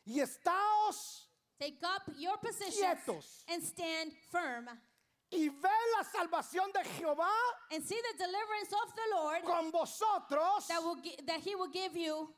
y 0.06 0.20
estáos 0.20 1.28
take 1.60 1.78
up 1.84 2.04
your 2.18 2.38
positions 2.38 2.78
Quietos. 3.06 3.44
and 3.50 3.64
stand 3.64 4.12
firm, 4.32 4.68
y 5.32 5.50
ve 5.50 5.70
la 5.98 6.04
salvación 6.04 6.72
de 6.74 6.84
Jehová 6.98 7.30
and 7.72 7.84
see 7.84 8.00
the 8.12 8.18
deliverance 8.18 8.72
of 8.74 8.94
the 8.96 9.16
Lord 9.16 9.44
con 9.46 9.72
vosotros, 9.72 10.68
that 10.68 10.82
will 10.84 10.96
gi- 11.02 11.18
that 11.26 11.40
He 11.42 11.56
will 11.56 11.70
give 11.70 11.96
you, 11.98 12.30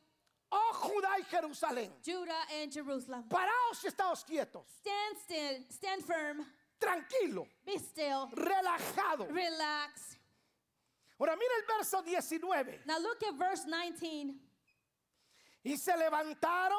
oh 0.52 0.72
Judá 0.84 1.20
y 1.20 1.24
Jerusalén. 1.30 1.90
Judah 2.04 2.46
and 2.62 2.72
Jerusalem. 2.72 3.24
Paraos 3.30 3.84
y 3.84 3.90
estáos 3.90 4.24
quietos, 4.26 4.66
Stand 4.82 5.18
still, 5.24 5.64
stand 5.70 6.04
firm, 6.06 6.46
tranquilo, 6.80 7.46
be 7.66 7.78
still, 7.78 8.30
relajado. 8.36 9.28
relax. 9.30 10.18
Ahora 11.20 11.36
mira 11.36 11.54
el 11.60 11.78
verso 11.78 12.02
19. 12.02 12.80
Now 12.86 13.00
look 13.00 13.22
at 13.24 13.38
verse 13.38 13.66
19. 13.66 14.36
Y 15.66 15.76
se 15.78 15.98
levantaron 15.98 16.78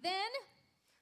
Then 0.00 0.30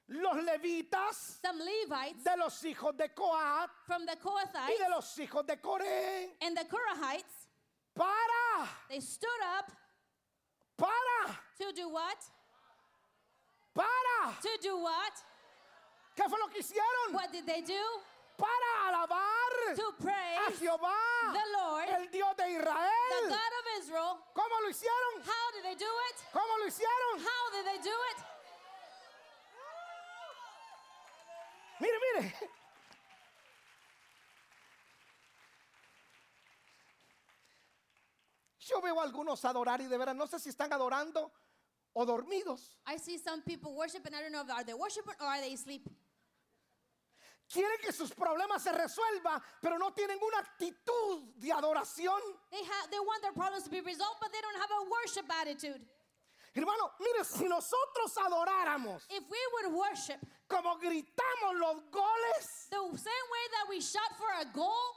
los 0.07 0.35
levitas 0.43 1.39
some 1.41 1.63
Levites 1.63 2.23
de 2.23 2.35
los 2.37 2.63
hijos 2.63 2.97
de 2.97 3.09
Coat 3.13 3.69
from 3.85 4.05
the 4.05 4.13
y 4.13 4.77
de 4.77 4.89
los 4.89 5.17
hijos 5.19 5.45
de 5.45 5.57
Coré 5.57 6.35
and 6.41 6.57
the 6.57 6.65
Korahites, 6.65 7.47
para, 7.95 8.67
they 8.89 8.99
stood 8.99 9.29
up 9.57 9.71
para, 10.75 11.37
to 11.59 11.71
do 11.73 11.89
what? 11.89 12.17
para. 13.75 14.33
To 14.41 14.49
do 14.61 14.77
what? 14.81 15.13
¿Qué 16.15 16.27
fue 16.27 16.39
lo 16.39 16.47
que 16.47 16.59
hicieron? 16.61 17.13
What 17.13 17.31
did 17.31 17.45
they 17.45 17.61
do? 17.61 18.01
Para 18.35 18.87
alabar 18.87 19.38
a 19.77 19.91
praise 20.01 20.59
Jehová, 20.59 20.97
the 21.33 21.45
Lord, 21.53 21.89
el 21.89 22.07
Dios 22.09 22.35
de 22.35 22.43
the 22.43 22.49
Israel. 22.49 23.29
God 23.29 23.53
of 23.59 23.65
Israel. 23.81 24.17
¿Cómo 24.33 24.61
lo 24.61 24.69
hicieron? 24.69 25.21
How 25.25 25.51
did 25.53 25.63
they 25.63 25.75
do 25.75 25.91
it? 26.09 26.17
¿Cómo 26.33 26.57
lo 26.57 26.65
hicieron? 26.65 27.19
How 27.19 27.51
did 27.51 27.65
they 27.65 27.77
do 27.77 27.95
it? 28.11 28.17
Mire, 31.81 31.99
mire. 32.13 32.33
Yo 38.59 38.81
veo 38.81 38.99
a 38.99 39.03
algunos 39.03 39.43
adorar 39.45 39.81
y 39.81 39.87
de 39.87 39.97
veras 39.97 40.15
no 40.15 40.27
sé 40.27 40.39
si 40.39 40.49
están 40.49 40.71
adorando 40.73 41.31
o 41.93 42.05
dormidos. 42.05 42.77
I 42.85 42.97
see 42.97 43.17
some 43.17 43.41
people 43.41 43.73
worship, 43.75 44.05
and 44.05 44.15
I 44.15 44.21
don't 44.21 44.31
know 44.31 44.41
if 44.41 44.49
are 44.51 44.63
they 44.63 44.73
worshiping 44.73 45.15
or 45.19 45.25
are 45.25 45.41
they 45.41 45.53
asleep. 45.53 45.89
Quieren 47.51 47.79
que 47.81 47.91
sus 47.91 48.13
problemas 48.13 48.61
se 48.61 48.71
resuelvan, 48.71 49.41
pero 49.59 49.79
no 49.79 49.91
tienen 49.91 50.19
una 50.21 50.37
actitud 50.37 51.33
de 51.37 51.51
adoración. 51.51 52.21
They 52.51 52.63
have 52.63 52.91
they 52.91 52.99
want 52.99 53.23
their 53.23 53.33
problems 53.33 53.63
to 53.63 53.71
be 53.71 53.81
resolved, 53.81 54.19
but 54.21 54.31
they 54.31 54.39
don't 54.39 54.57
have 54.57 54.69
a 54.69 54.83
worship 54.87 55.25
attitude. 55.41 55.81
Hermano, 56.53 56.91
mire, 56.99 57.23
si 57.23 57.45
nosotros 57.45 58.15
adoráramos 58.17 59.03
If 59.09 59.23
we 59.29 59.39
would 59.53 59.73
worship 59.73 60.19
como 60.47 60.77
gritamos 60.77 61.59
los 61.59 61.81
goles, 61.91 62.67
the 62.69 62.97
same 62.97 63.25
way 63.31 63.45
that 63.53 63.69
we 63.69 63.81
shot 63.81 64.15
for 64.15 64.29
a 64.41 64.45
goal, 64.53 64.93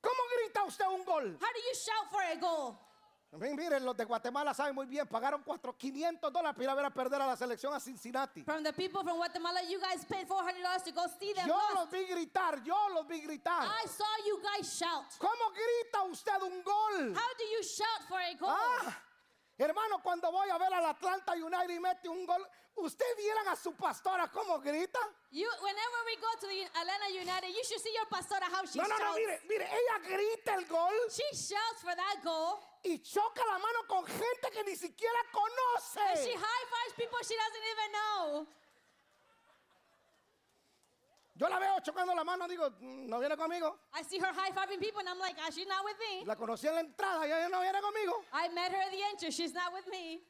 ¿cómo 0.00 0.22
grita 0.36 0.64
usted 0.64 0.86
un 0.86 1.04
gol? 1.04 1.36
how 1.40 1.52
do 1.52 1.60
you 1.60 1.74
shout 1.74 2.10
for 2.10 2.22
a 2.22 2.36
goal? 2.36 2.78
Miren, 3.38 3.82
los 3.82 3.96
de 3.96 4.04
Guatemala 4.04 4.52
saben 4.52 4.74
muy 4.74 4.84
bien, 4.84 5.06
pagaron 5.06 5.42
4, 5.42 5.74
500 5.76 6.30
dólares 6.30 6.54
para 6.54 6.64
ir 6.64 6.70
a 6.70 6.74
ver 6.74 6.84
a 6.84 6.90
perder 6.90 7.22
a 7.22 7.26
la 7.26 7.36
selección 7.36 7.72
a 7.72 7.80
Cincinnati. 7.80 8.42
From 8.42 8.62
the 8.62 8.72
people 8.74 9.02
from 9.02 9.16
Guatemala, 9.16 9.60
you 9.70 9.80
guys 9.80 10.04
paid 10.04 10.28
$400 10.28 10.84
to 10.84 10.92
go 10.92 11.06
see 11.18 11.32
them. 11.32 11.48
Yo 11.48 11.54
lost. 11.54 11.74
los 11.74 11.90
vi 11.90 12.04
gritar, 12.06 12.62
yo 12.62 12.76
los 12.92 13.06
vi 13.08 13.22
gritar. 13.22 13.64
I 13.64 13.86
saw 13.88 14.04
you 14.26 14.38
guys 14.42 14.70
shout. 14.78 15.06
¿Cómo 15.18 15.50
grita 15.50 16.02
usted 16.10 16.42
un 16.42 16.62
gol? 16.62 17.14
How 17.14 17.34
do 17.38 17.44
you 17.44 17.62
shout 17.62 18.06
for 18.06 18.20
a 18.20 18.34
goal? 18.38 18.50
Ah, 18.52 18.98
Hermano, 19.62 20.02
cuando 20.02 20.30
voy 20.32 20.48
a 20.50 20.58
ver 20.58 20.72
al 20.74 20.84
Atlanta 20.86 21.32
United 21.34 21.70
y 21.74 21.78
mete 21.80 22.08
un 22.08 22.26
gol, 22.26 22.44
¿usted 22.74 23.06
vieran 23.16 23.46
a 23.48 23.54
su 23.56 23.74
pastora 23.76 24.28
cómo 24.30 24.58
grita? 24.60 24.98
You, 25.30 25.48
whenever 25.60 25.98
we 26.06 26.16
go 26.16 26.28
to 26.40 26.46
the 26.48 26.64
Atlanta 26.80 27.08
United, 27.10 27.48
you 27.54 27.62
should 27.64 27.80
see 27.80 27.92
your 27.94 28.06
pastora 28.08 28.46
how 28.50 28.64
she 28.66 28.78
No, 28.78 28.84
no, 28.84 28.98
no, 28.98 29.04
shouts. 29.04 29.16
mire, 29.18 29.40
mire, 29.48 29.68
ella 29.70 29.98
grita 30.08 30.54
el 30.54 30.64
gol 30.66 30.92
She 31.10 31.22
shouts 31.36 31.80
for 31.82 31.94
that 31.94 32.22
goal. 32.24 32.58
y 32.84 32.98
choca 32.98 33.44
la 33.46 33.58
mano 33.58 33.86
con 33.86 34.04
gente 34.04 34.50
que 34.52 34.64
ni 34.64 34.74
siquiera 34.74 35.18
And 35.20 35.32
conoce. 35.32 36.24
she 36.24 36.34
high 36.34 36.64
fives 36.68 36.94
people 36.96 37.18
she 37.22 37.36
doesn't 37.36 37.66
even 37.72 37.92
know. 37.92 38.46
Yo 41.42 41.48
la 41.48 41.58
veo 41.58 41.80
chocando 41.80 42.14
la 42.14 42.22
mano, 42.22 42.46
digo, 42.46 42.70
"Mm, 42.78 43.08
no 43.08 43.18
viene 43.18 43.36
conmigo. 43.36 43.76
I 43.92 44.04
see 44.04 44.20
her 44.20 44.32
high 44.32 44.52
fiving 44.52 44.78
people 44.78 45.00
and 45.00 45.08
I'm 45.08 45.18
like, 45.18 45.34
ah, 45.40 45.50
she's 45.50 45.66
not 45.66 45.84
with 45.84 45.96
me. 45.98 46.24
La 46.24 46.36
conocí 46.36 46.68
en 46.68 46.74
la 46.74 46.80
entrada 46.82 47.26
y 47.26 47.32
ella 47.32 47.48
no 47.48 47.60
viene 47.60 47.80
conmigo. 47.80 48.24
I 48.32 48.48
met 48.50 48.70
her 48.70 48.78
at 48.80 48.92
the 48.92 49.02
entrance. 49.10 49.34
She's 49.34 49.52
not 49.52 49.72
with 49.72 49.88
me. 49.88 50.22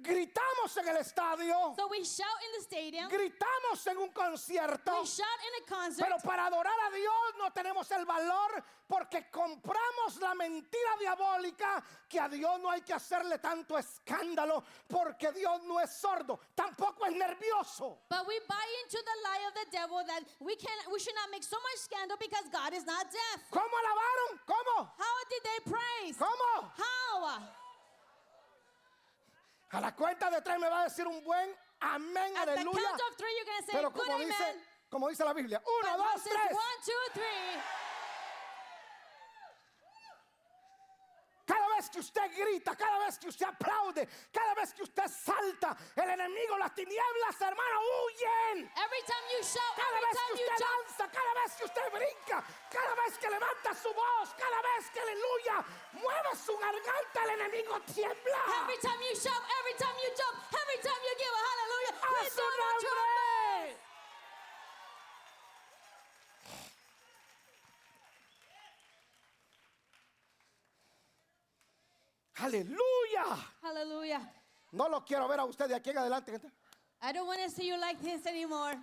Gritamos 0.00 0.76
en 0.76 0.88
el 0.88 0.96
estadio, 0.98 1.74
So 1.76 1.88
we 1.88 2.04
shout 2.04 2.26
in 2.44 2.52
the 2.58 2.62
stadium. 2.62 3.08
gritamos 3.08 3.86
en 3.86 3.98
un 3.98 4.10
concierto, 4.12 5.00
We 5.00 5.06
shout 5.06 5.40
in 5.48 5.62
a 5.62 5.66
concert. 5.66 6.06
pero 6.08 6.18
para 6.22 6.46
adorar 6.46 6.78
a 6.86 6.90
Dios 6.94 7.34
no 7.38 7.50
tenemos 7.52 7.90
el 7.90 8.04
valor 8.04 8.62
porque 8.86 9.30
compramos 9.30 10.16
la 10.20 10.34
mentira 10.34 10.96
diabólica 11.00 11.82
que 12.08 12.20
a 12.20 12.28
Dios 12.28 12.60
no 12.60 12.70
hay 12.70 12.82
que 12.82 12.92
hacerle 12.92 13.38
tanto 13.38 13.78
escándalo 13.78 14.62
porque 14.88 15.32
Dios 15.32 15.62
no 15.64 15.80
es 15.80 15.90
sordo, 15.98 16.38
tampoco 16.54 17.06
es 17.06 17.12
nervioso. 17.14 18.00
But 18.10 18.26
we 18.26 18.38
buy 18.46 18.66
into 18.84 18.98
the 18.98 19.16
lie 19.22 19.46
of 19.48 19.54
the 19.54 19.70
devil 19.70 20.04
that 20.06 20.22
we 20.40 20.54
can 20.56 20.76
we 20.92 20.98
should 21.00 21.14
not 21.16 21.30
make 21.30 21.42
so 21.42 21.56
much 21.56 21.78
scandal 21.78 22.18
because 22.20 22.44
God 22.52 22.74
is 22.74 22.84
not 22.84 23.06
deaf. 23.10 23.40
¿Cómo 23.50 23.72
alabaron? 23.72 24.40
¿Cómo? 24.46 24.90
How 24.98 25.24
did 25.30 25.42
they 25.42 25.72
praise? 25.72 26.18
¿Cómo? 26.18 26.70
How? 26.76 27.63
A 29.74 29.80
la 29.80 29.94
cuenta 29.94 30.30
de 30.30 30.40
tres 30.40 30.58
me 30.58 30.68
va 30.68 30.82
a 30.82 30.84
decir 30.84 31.06
un 31.06 31.22
buen 31.24 31.54
amén, 31.80 32.36
At 32.36 32.44
the 32.46 32.52
aleluya. 32.52 32.82
count 32.88 33.00
of 33.10 33.16
three, 33.16 33.34
you're 33.36 33.44
gonna 33.44 33.66
say 33.66 33.72
Pero 33.74 33.90
como 33.92 34.12
amen. 34.14 34.28
dice, 34.28 34.56
como 34.88 35.08
dice 35.08 35.24
la 35.24 35.32
Biblia, 35.32 35.60
uno, 35.66 35.96
But 35.96 36.06
dos, 36.14 36.22
tres. 36.22 36.52
one, 36.52 36.76
two, 36.84 37.12
three. 37.14 37.83
Cada 41.74 41.82
vez 41.82 41.90
que 41.90 41.98
usted 41.98 42.30
grita, 42.38 42.76
cada 42.76 42.98
vez 42.98 43.18
que 43.18 43.26
usted 43.26 43.46
aplaude, 43.46 44.08
cada 44.32 44.54
vez 44.54 44.72
que 44.72 44.82
usted 44.84 45.08
salta, 45.10 45.76
el 45.96 46.08
enemigo, 46.08 46.56
las 46.56 46.72
tinieblas, 46.72 47.40
hermano, 47.40 47.80
huyen. 47.80 48.70
Every 48.78 49.02
time 49.02 49.26
you 49.34 49.42
shout, 49.42 49.74
Cada 49.74 49.88
every 49.90 50.06
vez 50.06 50.14
que 50.14 50.22
time 50.22 50.38
you 50.38 50.46
usted 50.46 50.64
jump, 50.64 50.86
danza, 50.86 51.10
cada 51.10 51.34
vez 51.34 51.52
que 51.58 51.64
usted 51.64 51.90
brinca, 51.90 52.44
cada 52.70 52.94
vez 52.94 53.18
que 53.18 53.28
levanta 53.28 53.74
su 53.74 53.92
voz, 53.92 54.34
cada 54.38 54.62
vez 54.62 54.90
que 54.90 55.00
aleluya, 55.00 55.64
mueve 55.94 56.36
su 56.36 56.56
garganta, 56.58 57.24
el 57.24 57.30
enemigo 57.40 57.80
tiembla. 57.92 58.38
every 58.62 58.78
time 58.78 59.02
you 59.02 59.16
shout, 59.18 59.42
every 59.58 59.74
time 59.74 59.96
you 59.98 60.10
jump, 60.14 60.38
every 60.54 60.78
time 60.78 61.00
you 61.02 61.14
give 61.18 61.34
a 61.34 61.42
hallelujah, 61.42 61.94
¡A 62.06 62.30
su 62.30 62.40
nombre! 62.40 63.33
Aleluya. 72.36 73.36
Hallelujah. 73.62 74.32
No 74.72 74.88
lo 74.88 75.04
quiero 75.04 75.28
ver 75.28 75.40
a 75.40 75.44
usted 75.44 75.68
de 75.68 75.74
aquí 75.74 75.90
en 75.90 75.98
adelante. 75.98 76.32
gente. 76.32 76.50
I 77.00 77.12
don't 77.12 77.26
want 77.26 77.40
to 77.44 77.50
see 77.50 77.68
you 77.68 77.78
like 77.78 78.00
this 78.00 78.26
anymore. 78.26 78.74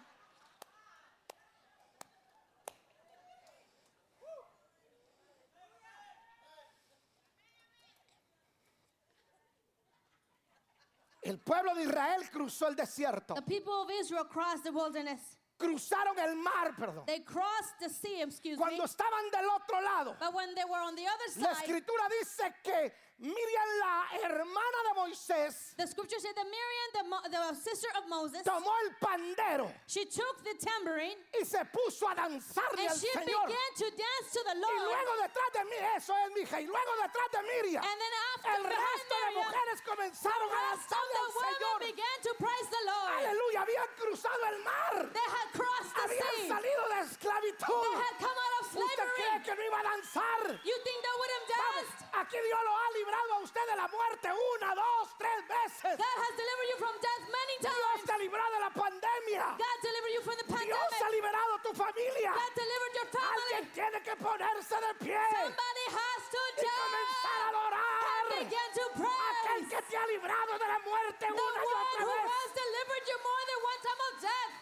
El 11.24 11.38
pueblo 11.38 11.76
de 11.76 11.84
Israel 11.84 12.30
cruzó 12.32 12.68
el 12.68 12.76
desierto. 12.76 13.36
The 13.36 13.42
people 13.44 13.74
of 13.74 13.90
Israel 13.92 14.26
crossed 14.26 14.64
the 14.64 14.72
wilderness. 14.72 15.38
Cruzaron 15.58 16.18
el 16.18 16.36
mar, 16.36 16.74
perdón. 16.76 17.06
They 17.06 17.20
crossed 17.20 17.78
the 17.80 17.90
sea, 17.90 18.24
excuse 18.24 18.58
me. 18.58 18.64
Cuando 18.64 18.84
estaban 18.86 19.30
del 19.32 19.48
otro 19.50 19.80
lado, 19.82 20.16
But 20.20 20.34
when 20.34 20.56
they 20.56 20.66
were 20.66 20.80
on 20.80 20.96
the 20.96 21.06
other 21.06 21.42
la 21.42 21.54
side, 21.54 21.66
escritura 21.68 22.10
dice 22.20 22.54
que 22.64 22.92
Miriam, 23.22 23.70
la 23.80 24.02
hermana 24.18 24.80
de 24.90 24.94
Moisés, 24.98 25.78
the 25.78 25.86
scripture 25.86 26.18
said 26.20 26.34
that 26.34 26.46
Miriam, 26.50 26.90
the, 26.98 27.04
mo- 27.06 27.26
the 27.30 27.54
sister 27.54 27.88
of 28.02 28.10
Moses, 28.10 28.42
tomó 28.42 28.74
el 28.82 28.92
pandero 28.98 29.70
she 29.86 30.06
took 30.10 30.42
the 30.44 30.58
tambourine 30.58 31.22
y 31.38 31.46
se 31.46 31.62
puso 31.70 32.10
a 32.10 32.16
danzarle 32.18 32.82
and 32.82 32.90
al 32.90 32.98
she 32.98 33.08
Señor. 33.14 33.46
began 33.46 33.72
to 33.78 33.88
dance 33.94 34.28
to 34.34 34.42
the 34.42 34.58
Y 34.58 34.62
Lord. 34.66 34.90
luego 34.90 35.14
detrás 35.22 35.50
de 35.54 35.64
mí, 35.70 35.78
eso 35.96 36.14
es 36.18 36.30
mi 36.34 36.42
hija, 36.42 36.58
y 36.62 36.66
luego 36.66 36.92
detrás 36.98 37.30
de 37.32 37.42
Miriam, 37.46 37.84
And 37.86 37.98
then 38.02 38.14
after 38.34 38.52
el 38.58 38.64
behind 38.66 38.90
resto 38.90 39.14
de 39.14 39.30
Miriam, 39.30 39.46
mujeres 39.46 39.78
comenzaron 39.86 40.50
a 40.50 40.62
rest 40.74 40.82
of 40.82 40.98
danzarle 40.98 41.14
the 41.14 41.22
al 41.22 41.32
women 41.38 41.54
Señor. 41.62 41.78
began 41.94 42.18
to 42.26 42.32
praise 42.42 42.68
the 42.74 42.84
Lord. 42.90 43.22
Aleluya, 43.22 43.60
habían 43.62 43.90
cruzado 44.02 44.42
el 44.50 44.60
mar, 44.66 44.94
They 45.14 45.28
had 45.30 45.48
crossed 45.54 45.94
the 45.94 46.02
habían 46.10 46.34
sea. 46.42 46.50
salido 46.58 46.84
de 46.90 46.98
esclavitud. 47.06 47.82
They 47.86 47.96
had 48.02 48.16
come 48.18 48.34
out 48.42 48.54
of 48.58 48.66
¿Usted 48.72 48.82
cree 48.82 49.30
slavery. 49.30 49.46
que 49.46 49.54
no 49.54 49.62
iba 49.62 49.78
a 49.78 49.84
danzar? 49.94 50.42
You 50.66 50.76
think 50.82 50.98
they 51.06 51.16
would 51.22 51.32
have 51.38 51.46
danced? 51.54 51.98
aquí 52.18 52.38
Dios 52.42 52.62
lo 52.66 52.72
ha 52.74 52.88
librado 53.12 53.34
a 53.34 53.40
usted 53.44 53.66
de 53.68 53.76
la 53.76 53.88
muerte 53.90 54.28
una, 54.32 54.76
dos, 54.76 55.10
tres 55.18 55.40
veces. 55.48 55.98
God 56.00 56.16
has 56.24 56.34
delivered 56.40 56.70
you 56.72 56.78
from 56.80 56.96
death 57.02 57.24
many 57.28 57.56
Dios 57.60 57.76
times. 57.76 58.06
te 58.08 58.12
ha 58.14 58.18
librado 58.18 58.52
de 58.56 58.60
la 58.62 58.70
pandemia. 58.72 59.46
God 59.60 59.78
delivered 59.84 60.14
you 60.16 60.22
from 60.24 60.36
the 60.40 60.48
Dios 60.64 60.92
ha 61.04 61.10
liberado 61.12 61.54
tu 61.62 61.74
familia. 61.76 62.32
God 62.32 62.54
delivered 62.56 62.94
your 62.96 63.08
Alguien 63.12 63.66
tiene 63.76 64.00
que 64.02 64.16
ponerse 64.16 64.76
de 64.80 64.94
pie 65.04 65.20
Somebody 65.36 65.86
has 65.92 66.22
to 66.32 66.40
y 66.56 66.64
comenzar 66.64 67.40
a 67.42 67.48
adorar. 67.52 68.00
and 68.16 68.48
begin 68.48 68.70
to 68.80 68.86
Aquel 68.96 69.68
que 69.70 69.82
te 69.92 69.98
ha 69.98 70.06
librado 70.08 70.54
de 70.58 70.68
la 70.72 70.80
muerte 70.80 71.26
The 71.28 71.32
una 71.36 71.60
y 71.60 71.74
otra 71.84 72.00
who 72.06 72.16
vez. 72.16 72.32
has 72.32 72.50
delivered 72.56 73.04
you 73.12 73.18
more 73.28 73.44
than 73.52 73.60
one 73.60 73.80
time 73.84 74.02
of 74.08 74.14
death. 74.22 74.54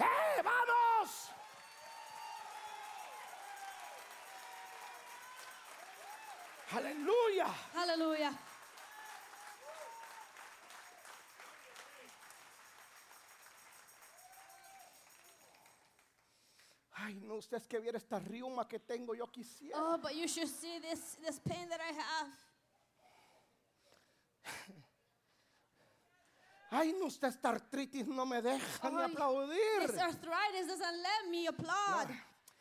¡Eh, 0.00 0.42
vamos! 0.44 1.30
Aleluya. 6.72 7.46
Hallelujah. 7.74 8.32
Ay, 17.00 17.14
no, 17.22 17.36
usted 17.36 17.56
es 17.56 17.66
que 17.66 17.78
viera 17.78 17.96
esta 17.96 18.18
riuma 18.18 18.68
que 18.68 18.78
tengo, 18.80 19.14
yo 19.14 19.30
quisiera. 19.30 19.78
Oh, 19.80 19.98
but 19.98 20.14
you 20.14 20.28
should 20.28 20.48
see 20.48 20.78
this 20.80 21.16
this 21.22 21.38
pain 21.38 21.68
that 21.68 21.80
I 21.80 21.92
have. 21.94 22.28
Ay, 26.70 26.92
no, 26.92 27.06
usted 27.06 27.28
esta 27.28 27.48
artritis 27.48 28.06
no 28.06 28.26
me 28.26 28.42
deja 28.42 28.90
ni 28.90 28.96
Ay, 28.96 29.10
aplaudir. 29.10 29.86
This 29.86 29.98
arthritis 29.98 30.66
doesn't 30.66 31.02
let 31.02 31.30
me 31.30 31.46
applaud. 31.46 32.08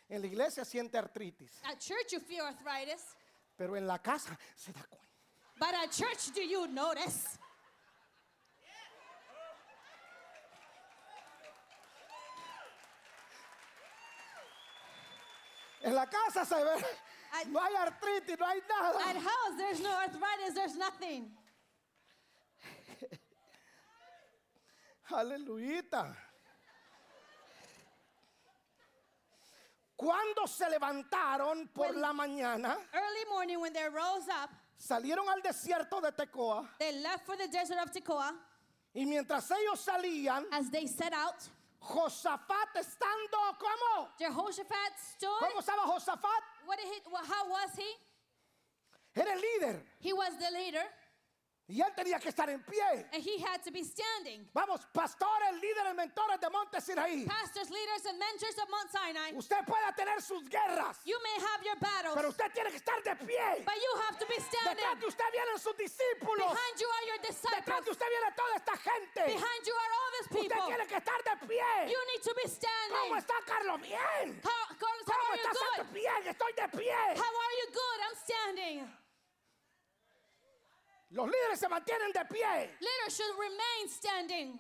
En 0.08 0.22
la 0.22 0.28
iglesia 0.28 0.64
siente 0.64 0.98
artritis, 0.98 1.52
At 1.66 1.80
church 1.80 2.14
you 2.14 2.22
feel 2.22 2.46
arthritis, 2.46 3.17
pero 3.58 3.76
en 3.76 3.88
la 3.88 4.00
casa 4.00 4.38
se 4.56 4.72
da 4.72 4.84
cuenta. 4.84 5.08
but 5.60 5.74
at 5.74 5.92
church 5.92 6.32
do 6.34 6.42
you 6.42 6.68
notice? 6.68 7.40
En 15.84 15.96
la 15.96 16.06
casa 16.06 16.46
se 16.46 16.56
ve, 16.56 16.86
no 17.48 17.62
hay 17.62 17.76
artritis, 17.76 18.38
no 18.38 18.46
hay 18.46 18.62
nada. 18.68 19.10
At 19.10 19.16
house 19.16 19.58
there's 19.58 19.80
no 19.80 19.90
arthritis, 19.90 20.54
there's 20.54 20.76
nothing. 20.76 21.32
Aleluyita. 25.12 26.27
Cuando 29.98 30.46
se 30.48 30.70
levantaron 30.70 31.68
por 31.74 31.88
When- 31.88 32.02
la 32.02 32.14
mañana, 32.14 32.78
Early 32.94 33.26
morning 33.30 33.60
when 33.60 33.74
they 33.74 33.90
rose 33.90 34.28
up, 34.30 34.52
salieron 34.80 35.28
al 35.28 35.42
desierto 35.42 36.00
de 36.02 36.12
Tecoa 36.12 36.70
they 36.78 36.92
left 37.02 37.26
for 37.26 37.36
the 37.36 37.48
desert 37.48 37.80
of 37.80 37.92
Tekoa. 37.92 38.32
y 38.94 39.06
mientras 39.06 39.50
ellos 39.52 39.80
salían, 39.84 40.46
As 40.52 40.70
they 40.70 40.86
set 40.88 41.14
out, 41.14 41.36
Josafat 41.80 42.76
estando, 42.76 43.58
¿cómo? 43.60 44.10
Jehoshaphat 44.20 44.94
stood. 45.16 45.40
¿Cómo 45.40 45.60
estaba 45.62 45.84
Josafat? 45.86 46.44
What 46.66 46.78
did 46.78 46.88
he, 46.94 47.02
how 47.12 47.50
was 47.50 47.76
he? 47.76 47.96
Era 49.20 49.32
el 49.34 49.40
líder 49.42 49.82
He 50.00 50.14
was 50.14 50.38
the 50.38 50.52
leader, 50.52 50.84
y 51.70 51.82
él 51.82 51.94
tenía 51.96 52.18
que 52.20 52.30
estar 52.30 52.50
en 52.50 52.62
pie. 52.64 53.06
and 53.14 53.22
he 53.24 53.38
had 53.44 53.62
to 53.64 53.72
be 53.72 53.84
standing. 53.84 54.48
Vamos, 54.54 54.82
pastores, 54.94 55.52
líderes, 55.62 55.94
mentores 55.96 56.40
de 56.40 56.50
Monte 56.50 56.80
Sinaí. 56.80 57.26
Pastors, 57.28 57.70
leaders, 57.70 58.06
and 58.08 58.18
mentors 58.18 58.58
of 58.58 58.70
Mount 58.70 58.90
Sinai, 58.92 59.34
Usted 59.36 59.66
puede 59.66 59.92
tener 59.96 60.22
sus 60.22 60.44
guerras, 60.50 60.98
you 61.06 61.18
may 61.24 61.36
have 61.46 61.64
your 61.64 61.76
battles, 61.80 62.16
pero 62.16 62.30
usted 62.30 62.52
tiene 62.54 62.70
que 62.72 62.78
estar 62.80 63.04
de 63.04 63.16
pie. 63.26 63.64
but 63.66 63.76
you 63.76 63.92
have 64.08 64.18
to 64.18 64.26
be 64.28 64.36
Detrás 64.36 64.48
standing. 64.64 65.00
de 65.00 65.06
usted 65.08 65.26
vienen 65.32 65.60
sus 65.60 65.76
discípulos. 65.76 66.48
Behind 66.56 66.76
you 66.80 66.88
are 66.88 67.06
your 67.08 67.20
Detrás 67.20 67.42
disciples. 67.42 67.86
de 67.86 67.92
usted 67.92 68.08
viene 68.10 68.32
toda 68.36 68.56
esta 68.56 68.78
gente. 68.78 69.22
Behind 69.28 69.62
you 69.68 69.76
are 69.76 69.92
all 69.92 70.06
Usted 70.18 70.42
people. 70.42 70.66
tiene 70.68 70.88
que 70.88 70.96
estar 70.98 71.20
de 71.24 71.36
pie. 71.48 71.92
You 71.92 72.00
need 72.12 72.22
to 72.24 72.34
be 72.34 72.48
standing. 72.50 72.98
¿Cómo 73.12 73.18
está 73.18 73.34
Carlos? 73.46 73.82
Bien. 73.82 74.40
Car- 74.42 74.72
Carlos, 74.80 75.04
how 75.06 75.14
¿Cómo 75.14 75.32
are 75.32 75.38
you 75.38 75.44
está 75.44 75.54
Santo? 75.54 75.84
good? 75.84 75.94
Bien, 75.94 76.28
estoy 76.28 76.54
de 76.54 76.68
pie. 76.78 76.96
How 77.16 77.34
are 77.44 77.56
you 77.60 77.68
good? 77.72 78.00
I'm 78.02 78.16
standing. 78.24 79.07
Los 81.12 81.28
líderes 81.28 81.60
se 81.60 81.68
mantienen 81.70 82.12
de 82.12 82.26
pie. 82.26 82.78
Leaders 82.82 83.16
should 83.16 83.36
remain 83.40 83.90
standing. 83.90 84.60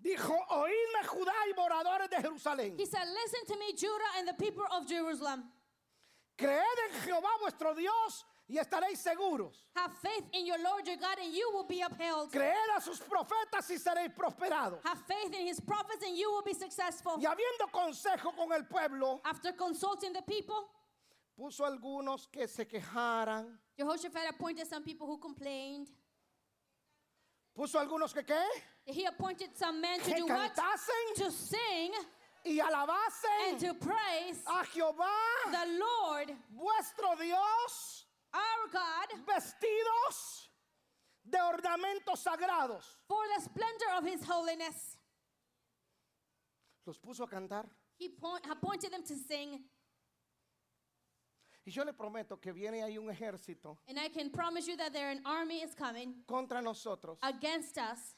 Dijo, 0.00 0.32
oídme 0.50 1.04
Judá 1.06 1.34
y 1.50 1.54
moradores 1.54 2.08
de 2.08 2.16
Jerusalén. 2.16 2.78
He 2.78 2.86
said, 2.86 3.04
Listen 3.06 3.44
to 3.46 3.58
me, 3.58 3.72
Judah 3.76 4.18
and 4.18 4.28
the 4.28 4.34
people 4.34 4.64
of 4.72 4.86
Jerusalem. 4.88 5.44
Creed 6.38 6.78
en 6.88 7.00
Jehová 7.02 7.36
vuestro 7.40 7.74
Dios 7.74 8.24
y 8.48 8.56
estaréis 8.58 8.98
seguros. 8.98 9.64
Have 9.76 9.92
faith 9.98 10.24
in 10.32 10.46
your 10.46 10.58
Lord 10.62 10.86
your 10.86 10.96
God, 10.96 11.18
and 11.22 11.32
you 11.32 11.50
will 11.52 11.66
be 11.66 11.80
upheld. 11.82 12.30
Creed 12.32 12.52
a 12.76 12.80
sus 12.80 12.98
profetas 13.00 13.68
y 13.70 13.76
seréis 13.76 14.10
prosperados. 14.14 14.80
Have 14.84 15.02
faith 15.06 15.34
in 15.38 15.46
his 15.46 15.60
prophets, 15.60 16.02
and 16.06 16.16
you 16.16 16.30
will 16.30 16.42
be 16.42 16.54
successful. 16.54 17.18
Y 17.18 17.26
habiendo 17.26 17.70
consejo 17.70 18.34
con 18.34 18.50
el 18.52 18.64
pueblo, 18.64 19.20
After 19.24 19.52
consulting 19.52 20.12
the 20.14 20.22
people, 20.22 20.64
puso 21.38 21.64
algunos 21.64 22.26
que 22.32 22.48
se 22.48 22.64
quejaran. 22.64 23.46
Jehoshaphat 23.76 24.30
appointed 24.30 24.66
some 24.66 24.82
people 24.82 25.06
who 25.06 25.18
complained. 25.18 25.88
Puso 27.56 27.74
algunos 27.78 28.14
que 28.14 28.22
qué? 28.22 28.42
He 28.86 29.04
appointed 29.04 29.50
some 29.56 29.80
men 29.80 29.98
to 30.00 30.10
Que 30.10 30.16
do 30.16 30.26
what? 30.26 30.54
cantasen 30.54 31.14
To 31.16 31.30
sing 31.30 31.92
y 32.44 32.60
and 32.60 32.60
alabasen 32.60 33.58
to 33.58 33.74
praise 33.74 34.42
a 34.46 34.64
Jehová 34.64 35.50
the 35.50 35.78
Lord 35.78 36.32
vuestro 36.56 37.14
Dios 37.20 38.04
our 38.32 38.70
God 38.72 39.26
vestidos 39.26 40.48
de 41.28 41.38
ornamentos 41.38 42.18
sagrados. 42.24 42.84
for 43.06 43.22
the 43.36 43.42
splendor 43.42 43.90
of 43.98 44.04
his 44.04 44.24
holiness. 44.24 44.96
Los 46.86 46.98
puso 46.98 47.24
a 47.24 47.28
cantar. 47.28 47.66
He 47.98 48.08
point, 48.08 48.44
appointed 48.50 48.92
them 48.92 49.02
to 49.04 49.14
sing. 49.16 49.64
Y 51.66 51.70
yo 51.72 51.84
le 51.84 51.92
prometo 51.92 52.40
que 52.40 52.52
viene 52.52 52.82
ahí 52.82 52.96
un 52.96 53.10
ejército 53.14 53.76
And 53.88 53.98
I 53.98 54.08
can 54.08 54.30
promise 54.30 54.66
you 54.66 54.76
that 54.78 54.92
there 54.94 55.10
an 55.10 55.20
army 55.26 55.60
is 55.62 55.74
coming 55.74 56.14
contra 56.26 56.62
nosotros. 56.62 57.18
against 57.22 57.76
us. 57.76 58.14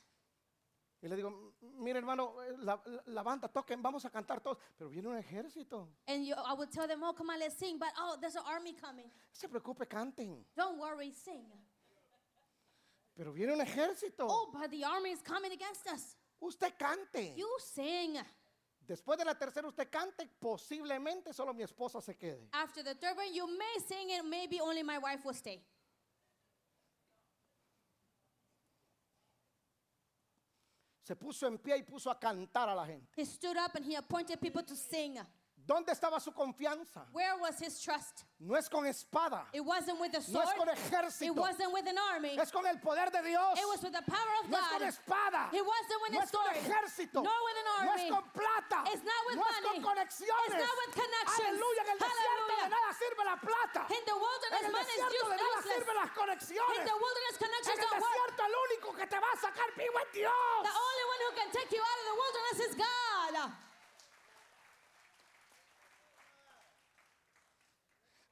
Y 1.02 1.08
le 1.08 1.16
digo, 1.16 1.54
mire 1.78 1.98
hermano, 1.98 2.34
eh, 2.42 2.54
la, 2.58 2.80
la- 3.06 3.22
banda 3.22 3.48
toquen, 3.48 3.80
vamos 3.82 4.04
a 4.04 4.10
cantar 4.10 4.40
todos. 4.42 4.58
Pero 4.76 4.90
viene 4.90 5.08
un 5.08 5.16
ejército. 5.16 5.88
And 6.06 6.26
you, 6.26 6.34
I 6.34 6.52
would 6.52 6.70
tell 6.70 6.86
them, 6.86 7.02
oh, 7.02 7.14
come 7.14 7.30
on, 7.32 7.38
let's 7.38 7.56
sing. 7.56 7.78
But 7.78 7.88
oh, 7.98 8.18
there's 8.20 8.36
an 8.36 8.42
army 8.46 8.74
coming. 8.74 9.06
No 9.06 9.12
se 9.32 9.48
preocupe, 9.48 9.86
canten. 9.88 10.44
Don't 10.54 10.78
worry, 10.78 11.10
sing. 11.12 11.46
Pero 13.16 13.32
viene 13.32 13.52
un 13.54 13.60
ejército. 13.60 14.26
Oh, 14.28 14.50
but 14.52 14.70
the 14.70 14.84
army 14.84 15.10
is 15.10 15.22
coming 15.22 15.52
against 15.52 15.86
us. 15.86 16.16
Usted 16.40 16.72
cante. 16.78 17.34
You 17.36 17.48
sing. 17.58 18.18
Después 18.86 19.16
de 19.18 19.24
la 19.24 19.34
tercera 19.34 19.66
usted 19.68 19.88
cante, 19.90 20.26
posiblemente 20.38 21.32
solo 21.32 21.54
mi 21.54 21.62
esposa 21.62 22.00
se 22.02 22.14
quede. 22.16 22.48
After 22.52 22.82
the 22.82 22.94
third 22.94 23.16
one, 23.16 23.32
you 23.32 23.46
may 23.46 23.78
sing 23.86 24.10
and 24.18 24.28
maybe 24.28 24.60
only 24.60 24.82
my 24.82 24.98
wife 24.98 25.24
will 25.24 25.34
stay. 25.34 25.62
Se 31.10 31.16
puso 31.16 31.48
en 31.48 31.58
pie 31.58 31.76
y 31.76 31.82
puso 31.82 32.08
a 32.08 32.14
cantar 32.20 32.68
a 32.68 32.74
la 32.76 32.86
gente. 32.86 33.04
He 33.16 33.24
stood 33.24 33.56
up 33.56 33.74
and 33.74 33.84
he 33.84 33.96
appointed 33.96 34.40
people 34.40 34.62
to 34.62 34.76
sing. 34.76 35.18
¿Dónde 35.66 35.92
estaba 35.92 36.18
su 36.18 36.32
confianza? 36.32 37.04
Where 37.12 37.36
was 37.38 37.60
his 37.60 37.78
trust? 37.78 38.24
No 38.40 38.56
es 38.56 38.66
con 38.68 38.86
espada, 38.86 39.46
It 39.52 39.60
wasn't 39.60 40.00
with 40.00 40.10
a 40.16 40.18
no 40.18 40.40
sword. 40.42 40.48
es 40.48 40.54
con 40.56 40.68
It 40.68 40.78
ejército, 40.78 41.36
wasn't 41.36 41.70
with 41.70 41.86
an 41.86 41.98
army. 42.10 42.34
es 42.40 42.50
con 42.50 42.64
el 42.66 42.78
poder 42.80 43.10
de 43.12 43.22
Dios. 43.22 43.54
It 43.58 43.68
was 43.68 43.82
with 43.82 43.92
the 43.92 44.02
power 44.02 44.32
of 44.42 44.48
No 44.50 44.56
es 44.58 44.66
con 44.66 44.78
God. 44.80 44.88
espada, 44.88 45.42
It 45.52 45.62
wasn't 45.62 46.00
with 46.02 46.12
no 46.12 46.18
a 46.18 46.22
es 46.24 46.30
con 46.32 46.42
sword. 46.42 46.56
ejército, 46.56 47.22
Nor 47.22 47.38
with 47.44 47.56
an 47.60 47.66
no 47.86 47.92
es 47.92 48.10
con 48.10 48.24
plata, 48.32 48.78
It's 48.90 49.04
not 49.04 49.20
with 49.28 49.36
no 49.36 49.44
es 49.46 49.60
con 49.60 49.74
money. 49.78 49.82
conexiones. 49.84 50.46
It's 50.48 50.58
not 50.64 50.74
with 50.80 50.90
connections. 50.96 51.38
Aleluya, 51.38 51.82
en 51.86 51.90
el 51.90 51.98
desierto 52.00 52.54
de 52.56 52.68
nada 52.70 52.90
sirve 52.98 53.22
la 53.30 53.36
plata. 53.36 53.80
In 53.94 54.02
the 54.10 54.16
wilderness, 54.16 54.58
En 54.58 54.66
el 54.66 54.72
money 54.72 54.96
desierto 54.96 55.28
de 55.30 55.36
nada 55.36 55.58
useless. 55.60 55.76
sirven 55.76 55.94
las 56.02 56.10
conexiones. 56.18 56.78
In 56.80 56.84
the 56.88 56.96
wilderness, 56.98 57.34
En 57.36 57.42
connections 57.46 57.78
el 57.78 57.84
don't 57.84 58.00
work. 58.00 58.10
desierto 58.10 58.42
el 58.48 58.54
único 58.64 58.88
que 58.96 59.06
te 59.06 59.18
va 59.20 59.28
a 59.30 59.36
sacar 59.38 59.68
vivo 59.76 59.98
es 60.02 60.08
Dios. 60.18 60.34
The 60.66 60.72
only 60.72 60.99
one 60.99 60.99
who 61.30 61.36
can 61.36 61.50
take 61.52 61.70
you 61.70 61.80
out 61.80 61.98
of 62.00 62.06
the 62.10 62.16
wilderness 62.18 62.58
is 62.68 62.74
God. 62.76 63.52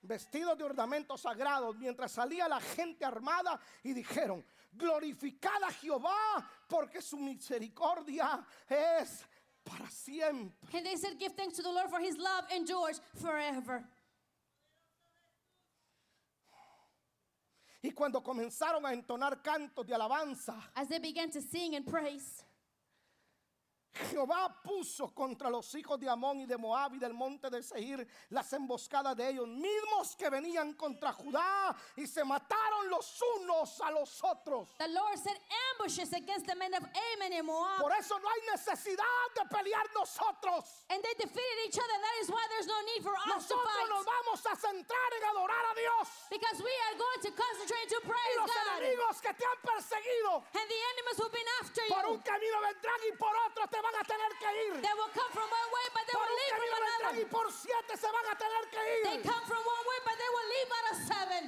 vestidos 0.08 0.56
de 0.56 0.64
ornamentos 0.64 1.20
sagrados, 1.20 1.76
mientras 1.76 2.10
salía 2.10 2.48
la 2.48 2.60
gente 2.60 3.04
armada 3.04 3.60
y 3.84 3.92
dijeron, 3.92 4.42
glorificad 4.72 5.62
a 5.62 5.70
Jehová 5.70 6.50
porque 6.66 7.02
su 7.02 7.18
misericordia 7.18 8.42
es 8.68 9.26
para 9.62 9.88
siempre. 9.90 10.70
And 10.72 10.86
they 10.86 10.96
said, 10.96 11.18
Give 11.18 11.32
thanks 11.32 11.56
to 11.56 11.62
the 11.62 11.70
Lord 11.70 11.90
for 11.90 12.00
his 12.00 12.16
love 12.16 12.46
endures 12.50 13.02
forever. 13.20 13.84
Y 17.82 17.90
cuando 17.90 18.22
comenzaron 18.22 18.84
a 18.86 18.92
entonar 18.92 19.42
cantos 19.42 19.86
de 19.86 19.94
alabanza, 19.94 20.58
As 20.74 20.88
they 20.88 20.98
began 20.98 21.30
to 21.30 21.40
sing 21.42 21.76
and 21.76 21.86
praise, 21.86 22.44
Jehová 24.10 24.54
puso 24.62 25.12
contra 25.14 25.50
los 25.50 25.74
hijos 25.74 25.98
de 25.98 26.08
Amón 26.08 26.40
y 26.40 26.46
de 26.46 26.56
Moab 26.56 26.94
y 26.94 26.98
del 26.98 27.12
monte 27.14 27.50
de 27.50 27.62
Seir 27.62 28.06
las 28.30 28.52
emboscadas 28.52 29.16
de 29.16 29.28
ellos 29.30 29.48
mismos 29.48 30.14
que 30.16 30.28
venían 30.30 30.74
contra 30.74 31.12
Judá 31.12 31.74
y 31.96 32.06
se 32.06 32.22
mataron 32.24 32.88
los 32.90 33.20
unos 33.40 33.80
a 33.80 33.90
los 33.90 34.22
otros. 34.22 34.68
the 34.78 34.88
Lord 34.88 35.18
set 35.18 35.40
ambushes 35.72 36.12
against 36.12 36.46
the 36.46 36.54
men 36.54 36.72
of 36.74 36.84
Ammon 36.84 37.32
and 37.32 37.46
Moab, 37.46 37.80
Por 37.80 37.92
eso 37.92 38.18
no 38.18 38.28
hay 38.28 38.40
necesidad 38.56 39.04
de 39.34 39.44
pelear 39.48 39.84
nosotros. 39.94 40.84
and 40.90 41.02
they 41.02 41.14
defeated 41.14 41.58
each 41.66 41.78
other. 41.78 41.96
That 41.98 42.16
is 42.22 42.30
why 42.30 42.44
there's 42.50 42.66
no 42.66 42.80
need 42.94 43.02
for 43.02 43.14
us 43.16 43.24
to 43.24 43.54
Nosotros 43.56 43.88
nos 43.88 44.04
fight. 44.04 44.14
vamos 44.14 44.46
a 44.46 44.54
centrar 44.56 45.10
en 45.18 45.24
adorar 45.34 45.64
a 45.72 45.74
Dios. 45.74 46.08
Because 46.30 46.62
we 46.62 46.70
are 46.86 46.94
going 46.98 47.20
to 47.22 47.30
concentrate 47.32 47.88
to 47.88 47.98
Y 47.98 48.06
praise 48.06 48.36
los 48.38 48.50
God. 48.50 48.66
enemigos 48.78 49.20
que 49.22 49.32
te 49.34 49.44
han 49.44 49.58
perseguido 49.64 50.32
And 50.54 50.66
the 50.70 50.80
enemies 50.94 51.16
who've 51.18 51.32
been 51.32 51.50
after 51.62 51.82
por 51.88 52.06
un 52.06 52.18
you, 52.18 52.22
camino 52.22 52.56
vendrán 52.62 53.00
y 53.10 53.12
por 53.18 53.34
otro 53.48 53.66
te 53.66 53.77
van 53.82 53.94
a 54.00 54.04
tener 54.04 54.32
que 54.38 54.50
ir. 54.68 54.74
they 54.82 54.94
will 54.94 55.12
come 55.14 55.30
from 55.32 55.48
one 55.48 55.68
way, 55.74 55.86
but 55.94 56.04
they 56.06 56.14
Por 56.14 56.22
will 56.26 56.36
leave 56.36 56.54
from 56.54 56.60
vendrán 56.68 56.88
y 56.88 57.22
another. 57.22 57.28
por 57.30 57.46
siete 57.52 57.92
se 57.96 58.08
van 58.10 58.26
a 58.30 58.34
tener 58.36 58.64
que 58.70 58.80
They 59.04 59.16
ir. 59.18 59.22
come 59.22 59.44
from 59.46 59.62
one 59.64 59.84
way, 59.88 59.98
but 60.04 60.16
they 60.18 60.30
will 60.34 60.48
leave 60.54 60.70
out 60.78 60.86
of 60.92 60.96
seven. 61.06 61.44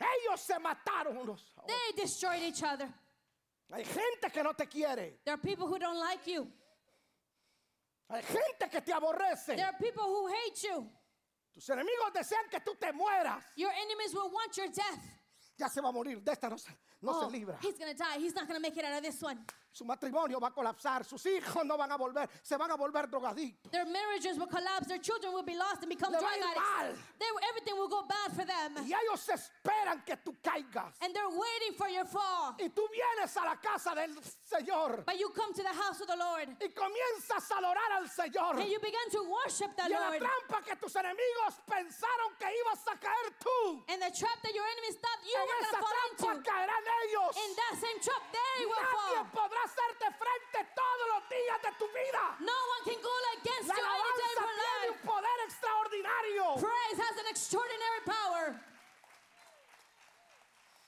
Ellos 0.00 0.40
se 0.40 0.58
mataron 0.58 1.16
unos. 1.16 1.40
a 1.56 1.62
otros. 1.62 1.66
They 1.66 2.02
destroyed 2.02 2.42
each 2.42 2.62
other. 2.62 2.88
Hay 3.72 3.84
gente 3.84 4.30
que 4.32 4.42
no 4.42 4.52
te 4.52 4.66
quiere. 4.66 5.18
There 5.24 5.34
are 5.34 5.38
people 5.40 5.66
who 5.66 5.78
don't 5.78 5.98
like 5.98 6.26
you. 6.26 6.46
Hay 8.10 8.22
gente 8.22 8.68
que 8.70 8.80
te 8.82 8.92
aborrece. 8.92 9.56
There 9.56 9.64
are 9.66 9.76
people 9.80 10.04
who 10.04 10.28
hate 10.28 10.62
you. 10.62 10.86
Tus 11.52 11.66
enemigos 11.68 12.12
desean 12.14 12.48
que 12.50 12.60
tú 12.60 12.78
te 12.78 12.92
mueras. 12.92 13.42
Your 13.56 13.70
enemies 13.70 14.12
will 14.14 14.30
want 14.30 14.56
your 14.56 14.68
death. 14.68 15.02
Ya 15.56 15.68
se 15.68 15.80
va 15.80 15.88
a 15.88 15.92
morir. 15.92 16.20
De 16.22 16.32
esta 16.32 16.48
no 16.48 16.58
se, 16.58 16.70
no 17.00 17.12
Oh, 17.12 17.26
se 17.26 17.30
libra. 17.30 17.58
he's 17.62 17.78
gonna 17.78 17.94
die. 17.94 18.18
He's 18.18 18.34
not 18.34 18.46
gonna 18.46 18.60
make 18.60 18.76
it 18.76 18.84
out 18.84 18.96
of 18.98 19.02
this 19.02 19.20
one. 19.22 19.44
Su 19.74 19.84
matrimonio 19.84 20.38
va 20.38 20.48
a 20.48 20.50
colapsar. 20.54 21.04
Sus 21.04 21.26
hijos 21.26 21.64
no 21.66 21.76
van 21.76 21.90
a 21.90 21.96
volver. 21.98 22.28
Se 22.44 22.56
van 22.56 22.70
a 22.70 22.76
volver 22.76 23.10
drogadictos. 23.10 23.72
Their 23.72 23.84
marriages 23.86 24.38
will 24.38 24.46
collapse. 24.46 24.86
Their 24.86 25.00
children 25.02 25.32
will 25.34 25.42
be 25.42 25.56
lost 25.56 25.82
and 25.82 25.88
become 25.90 26.12
Le 26.12 26.20
drug 26.20 26.30
addicts. 26.30 27.02
They, 27.18 27.26
everything 27.50 27.74
will 27.74 27.88
go 27.88 28.04
bad 28.06 28.30
for 28.36 28.44
them. 28.46 28.78
Y 28.86 28.94
ellos 28.94 29.28
esperan 29.28 30.04
que 30.06 30.14
tú 30.24 30.36
caigas. 30.40 30.94
And 31.02 31.12
they're 31.12 31.26
waiting 31.28 31.74
for 31.76 31.88
your 31.88 32.04
fall. 32.06 32.54
Y 32.60 32.68
tú 32.70 32.86
vienes 32.88 33.36
a 33.36 33.42
la 33.44 33.56
casa 33.56 33.96
del 33.96 34.14
Señor. 34.46 35.04
But 35.04 35.18
you 35.18 35.28
come 35.30 35.52
to 35.52 35.62
the 35.64 35.74
house 35.74 36.00
of 36.00 36.06
the 36.06 36.16
Lord. 36.16 36.54
Y 36.62 36.68
comienzas 36.70 37.50
a 37.50 37.58
adorar 37.58 37.98
al 37.98 38.06
Señor. 38.06 38.54
And 38.60 38.70
you 38.70 38.78
begin 38.78 39.10
to 39.10 39.24
worship 39.26 39.74
the 39.74 39.90
Y 39.90 39.92
en 39.92 39.98
la 39.98 40.10
Lord. 40.10 40.22
trampa 40.22 40.62
que 40.64 40.76
tus 40.76 40.94
enemigos 40.94 41.58
pensaron 41.66 42.30
que 42.38 42.46
ibas 42.46 42.78
a 42.86 42.96
caer 42.96 43.34
tú. 43.42 43.82
And 43.90 43.98
the 44.00 44.12
trap 44.14 44.38
that 44.40 44.54
your 44.54 44.66
enemies 44.70 45.02
thought 45.02 45.18
you 45.26 45.34
En 45.34 45.48
were 45.50 45.66
esa 45.66 45.72
gonna 45.74 45.82
fall 45.82 45.98
trampa 46.14 46.30
into. 46.38 46.46
caerán 46.46 46.84
ellos. 47.02 47.34
In 47.42 47.50
that 47.58 47.74
same 47.82 47.98
trap, 47.98 48.22
they 48.30 48.66
will 48.66 48.78
Nadie 48.78 49.18
fall. 49.18 49.26
podrá 49.34 49.63
hacerte 49.64 50.06
frente 50.20 50.58
todos 50.74 51.06
los 51.14 51.22
días 51.28 51.58
de 51.62 51.72
tu 51.78 51.86
vida. 51.88 52.22
No 52.40 52.52
one 52.74 52.82
can 52.84 53.00
go 53.02 53.14
against 53.40 53.68
La 53.68 53.74
you 53.74 53.84
any 53.84 54.12
day 54.20 54.32
of 54.32 54.44
your 54.44 54.54
tiene 54.54 54.80
life. 54.84 54.92
un 54.92 54.98
poder 55.08 55.38
extraordinario. 55.48 56.44
Praise 56.60 56.98
has 57.00 57.16
an 57.18 57.26
extraordinary 57.30 58.02
power. 58.04 58.60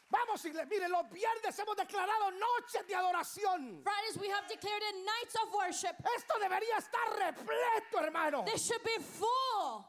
Vamos, 0.09 0.45
iglesia. 0.45 0.67
Mire, 0.71 0.89
los 0.89 1.11
viernes 1.11 1.59
hemos 1.59 1.77
declarado 1.77 2.31
noches 2.31 2.87
de 2.87 2.95
adoración. 2.95 3.83
Fridays 3.83 4.17
we 4.19 4.29
have 4.29 4.47
declared 4.49 4.83
nights 5.05 5.35
of 5.43 5.53
worship. 5.53 5.97
Esto 6.17 6.39
debería 6.39 6.77
estar 6.79 7.09
repleto, 7.19 7.99
hermano. 8.01 8.45
This 8.45 8.65
should 8.67 8.83
be 8.85 8.97
full. 9.03 9.85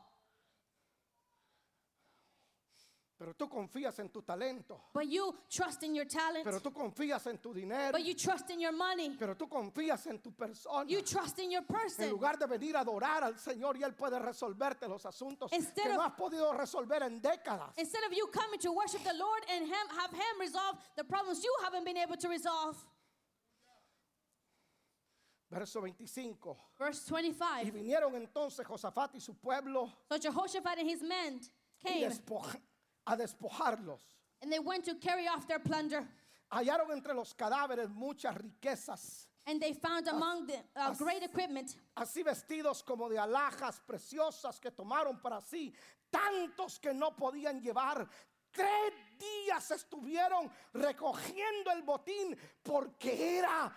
Pero 3.19 3.33
tú 3.33 3.49
confías 3.49 3.97
en 3.97 4.09
tu 4.09 4.21
talento. 4.21 4.79
but 4.93 5.07
you 5.07 5.33
trust 5.49 5.81
in 5.81 5.95
your 5.95 6.05
talent, 6.05 6.43
Pero 6.43 6.59
tú 6.59 6.71
confías 6.71 7.25
en 7.25 7.39
tu 7.39 7.51
dinero. 7.51 7.91
but 7.91 8.05
you 8.05 8.13
trust 8.13 8.49
in 8.51 8.59
your 8.59 8.71
money, 8.71 9.15
Pero 9.17 9.33
tú 9.35 9.47
confías 9.49 10.05
en 10.05 10.19
tu 10.21 10.31
persona. 10.33 10.85
you 10.87 11.01
trust 11.01 11.39
in 11.39 11.49
your 11.49 11.61
En 11.63 11.67
person. 11.67 12.09
lugar 12.11 12.37
de 12.37 12.45
venir 12.45 12.75
a 12.75 12.81
adorar 12.81 13.23
al 13.23 13.33
Señor 13.39 13.75
y 13.75 13.81
Él 13.83 13.95
puede 13.95 14.19
resolverte 14.19 14.87
los 14.87 15.03
asuntos 15.05 15.51
Instead 15.51 15.83
que 15.85 15.93
no 15.93 15.99
of- 15.99 16.05
has 16.05 16.13
podido 16.13 16.53
resolver 16.53 17.01
en 17.01 17.19
décadas. 17.19 17.73
Instead 17.77 18.03
of 18.05 18.13
you 18.13 18.27
coming 18.27 18.59
to 18.59 18.71
worship 18.71 19.01
the 19.03 19.13
Lord 19.15 19.43
and 19.49 19.65
him, 19.65 19.87
have 19.97 20.11
Him 20.13 20.39
resolve 20.39 20.77
the 20.95 21.03
problems 21.03 21.43
you 21.43 21.51
haven't 21.63 21.85
been 21.85 21.97
able 21.97 22.17
to 22.17 22.29
resolve. 22.29 22.77
Verso 25.49 25.79
25. 25.79 26.55
Verse 26.77 27.07
Y 27.09 27.09
25. 27.09 27.71
vinieron 27.71 28.15
entonces 28.15 28.65
Josafat 28.67 29.15
y 29.15 29.19
su 29.21 29.33
pueblo 29.35 29.89
So 30.09 30.19
Jehoshaphat 30.19 30.77
and 30.77 30.87
his 30.89 31.01
men 31.01 31.39
y 31.83 31.87
came 31.89 32.01
despoja- 32.09 32.59
a 33.07 33.15
despojarlos. 33.17 34.01
and 34.41 34.51
they 34.51 34.59
went 34.59 34.83
to 34.85 34.95
carry 34.95 35.27
off 35.27 35.47
their 35.47 35.59
plunder. 35.59 36.07
Hallaron 36.51 36.91
entre 36.91 37.13
los 37.13 37.33
cadáveres 37.33 37.89
muchas 37.89 38.35
riquezas, 38.35 39.27
And 39.45 39.61
they 39.61 39.73
found 39.73 40.07
among 40.09 40.45
the 40.47 40.57
uh, 40.75 40.93
great 40.93 41.23
equipment, 41.23 41.73
así 41.95 42.21
vestidos 42.23 42.83
como 42.83 43.09
de 43.09 43.17
alhajas 43.17 43.81
preciosas 43.87 44.59
que 44.59 44.71
tomaron 44.71 45.21
para 45.21 45.39
sí, 45.41 45.73
tantos 46.11 46.79
que 46.79 46.93
no 46.93 47.15
podían 47.15 47.61
llevar. 47.61 48.07
Tres 48.51 48.93
días 49.19 49.71
estuvieron 49.71 50.49
recogiendo 50.73 51.71
el 51.71 51.83
botín 51.83 52.35
porque 52.63 53.37
era 53.39 53.71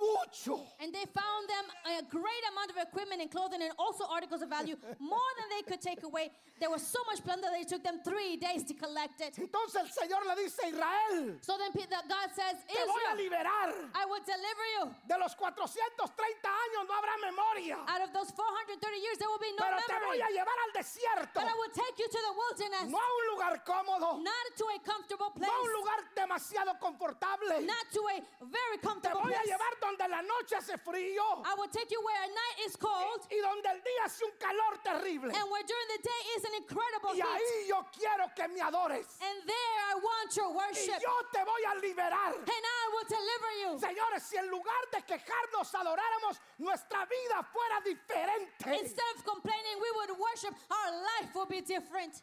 mucho. 0.00 0.60
and 0.80 0.92
they 0.92 1.04
found 1.14 1.48
them 1.48 1.64
a 1.98 2.02
great 2.10 2.44
amount 2.52 2.70
of 2.70 2.76
equipment 2.76 3.20
and 3.22 3.30
clothing 3.30 3.62
and 3.62 3.72
also 3.78 4.04
articles 4.10 4.42
of 4.42 4.48
value, 4.48 4.76
more 5.00 5.30
than 5.38 5.48
they 5.54 5.62
could 5.62 5.80
take 5.80 6.02
away. 6.02 6.30
There 6.60 6.70
was 6.70 6.82
so 6.86 6.98
much 7.06 7.22
plunder 7.24 7.48
that 7.50 7.60
it 7.60 7.68
took 7.68 7.82
them 7.82 8.00
three 8.04 8.36
days 8.36 8.62
to 8.70 8.74
collect 8.74 9.20
it. 9.20 9.34
Entonces 9.38 9.76
el 9.82 9.88
Señor 9.90 10.22
le 10.26 10.36
dice 10.36 10.58
a 10.62 10.68
Israel, 10.68 11.38
So 11.42 11.56
then 11.58 11.72
God 11.72 12.28
says, 12.34 12.62
te 12.68 12.74
voy 12.86 13.02
a 13.02 13.14
Israel, 13.14 13.16
liberar. 13.18 13.68
I 13.94 14.04
will 14.06 14.22
deliver 14.22 14.64
you. 14.78 14.82
De 15.08 15.16
los 15.18 15.34
430 15.34 16.48
años 16.48 16.82
no 16.86 16.94
habrá 16.94 17.14
memoria, 17.22 17.78
Out 17.88 18.02
of 18.02 18.12
those 18.12 18.30
430 18.30 18.78
years, 19.00 19.18
there 19.18 19.28
will 19.28 19.42
be 19.42 19.50
no 19.58 19.64
pero 19.64 19.78
te 19.86 19.94
voy 20.06 20.18
memory. 20.18 20.22
a 20.22 20.30
llevar 20.30 20.58
al 20.66 20.72
desierto. 20.76 21.34
But 21.34 21.46
I 21.50 21.54
will 21.58 21.72
take 21.74 21.96
you 21.98 22.08
to 22.08 22.20
the 22.20 22.34
wilderness, 22.36 22.86
No 22.92 22.98
a 22.98 23.08
un 23.10 23.24
lugar 23.32 23.54
cómodo, 23.64 24.22
not 24.22 24.46
to 24.56 24.64
a 24.70 24.78
comfortable 24.84 25.30
no 25.34 25.38
place, 25.40 25.50
a 25.50 25.62
un 25.62 25.72
lugar 25.72 25.98
demasiado 26.14 26.78
confortable. 26.78 27.58
not 27.66 27.86
to 27.92 28.00
a 28.12 28.18
very 28.46 28.78
Te 28.78 28.86
comfortable 28.86 29.22
voy 29.22 29.32
a 29.34 29.42
place. 29.42 29.50
Llevar 29.62 29.80
donde 29.80 30.08
la 30.08 30.22
noche 30.22 30.56
hace 30.56 30.76
frío 30.78 31.22
I 31.44 31.54
will 31.58 31.68
take 31.70 31.90
you 31.90 32.00
where 32.02 32.16
at 32.22 32.28
night 32.30 32.66
is 32.66 32.76
cold 32.76 33.20
y 33.30 33.38
donde 33.40 33.68
el 33.70 33.80
día 33.82 34.04
hace 34.04 34.24
un 34.24 34.32
calor 34.38 34.78
terrible. 34.82 35.30
and 35.30 35.50
where 35.50 35.62
during 35.64 35.88
the 35.96 36.02
day 36.02 36.22
is 36.36 36.44
an 36.44 36.54
incredible 36.58 37.10
Y 37.14 37.20
heat. 37.20 37.26
ahí 37.26 37.68
yo 37.68 37.86
quiero 37.92 38.28
que 38.34 38.48
me 38.48 38.60
adores. 38.60 39.06
And 39.20 39.46
there 39.46 39.78
I 39.90 39.94
want 40.02 40.34
your 40.36 40.50
Y 40.50 40.56
worship. 40.56 41.00
yo 41.00 41.14
te 41.32 41.44
voy 41.44 41.62
a 41.70 41.74
liberar. 41.80 42.34
And 42.34 42.64
I 42.64 42.84
will 42.92 43.06
deliver 43.08 43.50
you. 43.62 43.78
Señores, 43.78 44.22
si 44.24 44.36
en 44.36 44.48
lugar 44.48 44.82
de 44.92 45.02
quejarnos 45.02 45.74
adoráramos, 45.74 46.38
nuestra 46.58 47.04
vida 47.06 47.42
fuera 47.52 47.80
diferente. 47.84 48.74
Instead 48.80 49.16
of 49.16 49.24
complaining, 49.24 49.76
we 49.80 49.90
would 49.96 50.18
worship, 50.18 50.54
our 50.70 50.90
life 51.02 51.34
will 51.34 51.46
be 51.46 51.60
different. 51.60 52.22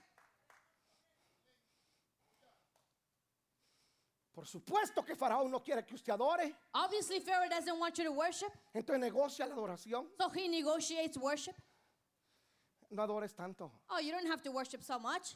Por 4.40 4.48
supuesto 4.48 5.04
que 5.04 5.18
Faraón 5.18 5.52
no 5.52 5.62
quiere 5.62 5.84
que 5.86 5.96
usted 5.96 6.14
adore. 6.14 6.56
Obviously, 6.74 7.20
Pharaoh 7.20 7.50
doesn't 7.50 7.78
want 7.78 7.98
you 7.98 8.06
to 8.06 8.12
worship, 8.14 8.50
Entonces 8.74 9.02
negocia 9.02 9.46
la 9.46 9.54
adoración. 9.54 10.08
so 10.18 10.30
he 10.30 10.48
negotiates 10.48 11.18
worship. 11.18 11.56
No 12.90 13.04
adores 13.04 13.34
tanto. 13.36 13.70
Oh, 13.90 14.00
you 14.00 14.14
don't 14.14 14.28
have 14.28 14.42
to 14.42 14.52
worship 14.52 14.82
so 14.82 14.98
much. 14.98 15.36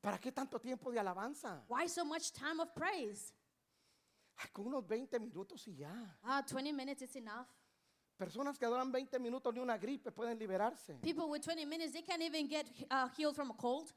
¿Para 0.00 0.16
qué 0.16 0.32
tanto 0.32 0.58
tiempo 0.58 0.90
de 0.90 0.98
alabanza? 0.98 1.62
Why 1.68 1.88
so 1.88 2.06
much 2.06 2.32
time 2.32 2.58
of 2.58 2.74
praise? 2.74 3.34
Ay, 4.38 4.48
con 4.50 4.68
unos 4.68 4.86
20 4.88 5.18
minutos 5.18 5.68
y 5.68 5.74
ya. 5.76 5.92
Ah, 6.24 6.40
20 6.40 6.72
minutes 6.72 7.02
is 7.02 7.16
enough. 7.16 7.48
Personas 8.18 8.58
que 8.58 8.64
adoran 8.64 8.90
20 8.90 9.18
minutos 9.18 9.52
ni 9.52 9.60
una 9.60 9.76
gripe 9.76 10.10
pueden 10.10 10.38
liberarse. 10.38 10.98
People 11.02 11.28
with 11.28 11.42
20 11.42 11.66
minutes, 11.66 11.92
they 11.92 12.00
can't 12.02 12.22
even 12.22 12.48
get 12.48 12.64
uh, 12.90 13.08
healed 13.14 13.36
from 13.36 13.50
a 13.50 13.54
cold. 13.54 13.92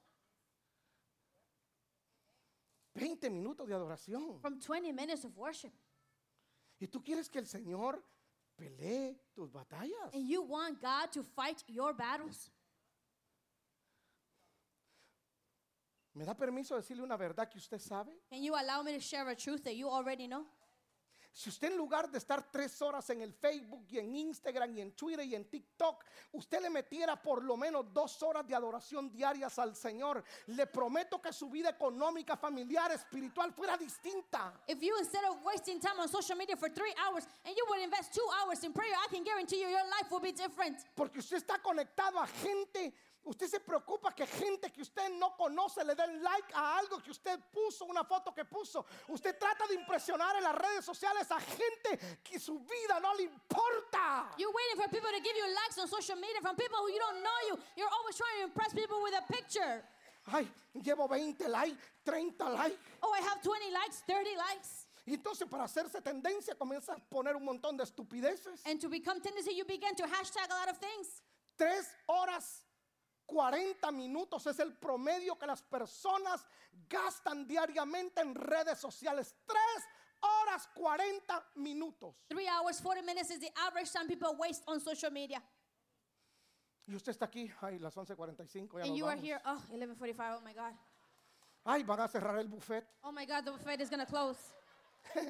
20 2.96 3.30
minutos 3.30 3.68
de 3.68 3.76
adoración. 3.76 4.40
From 4.40 4.60
20 4.60 4.92
minutes 4.94 5.26
of 5.26 5.38
worship. 5.38 5.74
Y 6.80 6.88
tú 6.88 7.04
quieres 7.04 7.30
que 7.30 7.40
el 7.40 7.48
Señor 7.48 8.04
pelee 8.56 9.20
tus 9.34 9.52
batallas. 9.52 10.14
And 10.14 10.28
you 10.28 10.42
want 10.42 10.82
God 10.82 11.12
to 11.12 11.24
fight 11.24 11.64
your 11.68 11.94
battles. 11.94 12.52
¿Me 16.14 16.24
da 16.24 16.34
permiso 16.34 16.78
decirle 16.78 17.04
una 17.04 17.18
verdad 17.18 17.50
que 17.50 17.58
usted 17.58 17.80
sabe? 17.80 18.18
Can 18.30 18.42
you 18.42 18.56
allow 18.56 18.82
me 18.82 18.94
to 18.94 19.02
share 19.02 19.30
a 19.30 19.36
truth 19.36 19.64
that 19.64 19.76
you 19.76 19.90
already 19.90 20.28
know? 20.28 20.46
Si 21.36 21.50
usted 21.50 21.70
en 21.70 21.76
lugar 21.76 22.10
de 22.10 22.18
estar 22.18 22.50
tres 22.50 22.82
horas 22.82 23.10
en 23.10 23.20
el 23.20 23.34
Facebook 23.34 23.86
y 23.90 24.00
en 24.00 24.16
Instagram 24.16 24.74
y 24.78 24.80
en 24.80 24.94
Twitter 24.94 25.26
y 25.26 25.36
en 25.36 25.44
TikTok, 25.44 26.06
usted 26.32 26.62
le 26.62 26.70
metiera 26.70 27.22
por 27.22 27.44
lo 27.44 27.58
menos 27.58 27.92
dos 27.92 28.24
horas 28.24 28.48
de 28.48 28.56
adoración 28.56 29.12
diarias 29.12 29.60
al 29.60 29.76
Señor, 29.76 30.24
le 30.48 30.66
prometo 30.66 31.22
que 31.22 31.34
su 31.34 31.50
vida 31.50 31.72
económica, 31.72 32.38
familiar, 32.38 32.90
espiritual 32.94 33.52
fuera 33.52 33.76
distinta. 33.76 34.54
If 34.66 34.82
you, 34.82 34.96
instead 34.98 35.26
of 35.26 35.44
wasting 35.44 35.82
time 35.82 36.00
on 36.00 36.08
social 36.08 36.38
media 36.38 36.56
for 36.56 36.70
three 36.70 36.94
hours 37.06 37.28
and 37.44 37.54
you 37.54 37.66
would 37.68 37.84
invest 37.84 38.14
two 38.14 38.28
hours 38.40 38.64
in 38.64 38.72
prayer, 38.72 38.94
I 38.94 39.14
can 39.14 39.26
guarantee 39.26 39.60
you 39.60 39.68
your 39.68 39.84
life 39.90 40.10
will 40.10 40.22
be 40.22 40.32
different. 40.32 40.78
Porque 40.96 41.20
usted 41.20 41.36
está 41.36 41.62
conectado 41.62 42.18
a 42.18 42.28
gente. 42.28 42.94
Usted 43.26 43.48
se 43.48 43.60
preocupa 43.60 44.14
que 44.14 44.26
gente 44.28 44.72
que 44.72 44.82
usted 44.82 45.10
no 45.18 45.36
conoce 45.36 45.84
le 45.84 45.96
den 45.96 46.22
like 46.22 46.54
a 46.54 46.78
algo 46.78 47.02
que 47.02 47.10
usted 47.10 47.40
puso, 47.52 47.86
una 47.86 48.04
foto 48.04 48.32
que 48.32 48.46
puso. 48.46 48.86
Usted 49.08 49.36
trata 49.40 49.66
de 49.68 49.74
impresionar 49.74 50.36
en 50.36 50.44
las 50.44 50.54
redes 50.54 50.86
sociales 50.86 51.30
a 51.32 51.40
gente 51.40 52.20
que 52.24 52.40
su 52.40 52.60
vida 52.60 53.00
no 53.00 53.16
le 53.16 53.24
importa. 53.24 54.30
You're 54.38 54.54
waiting 54.54 54.78
for 54.80 54.90
people 54.90 55.10
to 55.10 55.22
give 55.24 55.36
you 55.36 55.48
likes 55.56 55.78
on 55.80 55.88
social 55.88 56.18
media 56.18 56.40
from 56.40 56.56
people 56.56 56.78
who 56.78 56.90
you 56.92 57.00
don't 57.00 57.24
know 57.24 57.40
you. 57.50 57.60
You're 57.76 57.90
always 57.90 58.16
trying 58.16 58.38
to 58.42 58.44
impress 58.44 58.74
people 58.74 59.02
with 59.02 59.16
a 59.18 59.34
picture. 59.34 59.84
Ay, 60.28 60.48
llevo 60.76 61.08
20 61.08 61.48
likes, 61.48 61.78
30 62.06 62.50
likes. 62.50 62.78
Oh, 63.02 63.12
I 63.12 63.22
have 63.22 63.42
20 63.42 63.72
likes, 63.72 64.04
30 64.08 64.38
likes. 64.38 64.86
Y 65.08 65.14
entonces 65.16 65.48
para 65.50 65.64
hacerse 65.64 66.00
tendencia 66.02 66.56
comienza 66.56 66.94
a 66.94 66.98
poner 66.98 67.36
un 67.36 67.44
montón 67.44 67.76
de 67.76 67.84
estupideces. 67.84 68.62
And 68.66 68.80
to 68.82 68.90
become 68.90 69.20
tendency, 69.20 69.54
you 69.54 69.66
begin 69.66 69.96
to 69.96 70.04
hashtag 70.04 70.50
a 70.50 70.54
lot 70.54 70.70
of 70.70 70.78
things. 70.78 71.22
Tres 71.58 71.88
horas 72.08 72.65
40 73.26 73.92
minutos 73.92 74.46
es 74.48 74.60
el 74.60 74.74
promedio 74.78 75.38
que 75.38 75.46
las 75.48 75.62
personas 75.62 76.46
gastan 76.90 77.48
diariamente 77.48 78.22
en 78.22 78.36
redes 78.36 78.80
sociales. 78.80 79.36
Tres 79.46 79.84
horas 80.22 80.68
40 80.76 81.52
minutos. 81.56 82.16
Three 82.28 82.48
hours, 82.48 82.80
40 82.82 83.04
minutes 83.04 83.32
is 83.32 83.40
the 83.40 83.52
average 83.68 83.92
time 83.92 84.08
people 84.08 84.36
waste 84.38 84.64
on 84.68 84.80
social 84.80 85.12
media. 85.12 85.42
Y 86.88 86.96
usted 86.96 87.12
está 87.14 87.26
aquí, 87.26 87.52
ay, 87.62 87.80
las 87.80 87.96
11:45 87.96 88.78
ya 88.78 88.84
And 88.84 88.90
nos 88.92 88.98
you 88.98 89.06
are 89.08 89.16
vamos. 89.16 89.24
here, 89.24 89.42
oh, 89.46 89.62
11.45, 89.72 90.38
oh 90.38 90.42
my 90.42 90.54
God. 90.54 90.74
Ay, 91.66 91.82
van 91.84 92.00
a 92.00 92.08
cerrar 92.08 92.38
el 92.38 92.48
buffet. 92.48 92.86
Oh 93.04 93.12
my 93.12 93.26
God, 93.26 93.44
the 93.44 93.52
buffet 93.52 93.82
is 93.82 93.90
going 93.90 94.06
to 94.06 94.06
close. 94.06 94.38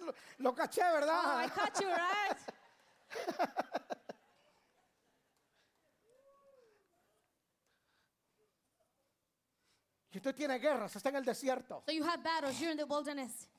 Lo, 0.00 0.12
lo 0.38 0.52
caché, 0.54 0.82
Oh, 0.82 0.92
¿verdad? 0.94 1.44
I 1.44 1.48
caught 1.48 1.80
you, 1.80 1.88
right? 1.88 2.36
Y 10.16 10.18
usted 10.18 10.34
tiene 10.34 10.58
guerras, 10.58 10.96
está 10.96 11.10
en 11.10 11.16
el 11.16 11.24
desierto. 11.26 11.82
So 11.84 11.92
you 11.92 12.02
have 12.02 12.22
battles, 12.22 12.58
you're 12.58 12.70
in 12.72 12.78
the 12.78 12.86
wilderness. 12.86 13.50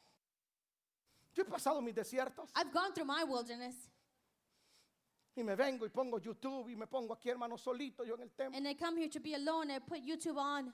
Yo 1.36 1.44
he 1.44 1.48
pasado 1.48 1.80
mis 1.84 1.94
desiertos 1.94 2.50
I've 2.56 2.74
gone 2.74 2.94
through 2.96 3.06
my 3.06 3.24
wilderness. 3.24 3.76
y 5.36 5.44
me 5.44 5.54
vengo 5.56 5.86
y 5.86 5.90
pongo 5.90 6.18
YouTube 6.18 6.68
y 6.72 6.76
me 6.76 6.88
pongo 6.88 7.14
aquí, 7.14 7.30
hermano, 7.30 7.58
solito 7.60 8.04
yo 8.04 8.16
en 8.16 8.24
el 8.24 8.32
templo, 8.32 8.58
And 8.58 8.68
I 8.68 8.74
come 8.74 8.98
here 8.98 9.08
to 9.08 9.20
be 9.20 9.36
alone 9.36 9.70
and 9.70 9.86
put 9.86 10.00
YouTube 10.04 10.38
on 10.38 10.74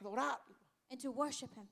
adorarlo. 0.00 0.56
and 0.90 0.98
to 1.02 1.10
worship 1.12 1.52
Him. 1.54 1.68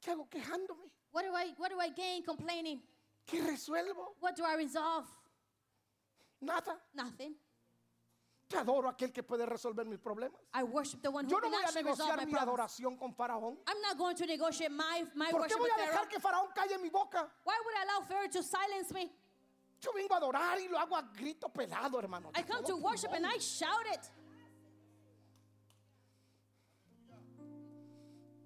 ¿Qué 0.00 0.12
hago 0.12 0.28
quejándome? 0.30 0.88
What 1.10 1.24
do 1.24 1.34
I, 1.34 1.52
what 1.58 1.70
do 1.72 1.80
I 1.80 1.88
gain 1.88 2.22
complaining? 2.22 2.80
¿Qué 3.26 3.42
resuelvo? 3.44 4.14
What 4.20 4.36
do 4.36 4.44
I 4.44 4.54
resolve? 4.54 5.08
Nada. 6.40 6.78
Nothing. 6.94 7.34
Te 8.48 8.58
adoro 8.58 8.88
aquel 8.88 9.10
que 9.12 9.22
puede 9.22 9.46
resolver 9.46 9.86
mis 9.86 9.98
problemas. 9.98 10.38
I 10.52 10.62
worship 10.64 11.00
the 11.02 11.10
one 11.10 11.24
who 11.24 11.30
Yo 11.30 11.36
no 11.38 11.42
can 11.42 11.50
voy 11.52 11.62
a 11.62 11.64
actually 11.66 11.82
resolve 11.84 12.10
negociar 12.10 12.16
my 12.18 12.24
mi 12.26 12.32
problems. 12.32 12.58
adoración 12.58 12.98
con 12.98 13.14
Faraón. 13.14 13.56
I'm 13.66 13.80
not 13.80 13.96
going 13.96 14.14
to 14.16 14.26
negotiate 14.26 14.70
my, 14.70 15.04
my 15.14 15.30
¿Por 15.30 15.40
qué 15.46 15.54
worship 15.54 15.58
voy 15.58 15.62
with 15.64 15.72
a 15.72 15.76
Pharaoh. 15.78 15.90
dejar 15.92 16.08
que 16.08 16.20
Faraón 16.20 16.48
calle 16.54 16.78
mi 16.78 16.90
boca? 16.90 17.26
Why 17.44 17.54
would 17.64 17.74
I 17.74 17.82
allow 17.84 18.06
Pharaoh 18.06 18.28
to 18.28 18.42
silence 18.42 18.92
me? 18.92 19.10
Yo 19.80 19.92
vengo 19.92 20.14
a 20.14 20.18
adorar 20.18 20.58
y 20.60 20.68
lo 20.68 20.78
hago 20.78 20.96
a 20.96 21.02
grito 21.02 21.48
pelado, 21.48 21.98
hermano. 21.98 22.30
I 22.34 22.42
come 22.42 22.64
to 22.64 22.76
worship 22.76 23.12
and. 23.12 23.26
I 23.26 23.38
shout 23.38 23.86
it. 23.92 24.10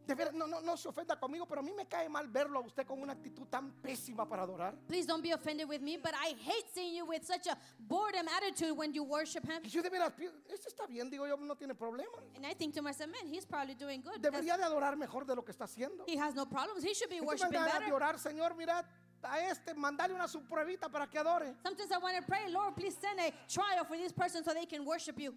De 0.09 0.15
veras, 0.15 0.33
no, 0.33 0.47
no, 0.47 0.63
no 0.63 0.75
se 0.75 0.89
ofenda 0.89 1.21
conmigo, 1.21 1.45
pero 1.47 1.61
a 1.61 1.63
mí 1.63 1.71
me 1.71 1.87
cae 1.87 2.09
mal 2.09 2.27
verlo 2.29 2.61
a 2.61 2.63
usted 2.63 2.87
con 2.87 2.99
una 3.03 3.13
actitud 3.13 3.47
tan 3.47 3.71
pésima 3.83 4.27
para 4.27 4.43
adorar. 4.43 4.75
Please 4.87 5.07
don't 5.07 5.23
be 5.23 5.33
offended 5.33 5.69
with 5.69 5.83
me, 5.83 5.99
but 5.99 6.15
I 6.15 6.35
hate 6.43 6.65
seeing 6.73 6.95
you 6.95 7.05
with 7.05 7.27
such 7.27 7.47
a 7.47 7.59
boredom 7.79 8.27
attitude 8.27 8.75
when 8.75 8.95
you 8.95 9.05
worship 9.05 9.45
Him. 9.45 9.61
Y 9.63 9.69
yo 9.69 9.83
de 9.83 9.91
veras, 9.91 10.15
este 10.49 10.69
está 10.69 10.87
bien, 10.87 11.11
digo 11.11 11.29
yo, 11.29 11.37
no 11.37 11.55
tiene 11.57 11.75
problema. 11.75 12.23
And 12.35 12.47
I 12.47 12.55
think 12.55 12.73
to 12.77 12.81
myself, 12.81 13.11
man, 13.11 13.31
he's 13.31 13.45
probably 13.45 13.75
doing 13.75 14.01
good. 14.01 14.19
Debería 14.19 14.57
de 14.57 14.65
adorar 14.65 14.97
mejor 14.97 15.27
de 15.27 15.35
lo 15.35 15.43
que 15.43 15.53
está 15.53 15.65
haciendo. 15.65 16.05
He 16.07 16.17
has 16.17 16.35
no 16.35 16.47
problems. 16.47 16.83
He 16.83 16.95
should 16.95 17.11
be 17.11 17.21
worshiping 17.21 17.53
ganas 17.53 17.75
de 17.75 17.81
better. 17.81 17.93
orar, 17.93 18.19
Señor, 18.19 18.57
mira 18.57 18.83
a 19.23 19.41
este, 19.41 19.75
mandale 19.75 20.15
una 20.15 20.27
subpruebita 20.27 20.89
para 20.89 21.07
que 21.07 21.19
adore. 21.19 21.55
Sometimes 21.63 21.93
I 21.93 21.99
want 21.99 22.17
to 22.17 22.23
pray, 22.23 22.51
Lord, 22.51 22.77
please 22.77 22.97
send 22.99 23.21
a 23.21 23.31
trial 23.47 23.85
for 23.85 23.99
this 23.99 24.13
person 24.13 24.43
so 24.43 24.55
they 24.55 24.65
can 24.65 24.87
worship 24.87 25.19
you. 25.19 25.35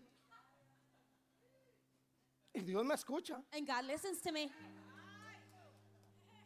Y 2.54 2.62
Dios 2.62 2.84
me 2.86 2.94
escucha. 2.96 3.42
And 3.54 3.66
God 3.66 3.86
listens 3.86 4.22
to 4.22 4.32
me. 4.32 4.52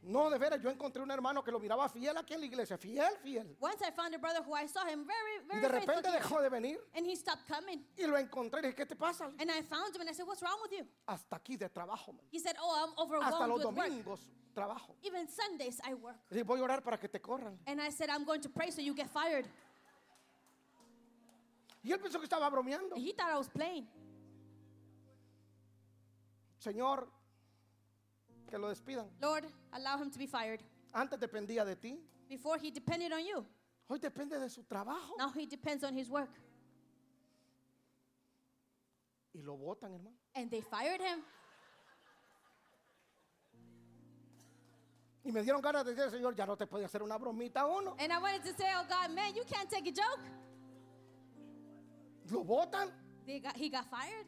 No, 0.08 0.30
de 0.30 0.38
veras, 0.38 0.62
yo 0.62 0.70
encontré 0.70 1.02
un 1.02 1.10
hermano 1.10 1.44
que 1.44 1.52
lo 1.52 1.60
miraba 1.60 1.90
fiel 1.90 2.16
aquí 2.16 2.36
en 2.36 2.40
la 2.42 2.46
iglesia, 2.46 2.78
fiel, 2.78 3.10
fiel. 3.24 3.58
Once 3.60 3.82
I 3.82 3.90
found 3.90 4.14
a 4.14 4.20
brother 4.20 4.44
who 4.46 4.54
I 4.54 4.68
saw 4.68 4.86
him 4.86 5.04
very, 5.04 5.38
Y 5.42 5.48
very 5.48 5.62
de 5.62 5.70
faithful. 5.80 5.96
repente 5.96 6.12
dejó 6.12 6.42
de 6.44 6.50
venir 6.50 6.78
And 6.96 7.08
he 7.08 7.16
stopped 7.16 7.48
coming. 7.48 7.84
y 7.98 8.06
lo 8.06 8.16
encontré 8.16 8.60
y 8.60 8.68
dije, 8.68 8.76
¿qué 8.76 8.86
te 8.86 8.96
pasa? 8.96 9.26
And 9.40 9.50
I 9.50 9.64
found 9.64 9.96
him 9.96 10.02
and 10.02 10.10
I 10.12 10.14
said, 10.14 10.28
What's 10.28 10.44
wrong 10.44 10.60
with 10.62 10.78
you? 10.78 10.86
Hasta 11.08 11.38
aquí 11.38 11.58
de 11.58 11.70
trabajo, 11.70 12.14
man. 12.14 12.24
He 12.32 12.38
said, 12.38 12.56
Oh, 12.62 12.84
I'm 12.84 12.90
hasta 12.90 13.02
overwhelmed 13.02 13.50
los 13.50 13.66
with 13.66 13.76
work. 13.76 13.88
domingos 13.90 14.20
trabajo. 14.54 14.96
Even 15.02 15.28
Sundays 15.28 15.80
I 15.84 15.96
work. 15.96 16.18
Y 16.30 16.44
voy 16.44 16.60
a 16.60 16.64
orar 16.66 16.84
para 16.84 17.00
que 17.00 17.10
te 17.10 17.20
corran. 17.20 17.58
And 17.66 17.82
I 17.82 17.90
said, 17.90 18.12
I'm 18.12 18.26
going 18.26 18.42
to 18.42 18.50
pray 18.50 18.70
so 18.70 18.82
you 18.82 18.94
get 18.94 19.10
fired. 19.10 19.48
Y 21.84 21.92
él 21.92 22.00
pensó 22.00 22.20
que 22.20 22.28
estaba 22.28 22.48
bromeando. 22.52 22.94
And 22.96 23.04
he 23.04 23.12
thought 23.12 23.32
I 23.34 23.38
was 23.40 23.50
playing. 23.50 23.88
Señor, 26.66 27.08
que 28.50 28.58
lo 28.58 28.70
despidan. 28.70 29.08
Lord, 29.22 29.46
allow 29.72 29.98
him 30.02 30.10
to 30.10 30.18
be 30.18 30.26
fired. 30.26 30.64
Antes 30.94 31.20
dependía 31.20 31.64
de 31.64 31.76
ti. 31.76 32.00
Before 32.28 32.58
he 32.58 32.72
depended 32.72 33.12
on 33.14 33.24
you. 33.24 33.46
Hoy 33.88 34.00
depende 34.00 34.40
de 34.40 34.50
su 34.50 34.64
trabajo. 34.64 35.16
Now 35.20 35.32
he 35.32 35.46
depends 35.46 35.84
on 35.84 35.96
his 35.96 36.10
work. 36.10 36.32
Y 39.36 39.42
lo 39.44 39.56
votan, 39.56 39.92
hermano. 39.92 40.16
And 40.34 40.50
they 40.50 40.62
fired 40.62 41.02
him. 41.02 41.22
Y 45.24 45.32
me 45.32 45.44
dieron 45.44 45.62
ganas 45.62 45.86
de 45.86 45.94
decir, 45.94 46.10
Señor, 46.12 46.36
ya 46.36 46.46
no 46.46 46.56
te 46.56 46.66
puede 46.66 46.86
hacer 46.86 47.04
una 47.04 47.18
bromita 47.18 47.66
uno. 47.66 47.96
And 48.00 48.12
I 48.12 48.18
wanted 48.20 48.44
to 48.44 48.54
say, 48.58 48.72
Oh 48.76 48.86
God, 48.88 49.14
man, 49.14 49.36
you 49.36 49.44
can't 49.44 49.70
take 49.70 49.88
a 49.88 49.92
joke. 49.92 50.24
Lo 52.32 52.44
votan. 52.44 52.92
They 53.28 53.40
got, 53.40 53.56
he 53.56 53.70
got 53.70 53.86
fired. 53.90 54.26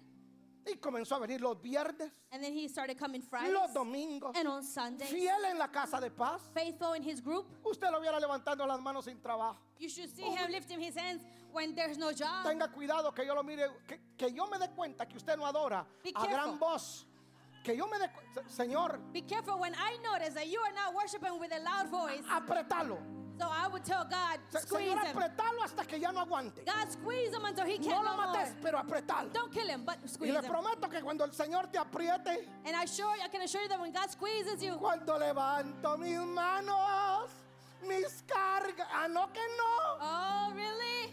Y 0.70 0.76
comenzó 0.78 1.15
a 1.15 1.20
venir 1.20 1.39
los 1.41 1.61
viernes, 1.61 2.11
And 2.32 2.43
then 2.43 2.53
he 2.53 2.68
started 2.68 2.97
coming 2.97 3.22
Fridays 3.22 3.53
los 3.53 3.74
domingos. 3.74 4.36
and 4.36 4.47
on 4.47 4.63
Sundays. 4.63 5.09
Fiel 5.09 5.45
en 5.49 5.57
la 5.57 5.68
casa 5.70 5.99
de 6.01 6.09
paz. 6.11 6.41
Faithful 6.53 6.93
in 6.93 7.03
his 7.03 7.22
group. 7.22 7.45
Usted 7.63 7.89
lo 7.91 7.99
viera 8.01 8.20
levantando 8.20 8.65
las 8.68 8.80
manos 8.82 9.05
sin 9.05 9.18
trabajo. 9.22 9.57
You 9.80 9.88
should 9.89 10.09
see 10.15 10.24
him 10.24 10.51
lifting 10.51 10.80
his 10.82 10.95
hands 10.95 11.24
when 11.53 11.74
there's 11.74 11.97
no 11.97 12.11
job. 12.11 12.43
Tenga 12.45 12.68
cuidado 12.68 13.13
que 13.15 13.26
yo 13.26 13.34
lo 13.34 13.43
mire, 13.43 13.68
que, 13.88 13.99
que 14.18 14.32
yo 14.34 14.45
me 14.47 14.57
dé 14.57 14.70
cuenta 14.76 15.07
que 15.07 15.15
usted 15.18 15.38
no 15.38 15.45
adora 15.45 15.86
Be 16.03 16.11
a 16.15 16.22
gran 16.26 16.36
careful. 16.36 16.57
voz. 16.57 17.05
Que 17.63 17.76
yo 17.76 17.86
me 17.88 17.97
dé 17.99 18.09
Señor, 18.47 18.99
Be 19.13 19.22
careful 19.24 19.59
when 19.59 19.74
I 19.76 19.97
notice 20.03 20.34
that 20.36 20.47
you 20.47 20.59
are 20.61 20.74
not 20.74 20.93
worshiping 20.93 21.39
with 21.39 21.51
a 21.53 21.59
loud 21.59 21.88
voice. 21.89 22.24
apretalo. 22.30 22.97
So 23.39 23.45
I 23.47 23.67
would 23.67 23.85
tell 23.85 24.03
God, 24.03 24.39
squeeze 24.49 24.89
Señor, 24.93 25.03
him. 25.05 25.15
apretalo 25.17 25.61
hasta 25.63 25.85
que 25.85 25.99
ya 25.99 26.11
no 26.11 26.21
aguante. 26.25 26.63
God, 26.65 26.89
squeeze 26.91 27.31
him 27.33 27.45
until 27.45 27.65
he 27.65 27.77
No 27.77 27.83
can't 27.88 28.03
lo 28.03 28.11
no 28.15 28.17
more. 28.17 28.31
mates, 28.38 28.53
pero 28.63 28.77
apretalo. 28.79 29.31
Don't 29.31 29.51
kill 29.51 29.67
him, 29.67 29.83
but 29.85 29.97
Y 30.03 30.07
squeeze 30.07 30.33
le 30.33 30.39
him. 30.39 30.51
prometo 30.51 30.89
que 30.89 31.01
cuando 31.01 31.23
el 31.23 31.31
Señor 31.33 31.67
te 31.71 31.77
apriete, 31.77 32.47
And 32.65 32.75
I 32.75 32.85
sure 32.85 33.07
I 33.23 33.27
can 33.27 33.41
assure 33.41 33.61
you 33.61 33.69
that 33.69 33.79
when 33.79 33.91
God 33.91 34.09
squeezes 34.09 34.61
you, 34.63 34.75
cuando 34.77 35.17
levanto 35.19 35.97
mis 35.99 36.17
manos, 36.19 37.29
mis 37.88 38.23
cargas, 38.27 38.88
ah, 38.91 39.07
no 39.07 39.27
que 39.31 39.41
no. 39.55 39.97
oh 40.01 40.51
really? 40.55 41.07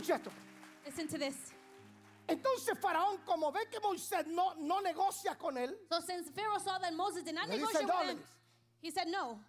Escucha 0.00 0.16
esto. 0.16 0.30
Listen 0.86 1.08
to 1.08 1.18
this. 1.18 1.52
Entonces 2.28 2.78
Faraón, 2.78 3.18
como 3.26 3.50
ve 3.52 3.60
que 3.70 3.80
Moisés 3.80 4.26
no, 4.28 4.54
no 4.54 4.80
negocia 4.80 5.36
con 5.36 5.56
él, 5.58 5.76
So 5.90 6.00
since 6.00 6.30
Pharaoh 6.30 6.58
saw 6.58 6.78
that 6.78 6.94
Moses 6.94 7.24
did 7.24 7.34
not 7.34 7.48
Le 7.48 7.56
dice 7.58 7.66
negotiate 7.82 7.86
with 8.06 8.10
him, 8.10 8.24
he 8.80 8.90
said 8.90 9.08
no. 9.08 9.40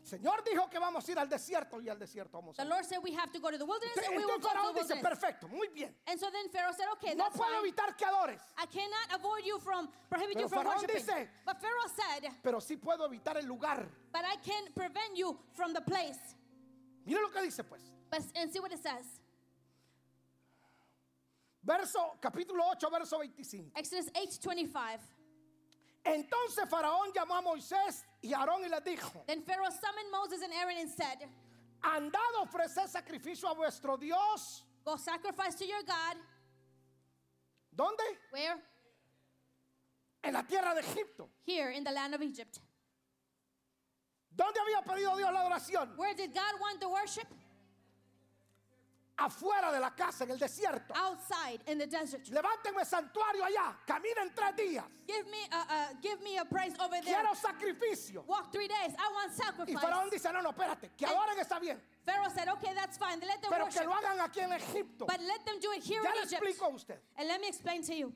el 0.00 0.04
Señor 0.18 0.42
dijo 0.44 0.68
que 0.70 0.78
vamos 0.80 1.06
a 1.08 1.12
ir 1.12 1.18
al 1.18 1.28
desierto 1.28 1.80
y 1.80 1.88
al 1.88 1.98
desierto 1.98 2.32
vamos 2.38 2.58
a 2.58 2.62
The 2.62 2.66
ir. 2.66 2.70
Lord 2.70 2.84
said 2.86 2.98
we 3.02 3.12
have 3.14 3.30
to 3.32 3.38
go 3.40 3.50
to 3.50 3.58
the 3.58 3.64
wilderness 3.64 3.96
and 4.04 4.16
we 4.16 4.24
will 4.24 4.34
Entonces 4.36 4.42
go 4.42 4.48
to 4.48 4.54
Faraón 4.58 4.74
the 4.74 4.80
dice, 4.80 4.94
wilderness. 4.94 5.18
perfecto, 5.20 5.48
muy 5.48 5.68
bien. 5.68 5.94
And 6.08 6.18
so 6.18 6.26
then 6.30 6.48
Pharaoh 6.50 6.72
said, 6.76 6.86
okay, 6.94 7.14
No 7.14 7.24
that's 7.24 7.36
puedo 7.36 7.54
fine. 7.54 7.70
evitar 7.70 7.96
que 7.96 8.06
adores, 8.06 8.40
I 8.58 8.66
cannot 8.66 9.20
avoid 9.20 9.44
you 9.44 9.58
from, 9.60 9.88
prohibit 10.10 10.34
Pero 10.34 10.42
you 10.42 10.48
from 10.48 10.64
Faraón 10.66 10.74
worshiping. 10.82 10.96
dice- 11.06 11.28
but 11.46 11.60
Pharaoh 11.60 11.88
said, 11.94 12.32
pero 12.42 12.58
sí 12.60 12.76
puedo 12.76 13.06
evitar 13.06 13.36
el 13.36 13.46
lugar. 13.46 13.86
but 14.12 14.22
I 14.24 14.36
can 14.42 14.72
prevent 14.74 15.14
you 15.16 15.38
from 15.54 15.72
the 15.72 15.82
place. 15.82 16.34
Mire 17.06 17.20
lo 17.22 17.28
que 17.30 17.42
dice 17.42 17.62
pues. 17.64 17.82
But, 18.10 18.22
and 18.36 18.52
see 18.52 18.60
what 18.60 18.72
it 18.72 18.82
says. 18.82 19.20
Verso, 21.62 22.16
capítulo 22.22 22.64
8, 22.72 22.90
verso 22.90 23.18
25. 23.18 23.72
Exodus 23.76 24.10
8:25. 24.12 25.00
Entonces 26.04 26.66
Faraón 26.70 27.12
llamó 27.12 27.34
a 27.34 27.42
Moisés 27.42 28.04
y 28.22 28.32
a 28.32 28.38
Aarón 28.38 28.64
y 28.64 28.68
les 28.68 28.82
dijo, 28.82 29.24
Then 29.26 29.42
Pharaoh 29.42 29.70
summoned 29.70 30.10
Moses 30.10 30.42
and 30.42 30.52
Aaron 30.54 30.78
and 30.78 30.90
said, 30.90 31.28
andad 31.82 32.34
a 32.38 32.42
ofrecer 32.42 32.88
sacrificio 32.88 33.50
a 33.50 33.54
vuestro 33.54 33.98
Dios. 33.98 34.64
Go 34.84 34.96
sacrifice 34.96 35.54
to 35.56 35.66
your 35.66 35.82
God. 35.82 36.16
¿Dónde? 37.76 38.16
Where? 38.30 38.56
En 40.24 40.32
la 40.32 40.42
tierra 40.42 40.74
de 40.74 40.80
Egipto. 40.80 41.28
Here 41.44 41.70
in 41.70 41.84
the 41.84 41.92
land 41.92 42.14
of 42.14 42.22
Egypt. 42.22 42.58
¿Dónde 44.34 44.58
había 44.60 44.82
pedido 44.82 45.16
Dios 45.16 45.30
la 45.32 45.40
adoración? 45.40 45.96
Where 45.96 46.14
did 46.14 46.32
God 46.32 46.60
want 46.60 46.80
the 46.80 46.88
worship? 46.88 47.26
Afuera 49.20 49.72
de 49.72 49.80
la 49.80 49.90
casa, 49.90 50.22
en 50.24 50.30
el 50.30 50.38
desierto. 50.38 50.94
Outside 50.94 51.60
in 51.66 51.78
the 51.78 51.86
desert. 51.88 52.24
Santuario 52.84 53.44
allá. 53.44 53.76
Caminen 53.84 54.32
tres 54.34 54.54
días. 54.56 54.84
Give 55.06 55.26
me 55.26 55.48
a, 55.50 55.56
uh, 55.58 55.94
give 56.00 56.20
me 56.22 56.38
a 56.38 56.44
praise 56.44 56.72
over 56.78 57.00
there. 57.02 57.14
Quiero 57.14 57.34
sacrificio. 57.34 58.24
Walk 58.28 58.52
three 58.52 58.68
days. 58.68 58.94
I 58.96 59.12
want 59.12 59.32
Y 59.32 59.34
sacrifice. 59.44 59.78
Faraón 59.80 60.10
dice, 60.10 60.32
no, 60.32 60.40
no, 60.40 60.50
espérate. 60.50 60.90
Que 60.96 61.06
adoren 61.06 61.36
está 61.38 61.58
bien. 61.60 61.80
Pharaoh 62.06 62.30
said, 62.32 62.48
okay, 62.48 62.72
that's 62.74 62.96
fine. 62.96 63.18
Let 63.20 63.42
them 63.42 63.50
Pero 63.50 63.66
que 63.66 63.80
worship. 63.80 63.86
lo 63.86 63.92
hagan 63.92 64.20
aquí 64.20 64.40
en 64.40 64.52
Egipto. 64.52 65.06
But 65.06 65.20
let 65.20 65.44
them 65.44 65.58
do 65.60 65.72
it 65.72 65.82
here 65.82 66.00
Ya 66.02 66.10
in 66.10 66.22
Egypt. 66.24 66.42
explico 66.42 66.66
a 66.66 66.74
usted. 66.74 66.98
And 67.16 67.26
let 67.28 67.40
me 67.40 67.48
explain 67.48 67.82
to 67.82 67.94
you. 67.94 68.12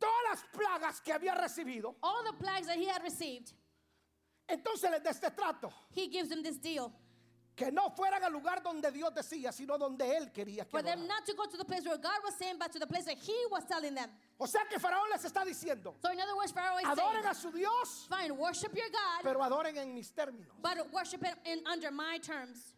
Todas 0.00 0.24
las 0.30 0.44
plagas 0.52 1.00
que 1.04 1.12
había 1.12 1.34
recibido. 1.36 1.94
All 2.02 2.24
the 2.24 2.32
plagues 2.32 2.66
that 2.66 2.76
he 2.76 2.86
had 2.86 3.02
received, 3.02 3.52
Entonces 4.48 4.90
les 4.90 5.00
da 5.02 5.10
este 5.10 5.30
trato. 5.36 5.72
he 5.92 6.08
gives 6.08 6.28
them 6.28 6.42
this 6.42 6.56
deal. 6.58 6.92
Que 7.60 7.70
no 7.70 7.90
fueran 7.90 8.24
al 8.24 8.32
lugar 8.32 8.62
donde 8.62 8.90
Dios 8.90 9.12
decía, 9.12 9.52
sino 9.52 9.76
donde 9.76 10.16
Él 10.16 10.32
quería 10.32 10.64
que 10.64 10.70
For 10.70 10.82
them 10.82 11.06
not 11.06 11.26
to 11.26 11.34
go 11.34 11.44
to 11.44 11.58
the 11.58 11.64
place 11.66 11.84
where 11.84 11.98
God 11.98 12.24
was 12.24 12.34
saying, 12.36 12.56
but 12.58 12.72
to 12.72 12.78
the 12.78 12.86
place 12.86 13.04
that 13.04 13.18
he 13.18 13.36
was 13.50 13.64
telling 13.66 13.94
them. 13.94 14.08
O 14.38 14.46
sea 14.46 14.60
que 14.66 14.78
Faraón 14.78 15.10
les 15.12 15.22
está 15.22 15.44
diciendo, 15.44 15.92
So 16.00 16.10
in 16.10 16.18
other 16.18 16.34
words, 16.34 16.52
Pharaoh 16.52 16.78
is 16.78 16.86
adoren 16.86 17.20
a 17.28 17.34
saying, 17.34 17.52
su 17.52 17.52
Dios, 17.52 18.06
fine, 18.08 18.34
worship 18.34 18.74
your 18.74 18.88
God, 18.88 19.22
pero 19.22 19.40
adoren 19.42 19.76
en 19.76 19.94
mis 19.94 20.10
términos. 20.10 20.48
but 20.62 20.90
worship 20.90 21.22
it 21.22 21.34
in, 21.44 21.60
under 21.70 21.90
my 21.90 22.16
terms. 22.22 22.72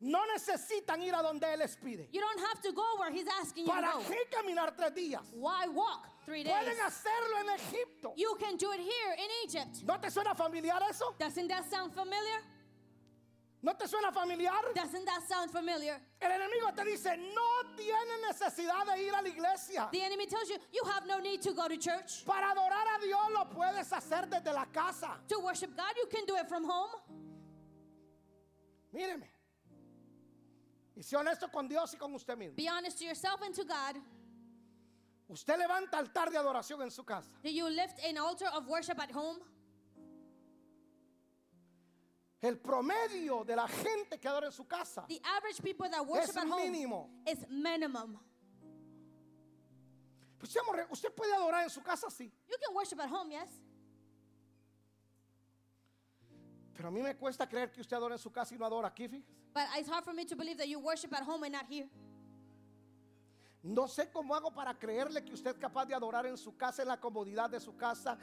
No 0.00 0.20
necesitan 0.36 1.02
ir 1.02 1.12
a 1.14 1.20
donde 1.20 1.42
Él 1.42 1.58
les 1.58 1.74
pide. 1.74 2.06
You 2.12 2.20
don't 2.20 2.38
have 2.38 2.60
to 2.62 2.70
go 2.72 2.84
where 3.00 3.10
he's 3.10 3.26
asking 3.40 3.64
you 3.66 3.72
to 3.72 3.80
¿Para 3.80 3.92
go. 3.94 4.04
qué 4.04 4.30
caminar 4.30 4.76
tres 4.76 4.92
días? 4.92 5.22
Why 5.32 5.66
walk 5.66 6.06
three 6.24 6.44
days? 6.44 6.54
Pueden 6.54 6.78
hacerlo 6.86 7.40
en 7.40 7.48
Egipto. 7.58 8.12
You 8.16 8.36
can 8.38 8.56
do 8.56 8.70
it 8.72 8.80
here 8.80 9.16
in 9.18 9.28
Egypt. 9.42 9.82
¿No 9.84 9.96
te 9.96 10.08
suena 10.10 10.36
familiar 10.36 10.78
eso? 10.88 11.14
Doesn't 11.18 11.48
that 11.48 11.68
sound 11.68 11.92
familiar? 11.92 12.38
¿No 13.64 13.72
te 13.74 13.88
suena 13.88 14.12
familiar? 14.12 14.52
Doesn't 14.74 15.06
that 15.06 15.26
sound 15.26 15.50
familiar? 15.50 15.98
El 16.20 16.30
enemigo 16.32 16.70
te 16.76 16.84
dice, 16.84 17.16
no 17.16 17.74
tiene 17.74 18.18
necesidad 18.28 18.84
de 18.84 19.02
ir 19.02 19.14
a 19.14 19.22
la 19.22 19.28
iglesia. 19.28 19.88
The 19.90 20.02
enemy 20.02 20.26
tells 20.26 20.50
you, 20.50 20.58
you 20.70 20.82
have 20.84 21.06
no 21.06 21.18
need 21.18 21.40
to 21.40 21.54
go 21.54 21.66
to 21.66 21.76
church. 21.78 22.26
Para 22.26 22.52
adorar 22.52 22.84
a 22.94 23.00
Dios 23.00 23.30
lo 23.32 23.46
puedes 23.46 23.90
hacer 23.90 24.28
desde 24.28 24.52
la 24.52 24.66
casa. 24.66 25.16
To 25.28 25.40
worship 25.40 25.74
God, 25.74 25.96
you 25.96 26.06
can 26.12 26.26
do 26.26 26.36
it 26.36 26.46
from 26.46 26.64
home. 26.64 26.90
Míreme. 28.94 29.30
Y 30.94 31.02
sea 31.02 31.20
honesto 31.20 31.50
con 31.50 31.66
Dios 31.66 31.94
y 31.94 31.98
con 31.98 32.12
usted 32.14 32.36
mismo. 32.36 32.56
Be 32.56 32.68
honest 32.68 32.98
to 32.98 33.06
yourself 33.06 33.40
and 33.40 33.54
to 33.54 33.64
God. 33.64 33.96
Usted 35.26 35.58
levanta 35.58 35.94
altar 35.94 36.30
de 36.30 36.36
adoración 36.36 36.82
en 36.82 36.90
su 36.90 37.02
casa. 37.02 37.30
Do 37.42 37.50
you 37.50 37.66
lift 37.70 37.98
an 38.04 38.18
altar 38.18 38.48
of 38.54 38.68
worship 38.68 39.00
at 39.00 39.10
home? 39.10 39.38
El 42.44 42.58
promedio 42.58 43.42
de 43.42 43.56
la 43.56 43.66
gente 43.66 44.20
que 44.20 44.28
adora 44.28 44.48
en 44.48 44.52
su 44.52 44.66
casa 44.66 45.06
The 45.08 45.18
average 45.24 45.62
people 45.62 45.88
that 45.88 46.02
worship 46.06 46.28
es 46.28 46.36
at 46.36 46.46
home 46.46 46.70
mínimo. 46.70 47.08
is 47.26 47.38
minimum. 47.48 48.18
Pues, 50.38 50.52
seamos 50.52 50.76
re- 50.76 50.86
usted 50.90 51.10
puede 51.14 51.32
adorar 51.34 51.62
en 51.64 51.70
su 51.70 51.80
casa, 51.82 52.10
sí. 52.10 52.30
You 52.46 52.56
can 52.62 52.74
worship 52.74 53.00
at 53.00 53.08
home, 53.10 53.30
yes, 53.30 53.48
Pero 56.74 56.88
a 56.88 56.90
mí 56.90 57.00
me 57.00 57.16
cuesta 57.16 57.48
creer 57.48 57.70
que 57.72 57.80
usted 57.80 57.96
adora 57.96 58.14
en 58.16 58.18
su 58.18 58.30
casa 58.30 58.54
y 58.54 58.58
no 58.58 58.66
adora 58.66 58.88
aquí, 58.88 59.08
fíjese. 59.08 59.32
But 59.54 59.64
it's 59.78 59.88
hard 59.88 60.04
for 60.04 60.12
me 60.12 60.26
to 60.26 60.36
believe 60.36 60.58
that 60.58 60.66
you 60.68 60.78
worship 60.80 61.14
at 61.14 61.22
home 61.22 61.44
and 61.44 61.52
not 61.54 61.66
here. 61.70 61.88
No 63.62 63.86
sé 63.88 64.10
cómo 64.12 64.34
hago 64.34 64.52
para 64.52 64.74
creerle 64.78 65.24
que 65.24 65.32
usted 65.32 65.52
es 65.52 65.58
capaz 65.58 65.86
de 65.86 65.94
adorar 65.94 66.26
en 66.26 66.36
su 66.36 66.54
casa, 66.58 66.82
en 66.82 66.88
la 66.88 67.00
comodidad 67.00 67.48
de 67.48 67.58
su 67.60 67.74
casa, 67.74 68.18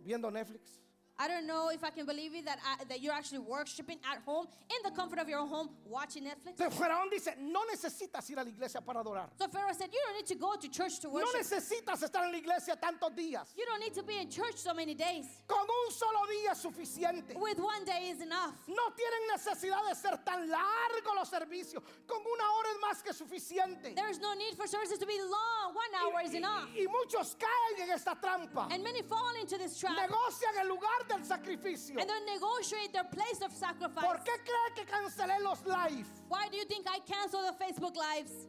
viendo 0.00 0.30
Netflix. 0.30 0.80
I 1.22 1.28
don't 1.28 1.46
know 1.46 1.68
if 1.68 1.84
I 1.84 1.90
can 1.90 2.04
believe 2.04 2.34
it 2.34 2.44
that, 2.46 2.58
I, 2.66 2.82
that 2.88 3.00
you're 3.00 3.12
actually 3.12 3.38
worshiping 3.38 3.98
at 4.10 4.20
home 4.26 4.46
in 4.68 4.82
the 4.82 4.90
comfort 4.90 5.20
of 5.20 5.28
your 5.28 5.38
own 5.38 5.46
home 5.48 5.68
watching 5.88 6.24
Netflix. 6.24 6.56
Pero 6.58 6.70
Faraón 6.70 7.08
dice, 7.12 7.36
no 7.38 7.60
necesitas 7.72 8.28
ir 8.28 8.40
a 8.40 8.42
la 8.42 8.50
iglesia 8.50 8.80
para 8.80 9.04
adorar. 9.04 9.28
So 9.38 9.46
Pharaoh 9.46 9.72
said, 9.72 9.90
You 9.92 10.00
don't 10.04 10.16
need 10.16 10.26
to 10.26 10.34
go 10.34 10.56
to 10.56 10.68
church 10.68 10.98
to 10.98 11.06
No 11.06 11.14
worship. 11.14 11.42
necesitas 11.42 12.02
estar 12.02 12.24
en 12.24 12.32
la 12.32 12.38
iglesia 12.38 12.76
tantos 12.76 13.14
días. 13.16 13.54
You 13.56 13.64
don't 13.66 13.78
need 13.78 13.94
to 13.94 14.02
be 14.02 14.18
in 14.18 14.28
church 14.30 14.56
so 14.56 14.74
many 14.74 14.94
days. 14.94 15.26
Con 15.46 15.60
un 15.60 15.92
solo 15.92 16.26
día 16.26 16.51
suficiente. 16.62 17.34
With 17.34 17.58
one 17.58 17.84
day 17.84 18.10
is 18.10 18.20
enough. 18.20 18.54
No 18.68 18.90
tienen 18.94 19.28
necesidad 19.34 19.82
de 19.88 19.94
ser 19.94 20.16
tan 20.24 20.48
largos 20.48 21.14
los 21.14 21.28
servicios. 21.28 21.82
Con 22.06 22.18
una 22.20 22.44
hora 22.54 22.68
es 22.70 22.78
más 22.80 23.02
que 23.02 23.12
suficiente. 23.12 23.94
There 23.94 24.08
is 24.10 24.20
no 24.20 24.34
need 24.34 24.54
for 24.56 24.66
services 24.68 24.98
to 24.98 25.06
be 25.06 25.18
long. 25.20 25.74
One 25.74 25.94
hour 26.00 26.20
is 26.24 26.32
Y, 26.32 26.36
enough. 26.38 26.68
y- 26.74 26.82
y 26.82 26.86
muchos 26.86 27.34
caen 27.36 27.82
en 27.82 27.90
esta 27.90 28.14
trampa. 28.20 28.68
And 28.70 28.82
many 28.84 29.02
fall 29.02 29.34
into 29.40 29.58
this 29.58 29.78
trap 29.78 29.96
Negocian 29.96 30.56
el 30.60 30.68
lugar 30.68 31.02
del 31.08 31.24
sacrificio. 31.24 31.98
and 32.00 32.08
then 32.08 32.24
negotiate 32.26 32.92
their 32.92 33.04
place 33.04 33.40
of 33.42 33.52
sacrifice. 33.52 34.04
¿Por 34.04 34.16
qué 34.24 34.32
cree 34.44 34.74
que 34.76 34.84
cancelé 34.86 35.40
los 35.42 35.64
live? 35.66 36.06
Why 36.28 36.48
do 36.48 36.56
you 36.56 36.64
think 36.64 36.86
I 36.88 37.00
cancel 37.00 37.42
the 37.42 37.52
Facebook 37.64 37.96
lives? 37.96 38.46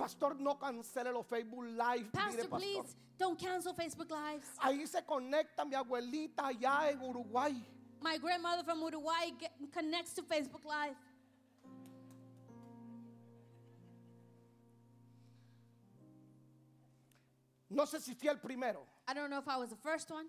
Pastor, 0.00 0.40
no 0.40 0.54
cancele 0.54 1.12
los 1.12 1.26
Facebook 1.26 1.66
live. 1.76 2.10
Pastor, 2.12 2.48
please 2.48 2.96
don't 3.18 3.38
cancel 3.38 3.74
Facebook 3.74 4.10
lives. 4.10 4.48
Ahí 4.62 4.86
se 4.86 5.02
conecta 5.02 5.64
mi 5.64 5.74
abuelita 5.74 6.46
allá 6.46 6.90
en 6.90 7.00
Uruguay. 7.02 7.54
My 8.02 8.16
grandmother 8.16 8.64
from 8.64 8.82
Uruguay 8.82 9.30
connects 9.70 10.14
to 10.14 10.22
Facebook 10.22 10.64
Live. 10.64 10.96
No 17.68 17.84
sé 17.84 18.00
si 18.00 18.14
fui 18.14 18.28
el 18.28 18.38
primero, 18.38 18.80
I 19.06 19.14
don't 19.14 19.30
know 19.30 19.38
if 19.38 19.46
I 19.46 19.56
was 19.58 19.68
the 19.68 19.76
first 19.76 20.10
one, 20.10 20.26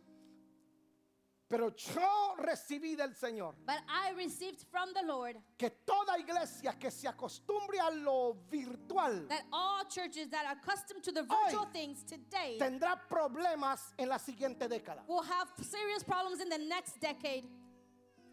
pero 1.50 1.72
yo 1.76 2.36
recibí 2.40 2.96
del 2.96 3.14
Señor 3.16 3.54
but 3.66 3.80
I 3.90 4.12
received 4.16 4.64
from 4.72 4.94
the 4.94 5.06
Lord 5.06 5.36
que 5.58 5.70
toda 6.12 6.20
iglesia 6.20 6.74
que 6.80 6.92
se 6.92 7.08
acostumbre 7.08 7.80
a 7.80 7.90
lo 7.92 8.38
virtual 8.50 9.28
that 9.28 9.44
all 9.52 9.84
churches 9.90 10.30
that 10.30 10.46
are 10.46 10.54
accustomed 10.54 11.04
to 11.04 11.12
the 11.12 11.22
virtual 11.24 11.66
Hoy 11.66 11.74
things 11.74 12.04
today 12.04 12.58
tendrá 12.60 13.00
problemas 13.10 13.94
en 13.98 14.10
la 14.10 14.18
siguiente 14.18 14.68
década. 14.68 15.04
will 15.08 15.24
have 15.24 15.48
serious 15.62 16.04
problems 16.04 16.42
in 16.42 16.50
the 16.50 16.58
next 16.58 17.00
decade. 17.00 17.48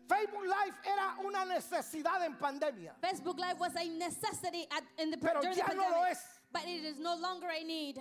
Facebook 0.09 0.45
Live 0.45 0.75
era 0.87 1.17
una 1.25 1.45
necesidad 1.45 2.25
en 2.25 2.35
pandemia, 2.37 2.95
Facebook 3.01 3.39
Live 3.39 3.59
was 3.59 3.75
a 3.77 3.85
necessity 3.85 4.67
at, 4.71 4.83
in 4.99 5.11
the 5.11 5.19
pero 5.19 5.41
during 5.41 5.57
ya 5.57 5.67
no 5.67 5.83
pandemic, 5.83 5.97
lo 5.97 6.05
es. 6.05 6.19
but 6.53 6.63
it 6.65 6.85
is 6.85 6.99
no 6.99 7.17
longer 7.17 7.49
a 7.49 7.63
need. 7.63 8.01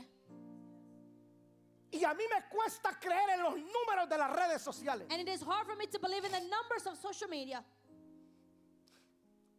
Y 1.91 2.03
a 2.03 2.13
mí 2.13 2.23
me 2.29 2.41
cuesta 2.49 2.97
creer 2.99 3.29
en 3.29 3.43
los 3.43 3.53
números 3.53 4.09
de 4.09 4.17
las 4.17 4.29
redes 4.31 4.61
sociales. 4.61 5.07
And 5.09 5.21
it 5.21 5.29
is 5.29 5.41
hard 5.41 5.65
for 5.65 5.75
me 5.75 5.85
to 5.87 5.99
believe 5.99 6.25
in 6.25 6.31
the 6.31 6.41
numbers 6.41 6.85
of 6.85 6.97
social 6.97 7.29
media. 7.29 7.63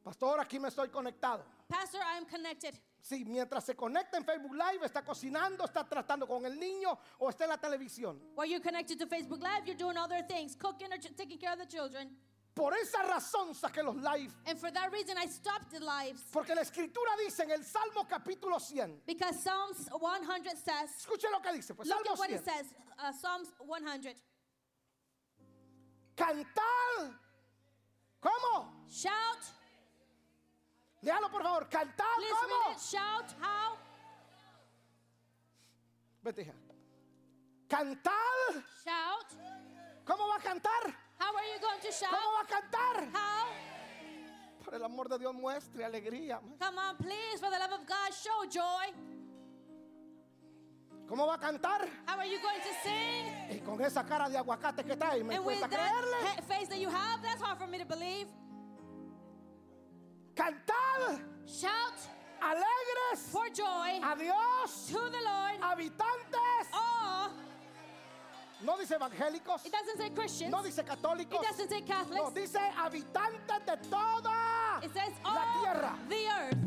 Pastor, 0.08 0.40
aquí 0.40 0.58
me 0.58 0.68
estoy 0.68 0.88
conectado. 0.88 1.44
Pastor, 1.68 2.00
I 2.00 2.16
am 2.16 2.24
connected. 2.24 2.74
Sí, 3.02 3.26
mientras 3.26 3.66
se 3.66 3.74
conecta 3.74 4.16
en 4.16 4.24
Facebook 4.24 4.54
Live, 4.54 4.86
está 4.86 5.04
cocinando, 5.04 5.66
está 5.66 5.86
tratando 5.86 6.26
con 6.26 6.46
el 6.46 6.58
niño 6.58 6.98
o 7.18 7.28
está 7.28 7.44
en 7.44 7.50
la 7.50 7.58
televisión. 7.58 8.18
While 8.34 8.48
you're 8.48 8.62
connected 8.62 8.98
to 9.00 9.06
Facebook 9.06 9.42
Live, 9.42 9.66
you're 9.66 9.76
doing 9.76 9.98
other 9.98 10.22
things, 10.26 10.56
cooking 10.56 10.90
or 10.90 10.98
taking 10.98 11.36
care 11.38 11.52
of 11.52 11.58
the 11.58 11.66
children. 11.66 12.16
Por 12.54 12.72
esa 12.74 13.02
razón 13.02 13.54
saqué 13.54 13.84
los 13.84 13.96
live. 13.96 14.32
And 14.46 14.58
for 14.58 14.70
that 14.70 14.90
reason, 14.90 15.18
I 15.18 15.26
stopped 15.26 15.70
the 15.70 15.80
lives. 15.80 16.22
Porque 16.32 16.54
la 16.54 16.62
escritura 16.62 17.10
dice 17.22 17.40
en 17.40 17.50
el 17.50 17.62
Salmo 17.62 18.06
capítulo 18.08 18.58
100. 18.58 19.02
Because 19.04 19.42
Psalms 19.42 19.90
100 19.92 20.56
says, 20.56 20.90
Escuche 21.04 21.30
lo 21.30 21.40
que 21.40 21.52
dice. 21.52 21.74
Pues 21.74 21.86
look 21.86 21.98
Salmo 22.06 22.14
at 22.14 22.18
what 22.18 22.30
it 22.30 22.42
100. 22.42 22.44
says. 22.44 22.74
Uh, 22.98 23.12
Psalms 23.12 23.52
100. 23.60 24.14
Cantad. 26.16 27.12
¿Cómo? 28.22 28.72
Shout. 28.90 29.57
Léalo 31.02 31.30
por 31.30 31.42
favor. 31.42 31.68
Cantad. 31.68 32.04
Please 32.16 32.32
read 32.32 32.50
¿Cómo? 32.50 32.78
Shout. 32.78 33.32
How? 33.40 33.76
Vete 36.22 36.42
hija. 36.42 36.54
Cantad. 37.68 38.54
Shout. 38.84 39.32
¿Cómo 40.04 40.26
va 40.28 40.36
a 40.36 40.40
cantar? 40.40 40.94
How 41.20 41.36
are 41.36 41.46
you 41.54 41.60
going 41.60 41.80
to 41.80 41.90
shout? 41.92 42.10
¿Cómo 42.10 42.32
va 42.32 42.40
a 42.42 42.46
cantar? 42.46 43.08
How? 43.12 43.46
Por 44.64 44.74
el 44.74 44.84
amor 44.84 45.08
de 45.08 45.18
Dios, 45.18 45.34
muestre 45.34 45.84
alegría. 45.84 46.40
Come 46.58 46.78
on, 46.78 46.96
please, 46.96 47.38
for 47.40 47.50
the 47.50 47.58
love 47.58 47.72
of 47.72 47.86
God, 47.86 48.12
show 48.12 48.44
joy. 48.50 48.92
¿Cómo 51.08 51.26
va 51.26 51.34
a 51.34 51.38
cantar? 51.38 51.88
How 52.06 52.18
are 52.18 52.28
you 52.28 52.38
going 52.42 52.60
to 52.60 52.74
sing? 52.82 53.32
Y 53.50 53.60
con 53.64 53.80
esa 53.82 54.04
cara 54.04 54.28
de 54.28 54.36
aguacate 54.36 54.84
que 54.84 54.94
trae, 54.96 55.24
me 55.24 55.36
And 55.36 55.44
with 55.46 55.58
cuesta 55.60 55.70
that 55.70 55.78
creerle. 55.80 56.36
he- 56.36 56.42
face 56.42 56.68
that 56.68 56.78
you 56.78 56.90
have, 56.90 57.22
that's 57.22 57.40
hard 57.40 57.56
for 57.58 57.66
me 57.66 57.78
to 57.78 57.86
believe. 57.86 58.26
Cantad. 60.38 61.20
Shout 61.46 61.98
Alegres. 62.40 63.18
for 63.32 63.48
joy 63.52 63.98
A 64.00 64.16
Dios. 64.16 64.86
to 64.88 64.94
the 64.94 65.18
Lord. 65.26 65.58
Habitantes. 65.60 66.68
Oh, 66.72 67.30
No 68.62 68.76
dice 68.78 68.92
evangélicos. 68.96 69.66
it 69.66 69.72
doesn't 69.72 69.98
say 69.98 70.10
Christians. 70.10 70.52
No 70.52 70.62
dice 70.62 70.82
católicos. 70.84 71.42
It 71.42 71.48
doesn't 71.48 71.68
say 71.68 71.80
No, 71.80 71.86
Catholics. 71.86 72.30
dice 72.34 72.60
habitantes 72.76 73.66
de 73.66 73.76
toda 73.90 74.80
It 74.82 74.92
says 74.94 75.12
la 75.24 75.30
all 75.30 75.60
tierra. 75.62 75.98
the 76.08 76.28
earth. 76.28 76.58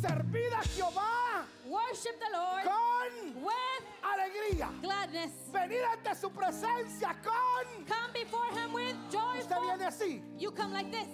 Servid 0.00 0.52
a 0.52 0.62
Jehová 0.68 1.44
Worship 1.66 2.20
the 2.20 2.30
Lord 2.32 2.62
con 2.64 3.42
with 3.42 3.84
alegría. 4.04 4.68
gladness. 4.82 5.32
Venid 5.52 5.82
ante 5.82 6.14
su 6.14 6.30
presencia 6.30 7.16
con. 7.24 7.84
Come 7.88 8.12
before 8.12 8.46
him 8.52 8.72
with 8.72 8.94
Usted 9.08 9.18
joyful. 9.48 9.62
viene 9.62 9.86
así. 9.86 10.22
You 10.38 10.52
come 10.52 10.72
like 10.72 10.92
this. 10.92 11.08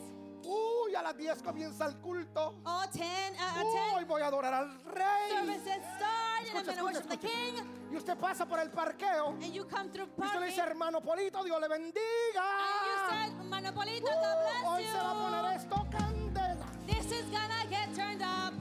Uy, 0.44 0.94
a 0.94 1.02
las 1.02 1.16
10 1.16 1.42
comienza 1.42 1.86
el 1.86 1.96
culto. 1.98 2.54
Oh, 2.64 2.84
10, 2.92 3.04
uh, 3.04 3.60
Uy, 3.94 3.98
10 4.00 4.06
voy 4.08 4.22
a 4.22 4.26
adorar 4.26 4.52
al 4.54 4.80
rey. 4.84 5.30
services 5.30 5.78
start, 5.96 6.48
and 6.48 6.58
I'm 6.58 6.64
Escucha, 6.64 6.80
going 6.80 6.94
to 6.94 7.00
escucha, 7.00 7.02
worship 7.02 7.08
the 7.08 7.14
escucha. 7.14 7.54
King. 7.56 7.90
Y 7.92 7.96
usted 7.96 8.16
pasa 8.18 8.46
por 8.46 8.58
el 8.58 8.70
parqueo. 8.70 9.28
And 9.42 9.52
you 9.54 9.64
come 9.66 9.90
through 9.90 10.08
Y 10.18 10.24
usted 10.24 10.40
le 10.40 10.46
dice, 10.46 10.60
hermano 10.62 11.00
Polito, 11.00 11.44
Dios 11.44 11.60
le 11.60 11.68
bendiga. 11.68 12.42
And 12.42 12.86
you 12.86 12.96
said, 13.10 13.44
Manopolito, 13.50 14.10
Uh, 14.10 14.62
God 14.62 14.74
hoy 14.74 14.84
se 14.84 14.98
va 14.98 15.10
a 15.10 15.14
poner 15.14 15.56
esto 15.56 15.86
candela. 15.90 16.66
This 16.86 17.06
is 17.12 17.24
gonna 17.30 17.64
get 17.70 17.94
turned 17.94 18.22
up. 18.22 18.52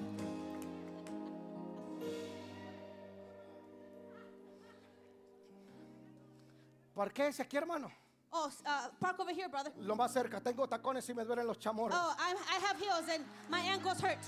Parquéese 6.93 7.41
aquí, 7.41 7.57
hermano. 7.57 7.91
Oh, 8.33 8.49
uh, 8.65 8.87
park 8.99 9.19
over 9.19 9.33
here, 9.33 9.49
brother. 9.49 9.71
Lo 9.81 9.95
más 9.95 10.13
cerca. 10.13 10.39
Tengo 10.41 10.67
tacones 10.67 11.09
y 11.09 11.13
me 11.13 11.25
duelen 11.25 11.45
los 11.45 11.59
chamorros. 11.59 11.97
Oh, 11.99 12.15
I, 12.17 12.33
I 12.33 12.59
have 12.65 12.79
heels 12.79 13.09
and 13.09 13.25
my 13.49 13.59
ankles 13.59 13.99
hurt. 14.01 14.19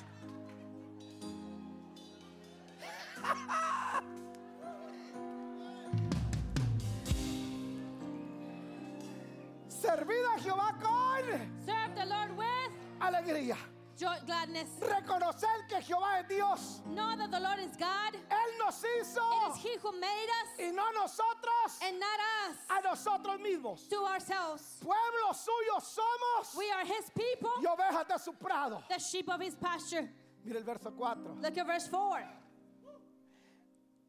Servid 9.70 10.26
a 10.36 10.40
Jehová 10.40 10.76
con 10.82 11.24
Serve 11.66 11.96
the 11.96 12.06
Lord 12.06 12.38
with 12.38 12.72
alegría. 13.00 13.58
Joy, 13.98 14.16
gladness. 14.26 14.70
Reconocer 14.82 15.68
que 15.70 15.82
Jehová 15.82 16.20
es 16.22 16.28
Dios. 16.28 16.82
Know 16.88 17.16
that 17.18 17.32
the 17.32 17.40
Lord 17.40 17.60
is 17.60 17.76
God. 17.78 18.14
Él 18.30 18.58
nos 18.60 18.82
hizo 18.84 19.22
It 19.22 19.56
is 19.56 19.64
He 19.64 19.78
who 19.82 19.92
made 20.00 20.30
us 20.44 20.60
y 20.60 20.72
no 20.72 20.84
nosotros 20.94 21.80
and 21.82 22.00
not 22.00 22.20
us 22.50 22.58
a 22.70 22.82
nosotros 22.88 23.40
mismos. 23.40 23.88
to 23.90 24.04
ourselves. 24.06 24.80
Pueblo 24.82 25.32
suyo 25.34 25.80
somos 25.82 26.56
We 26.58 26.70
are 26.72 26.86
His 26.86 27.10
people, 27.16 27.52
y 27.62 27.66
ovejas 27.66 28.08
de 28.08 28.20
su 28.20 28.34
prado. 28.34 28.84
the 28.90 29.00
sheep 29.00 29.30
of 29.30 29.42
His 29.42 29.56
pasture. 29.56 30.10
Mire 30.46 30.58
el 30.58 30.64
verso 30.64 30.92
4. 30.92 31.38
Look 31.42 31.58
at 31.58 31.66
verse 31.68 31.88
4. 31.88 32.24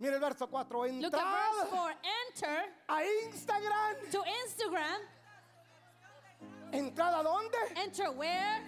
Mire 0.01 0.15
el 0.15 0.21
verso 0.21 0.47
4. 0.49 0.79
Look 1.01 1.15
at 1.15 1.21
verse 1.21 1.69
Entrad 1.71 1.71
4. 1.71 1.93
Enter 2.27 2.65
a 2.89 3.03
Instagram. 3.29 4.11
to 4.11 4.19
Instagram. 4.45 5.01
¿Entrad 6.73 7.15
a 7.15 7.23
dónde? 7.23 7.77
Enter 7.77 8.11
where? 8.11 8.61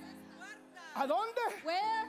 ¿A 0.96 1.06
dónde? 1.06 1.40
Where? 1.62 2.08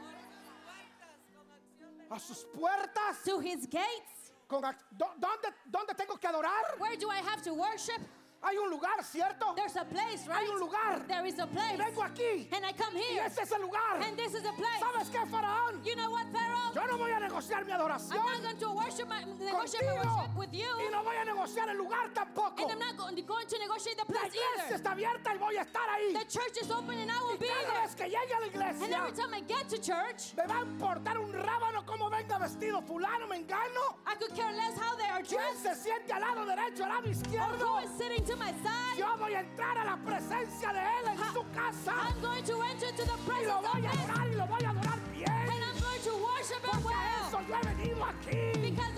A 2.10 2.20
sus 2.20 2.46
puertas. 2.46 3.22
To 3.26 3.42
His 3.42 3.68
gates. 3.68 4.32
Con 4.48 4.62
¿Dónde, 4.92 5.54
¿Dónde 5.66 5.94
tengo 5.94 6.18
que 6.18 6.26
adorar? 6.26 6.80
Where 6.80 6.96
do 6.96 7.10
I 7.12 7.20
have 7.20 7.42
to 7.44 7.54
worship? 7.54 8.02
Hay 8.48 8.58
un 8.58 8.70
lugar, 8.70 9.04
¿cierto? 9.04 9.54
There's 9.56 9.76
a 9.76 9.84
place, 9.84 10.26
right? 10.26 10.38
Hay 10.40 10.48
un 10.48 10.60
lugar. 10.60 11.06
There 11.06 11.26
is 11.28 11.38
a 11.40 11.44
Y 11.44 11.48
place. 11.48 11.78
vengo 11.78 12.02
aquí. 12.04 12.48
And 12.54 12.66
I 12.66 12.72
come 12.72 12.96
Y 12.96 13.04
here. 13.04 13.26
ese 13.26 13.42
es 13.44 13.52
el 13.52 13.62
lugar. 13.62 14.00
And 14.02 14.16
this 14.16 14.34
is 14.34 14.46
a 14.46 14.54
place. 14.54 14.80
¿Sabes 14.80 15.10
qué, 15.10 15.20
Faraón? 15.30 15.84
You 15.84 15.96
know 15.98 16.10
what, 16.12 16.26
Pharaoh? 16.32 16.72
Yo 16.74 16.86
no 16.88 16.98
voy 16.98 17.12
a 17.12 17.20
negociar 17.20 17.66
mi 17.66 17.74
I'm 17.74 17.82
adoración 17.82 18.16
not 18.24 18.42
going 18.44 18.58
to 18.60 18.72
worship 18.72 19.08
my, 19.10 19.24
negotiate 19.38 19.86
my 19.86 19.96
worship 20.00 20.38
with 20.38 20.54
you. 20.54 20.70
y 20.80 20.90
no 20.92 21.04
voy 21.04 21.16
a 21.18 21.26
negociar 21.26 21.68
el 21.70 21.76
lugar 21.78 22.10
tampoco. 22.14 22.62
And 22.64 22.72
I'm 22.72 22.80
not 22.80 22.96
go- 22.96 23.12
going 23.28 23.48
to 23.48 23.58
negotiate 23.60 23.98
the 23.98 24.06
La 24.14 24.20
place 24.22 24.32
iglesia 24.34 24.64
either. 24.64 24.76
está 24.78 24.92
abierta 24.92 25.34
y 25.34 25.38
voy 25.38 25.58
a 25.58 25.62
estar 25.64 25.90
ahí. 25.90 26.14
The 26.14 26.26
church 26.28 26.58
is 26.62 26.72
open 26.72 26.98
and 27.00 27.12
I 27.12 27.20
will 27.20 27.36
Y 27.36 27.38
be 27.40 27.48
cada 27.48 27.68
there. 27.68 27.82
vez 27.84 27.96
que 27.96 28.06
llegue 28.08 28.34
a 28.34 28.40
la 28.40 28.46
And 28.46 28.56
iglesia, 28.56 28.98
every 28.98 29.12
time 29.12 29.34
I 29.34 29.42
get 29.42 29.68
to 29.70 29.78
church, 29.78 30.34
me 30.38 30.46
va 30.48 30.60
a 30.60 30.64
importar 30.64 31.18
un 31.20 31.34
rábano 31.34 31.86
cómo 31.86 32.10
venga 32.10 32.38
vestido 32.40 32.82
fulano, 32.82 33.28
me 33.28 33.38
engano. 33.44 33.98
I 34.08 34.16
could 34.16 34.34
care 34.34 34.54
less 34.54 34.78
how 34.80 34.96
they 34.96 35.10
are 35.10 35.22
¿Quién 35.24 35.58
se 35.58 35.76
siente 35.76 36.14
al 36.14 36.22
lado 36.22 36.46
derecho, 36.46 36.84
al 36.86 36.90
lado 36.90 37.08
or 37.08 37.12
izquierdo? 37.12 37.60
who 37.68 37.78
is 37.84 37.90
sitting 37.98 38.24
to 38.24 38.37
my 38.38 38.52
side. 38.64 38.98
Yo 38.98 39.18
voy 39.18 39.34
a 39.34 39.40
entrar 39.42 39.78
a 39.78 39.84
la 39.86 39.98
presencia 39.98 40.74
de 40.74 40.80
Él 40.80 41.08
en 41.12 41.18
su 41.34 41.44
casa 41.54 41.94
I'm 41.94 42.22
going 42.22 42.44
to 42.44 42.62
enter 42.64 42.92
to 42.92 43.04
the 43.06 43.18
y 43.18 43.26
presence 43.26 43.48
lo 43.48 43.58
of 43.58 43.74
voy 43.74 43.86
a 43.86 43.92
Him. 43.92 44.00
adorar 44.00 44.28
y 44.28 44.36
lo 44.36 44.48
voy 44.48 44.64
a 44.64 44.70
adorar 44.70 45.00
bien. 45.14 45.30
And 45.30 45.64
I'm 45.64 45.80
going 45.80 46.02
to 46.04 46.14
worship 46.24 46.64
Him 46.64 46.82
Porque 46.82 46.96
a 46.96 47.28
eso 47.28 47.40
yo 47.48 47.56
he 47.56 47.76
venido 47.76 48.06
aquí. 48.06 48.60
Because 48.62 48.97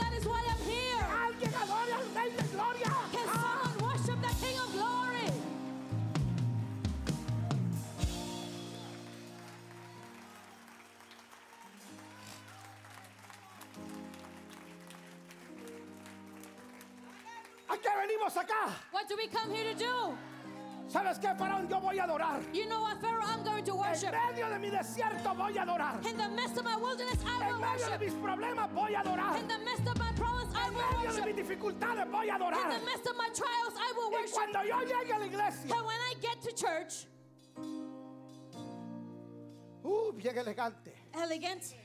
qué 17.81 17.89
venimos 17.97 18.35
acá? 18.37 18.73
What 18.91 19.07
do 19.07 19.15
we 19.15 19.27
come 19.27 19.51
here 19.53 19.73
to 19.73 19.77
do? 19.79 20.17
¿Sabes 20.87 21.19
qué, 21.19 21.35
Faraón? 21.37 21.69
Yo 21.69 21.79
voy 21.79 21.99
a 21.99 22.03
adorar. 22.05 22.41
You 22.51 22.65
know 22.67 22.81
what, 22.81 22.99
Pharaoh? 22.99 23.21
I'm 23.23 23.43
going 23.43 23.63
to 23.63 23.73
En 23.73 23.77
worship. 23.77 24.11
medio 24.11 24.49
de 24.49 24.57
mi 24.57 24.69
desierto 24.71 25.35
voy 25.35 25.55
a 25.55 25.61
adorar. 25.63 26.03
In 26.03 26.17
the 26.17 26.27
midst 26.29 26.57
of 26.57 26.63
my 26.65 26.75
wilderness, 26.75 27.19
I 27.23 27.43
En 27.43 27.47
will 27.53 27.59
medio 27.59 27.85
de 27.85 27.91
worship. 27.91 28.01
mis 28.01 28.13
problemas 28.15 28.71
voy 28.73 28.95
a 28.95 29.01
adorar. 29.01 29.37
In 29.39 29.47
the 29.47 29.59
midst 29.59 29.87
of 29.87 29.97
my 29.99 30.11
problems, 30.13 30.51
I 30.55 30.65
En 30.67 30.73
will 30.73 30.81
medio 30.81 30.97
de 30.99 31.07
mis 31.07 31.19
worship. 31.19 31.35
dificultades 31.35 32.07
voy 32.09 32.29
a 32.29 32.35
In 32.35 32.39
the 32.79 32.85
midst 32.85 33.05
of 33.07 33.15
my 33.17 33.29
trials, 33.29 33.73
I 33.77 33.93
will 33.95 34.09
Y 34.09 34.15
worship. 34.17 34.33
cuando 34.33 34.63
yo 34.63 34.79
llegue 34.81 35.13
a 35.13 35.19
la 35.19 35.25
iglesia, 35.25 35.75
And 35.75 35.85
when 35.85 35.99
I 36.09 36.13
get 36.19 36.41
to 36.41 36.51
church, 36.53 37.05
uh, 39.85 40.11
bien 40.13 40.37
elegante. 40.37 40.91
elegant, 41.13 41.75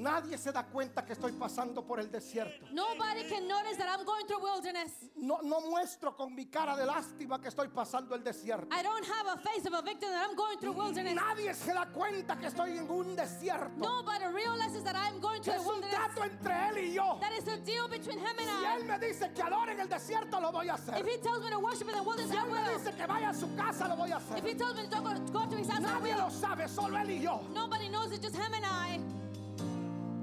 Nadie 0.00 0.38
se 0.38 0.50
da 0.50 0.64
cuenta 0.64 1.04
que 1.04 1.12
estoy 1.12 1.32
pasando 1.32 1.82
por 1.86 2.00
el 2.00 2.10
desierto. 2.10 2.66
nobody 2.72 3.24
can 3.28 3.46
notice 3.46 3.76
that 3.76 3.86
I'm 3.88 4.04
going 4.06 4.26
through 4.26 4.42
wilderness. 4.42 4.92
No, 5.16 5.38
no 5.42 5.60
muestro 5.60 6.16
con 6.16 6.34
mi 6.34 6.46
cara 6.46 6.74
de 6.74 6.86
lástima 6.86 7.38
que 7.40 7.48
estoy 7.48 7.68
pasando 7.68 8.14
el 8.14 8.22
desierto. 8.24 8.66
I 8.72 8.82
don't 8.82 9.04
have 9.04 9.26
a 9.26 9.36
face 9.38 9.66
of 9.66 9.74
a 9.74 9.82
victim 9.82 10.08
that 10.10 10.26
I'm 10.26 10.34
going 10.34 10.58
through 10.58 10.72
wilderness. 10.72 11.14
Nadie 11.14 11.52
se 11.54 11.72
da 11.74 11.86
cuenta 11.92 12.36
que 12.38 12.46
estoy 12.48 12.78
en 12.78 12.90
un 12.90 13.14
desierto. 13.14 13.76
Nobody 13.76 14.24
realizes 14.32 14.82
that 14.84 14.96
I'm 14.96 15.20
going 15.20 15.42
through 15.42 15.56
es 15.56 15.64
the 15.64 15.70
un 15.70 15.80
trato 15.82 16.24
entre 16.24 16.52
él 16.70 16.78
y 16.78 16.94
yo. 16.94 17.18
That 17.20 17.32
is 17.32 17.46
a 17.48 17.58
deal 17.58 17.86
between 17.88 18.18
him 18.18 18.36
Si 18.38 18.48
and 18.48 18.80
él 18.80 18.84
me 18.86 18.98
dice 18.98 19.30
que 19.34 19.42
adore 19.42 19.72
en 19.72 19.80
el 19.80 19.88
desierto, 19.88 20.40
lo 20.40 20.50
voy 20.50 20.68
a 20.68 20.72
I. 20.72 20.76
hacer. 20.76 20.98
If 20.98 21.06
he 21.06 21.18
tells 21.18 21.44
me 21.44 21.50
to 21.50 21.58
worship 21.58 21.88
in 21.88 21.94
the 21.96 22.02
wilderness, 22.02 22.30
Si 22.30 22.36
I 22.38 22.40
él 22.42 22.50
me 22.50 22.72
dice 22.78 22.96
que 22.96 23.06
vaya 23.06 23.28
a 23.30 23.34
su 23.34 23.54
casa, 23.54 23.86
lo 23.86 23.96
voy 23.96 24.12
a 24.12 24.16
If 24.16 24.30
hacer. 24.32 24.46
he 24.48 24.54
tells 24.54 24.76
me 24.76 24.84
to 24.88 24.88
go, 24.88 25.14
go 25.30 25.46
to 25.50 25.56
his 25.56 25.68
house, 25.68 25.84
I 25.84 26.00
Nadie 26.00 26.14
will. 26.14 26.22
lo 26.24 26.30
sabe, 26.30 26.68
solo 26.68 26.96
él 26.96 27.10
y 27.10 27.20
yo. 27.22 27.42
Nobody 27.52 27.88
knows 27.90 28.12
it, 28.12 28.22
just 28.22 28.34
him 28.36 28.54
and 28.54 28.64
I. 28.64 28.98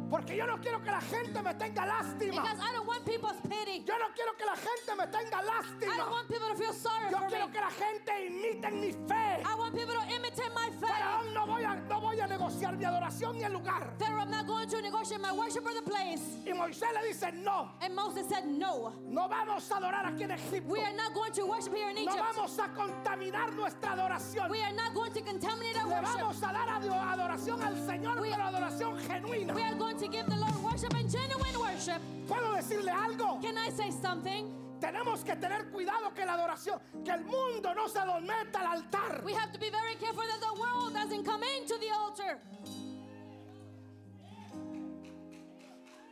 Porque 0.09 0.35
yo 0.37 0.45
no 0.47 0.57
quiero 0.61 0.81
que 0.81 0.89
la 0.91 1.01
gente 1.01 1.41
me 1.41 1.53
tenga 1.55 1.85
lástima. 1.85 2.41
Because 2.41 2.59
I 2.61 2.71
don't 2.73 2.87
want 2.87 3.05
people's 3.05 3.39
pity. 3.43 3.83
Yo 3.85 3.97
no 3.97 4.07
quiero 4.15 4.33
que 4.37 4.45
la 4.45 4.55
gente 4.55 4.95
me 4.97 5.05
tenga 5.07 5.37
I 5.37 5.43
don't 5.43 5.53
lástima. 5.53 6.09
want 6.11 6.27
people 6.29 6.47
to 6.47 6.55
feel 6.55 6.73
sorry 6.73 7.11
Yo 7.11 7.17
for 7.17 7.25
me. 7.25 7.29
quiero 7.29 7.47
que 7.51 7.59
la 7.59 7.69
gente 7.69 8.11
imite 8.27 8.71
mi 8.71 8.91
fe. 8.91 9.43
I 9.43 9.55
want 9.55 9.75
people 9.75 9.93
to 9.95 10.03
imitate 10.15 10.53
my 10.55 10.69
Pero 10.79 10.87
faith. 10.87 11.03
aún 11.03 11.33
no 11.33 11.45
voy 11.45 11.63
a, 11.63 11.75
no 11.75 11.99
voy 12.01 12.19
a 12.21 12.27
negociar 12.27 12.77
mi 12.77 12.85
adoración 12.85 13.35
ni 13.37 13.43
el 13.43 13.51
lugar. 13.53 13.93
Pharaoh, 13.99 14.21
I'm 14.21 14.31
not 14.31 14.47
going 14.47 14.69
to 14.69 14.81
negotiate 14.81 15.21
my 15.21 15.31
worship 15.33 15.65
or 15.65 15.73
the 15.73 15.81
place. 15.81 16.21
Y 16.45 16.53
Moisés 16.53 16.87
le 16.93 17.07
dice, 17.07 17.31
no, 17.33 17.71
And 17.81 17.93
Moses 17.95 18.27
said, 18.29 18.45
No. 18.45 18.93
no 19.09 19.27
vamos 19.27 19.69
a 19.71 19.75
adorar 19.77 20.05
aquí 20.05 20.23
en 20.23 20.31
Egipto. 20.31 20.69
We 20.69 20.79
are 20.81 20.93
not 20.95 21.13
going 21.13 21.33
to 21.33 21.45
worship 21.45 21.73
here 21.75 21.89
in 21.89 21.95
No 22.05 22.11
Egypt. 22.13 22.23
vamos 22.33 22.57
a 22.59 22.67
contaminar 22.73 23.51
nuestra 23.53 23.91
adoración. 23.91 24.49
We 24.49 24.61
are 24.63 24.73
not 24.73 24.93
going 24.93 25.11
to 25.13 25.21
contaminate 25.21 25.75
our 25.77 25.87
Le 25.89 25.95
worship. 25.99 26.17
vamos 26.21 26.37
a 26.43 26.53
dar 26.53 26.69
ado- 26.69 26.93
adoración 26.93 27.61
al 27.61 27.75
Señor, 27.75 28.19
We- 28.21 28.29
pero 28.31 28.43
adoración 28.43 28.97
genuina. 28.99 29.53
We 29.53 29.63
are 29.63 29.75
going 29.75 29.96
to 29.99 30.07
give 30.07 30.25
the 30.27 30.35
Lord 30.35 30.55
worship 30.63 30.93
and 30.93 31.09
genuine 31.09 31.59
worship. 31.59 32.01
¿Puedo 32.27 32.53
decirle 32.55 32.91
algo? 32.91 33.41
Can 33.41 33.57
I 33.57 33.69
say 33.69 33.91
something? 33.91 34.53
Tenemos 34.79 35.23
que 35.25 35.35
tener 35.35 35.71
cuidado 35.71 36.13
que 36.13 36.23
la 36.23 36.33
adoración, 36.33 36.79
que 37.03 37.11
el 37.11 37.23
mundo 37.25 37.73
no 37.73 37.87
se 37.87 38.05
nos 38.05 38.21
meta 38.21 38.59
al 38.59 38.77
altar. 38.77 39.23
We 39.25 39.33
have 39.33 39.51
to 39.51 39.59
be 39.59 39.69
very 39.71 39.95
careful 39.95 40.21
that 40.23 40.39
the 40.39 40.59
world 40.61 40.93
doesn't 40.93 41.23
come 41.25 41.41
into 41.43 41.77
the 41.79 41.89
altar. 41.89 42.37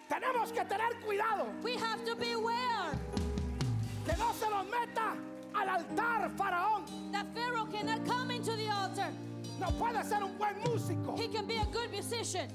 Tenemos 0.09 0.51
que 0.51 0.63
tener 0.65 0.99
cuidado 1.05 1.47
We 1.63 1.73
have 1.73 2.03
to 2.05 2.15
beware 2.15 2.91
que 4.05 4.15
no 4.17 4.31
se 4.33 4.49
nos 4.49 4.65
meta 4.65 5.15
al 5.53 5.69
altar, 5.69 6.29
faraón. 6.37 7.11
that 7.11 7.25
Pharaoh 7.33 7.65
cannot 7.65 8.05
come 8.05 8.31
into 8.31 8.55
the 8.55 8.67
altar. 8.69 9.11
No 9.59 9.67
puede 9.77 10.03
ser 10.03 10.23
un 10.23 10.37
buen 10.37 10.55
músico. 10.63 11.17
He 11.17 11.27
can 11.27 11.45
be 11.47 11.57
a 11.57 11.65
good 11.65 11.89
musician, 11.91 12.47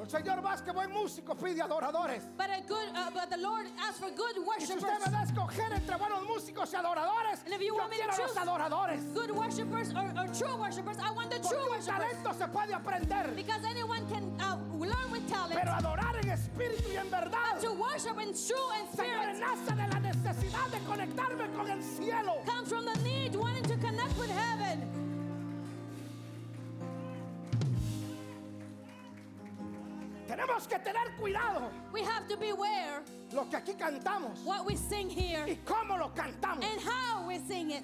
El 0.00 0.08
Señor 0.08 0.40
más 0.42 0.62
que 0.62 0.70
buen 0.70 0.92
músico 0.92 1.34
pide 1.34 1.60
adoradores. 1.60 2.22
but 2.36 2.46
a 2.50 2.60
good, 2.68 2.88
uh, 2.94 3.10
but 3.12 3.28
the 3.30 3.36
Lord 3.36 3.66
asks 3.80 3.98
for 3.98 4.10
good 4.10 4.36
Y 4.58 4.64
si 4.64 4.72
usted 4.74 4.76
me 4.76 4.88
worshipers. 4.88 5.10
da 5.12 5.18
a 5.20 5.24
escoger 5.24 5.72
entre 5.72 5.96
buenos 5.96 6.22
músicos 6.24 6.72
y 6.72 6.76
adoradores, 6.76 7.40
And 7.44 7.52
if 7.54 7.60
you 7.60 7.74
yo 7.74 7.74
want 7.74 7.90
me 7.90 7.96
to 7.98 8.04
quiero 8.08 8.26
los 8.26 8.36
adoradores. 8.36 9.12
Good 9.12 9.30
worshipers 9.32 9.92
or, 9.94 10.06
or 10.16 10.28
true 10.32 10.56
worshipers. 10.56 10.98
I 10.98 11.10
want 11.10 11.30
the 11.30 11.40
Porque 11.40 11.48
true 11.56 11.70
worshipers. 11.70 11.86
talento 11.86 12.32
se 12.38 12.46
puede 12.46 12.72
aprender, 12.74 13.34
Because 13.34 13.64
anyone 13.64 14.06
can 14.08 14.24
uh, 14.40 14.56
learn 14.78 15.10
with 15.10 15.28
talent. 15.28 15.58
pero 15.60 15.72
adorar 15.74 16.14
en 16.22 16.30
espíritu 16.30 16.90
y 16.92 16.96
en 16.96 17.10
verdad, 17.10 17.58
To 17.60 17.72
worship 17.74 18.18
in 18.20 18.32
true 18.32 18.70
and 18.78 18.88
Señor, 18.94 19.34
spirit 19.34 19.40
nace 19.40 19.74
de 19.74 19.88
la 19.88 20.00
necesidad 20.00 20.68
de 20.70 20.78
conectarme 20.86 21.50
con 21.56 21.68
el 21.68 21.82
cielo. 21.82 22.36
comes 22.46 22.68
from 22.68 22.84
the 22.84 22.96
need 23.02 23.34
wanting 23.34 23.64
to 23.64 23.76
connect 23.78 24.16
with 24.16 24.30
heaven. 24.30 24.97
Tenemos 30.38 30.68
que 30.68 30.78
tener 30.78 31.10
cuidado 31.18 31.68
We 31.92 32.02
have 32.02 32.28
to 32.28 32.36
beware 32.36 33.02
lo 33.32 33.44
que 33.50 33.56
aquí 33.56 33.74
cantamos 33.76 34.38
what 34.44 34.64
we 34.64 34.76
sing 34.76 35.10
here 35.10 35.44
y 35.48 35.56
cómo 35.64 35.98
lo 35.98 36.10
cantamos. 36.14 36.64
and 36.64 36.80
how 36.80 37.26
we 37.26 37.38
sing 37.48 37.72
it. 37.72 37.82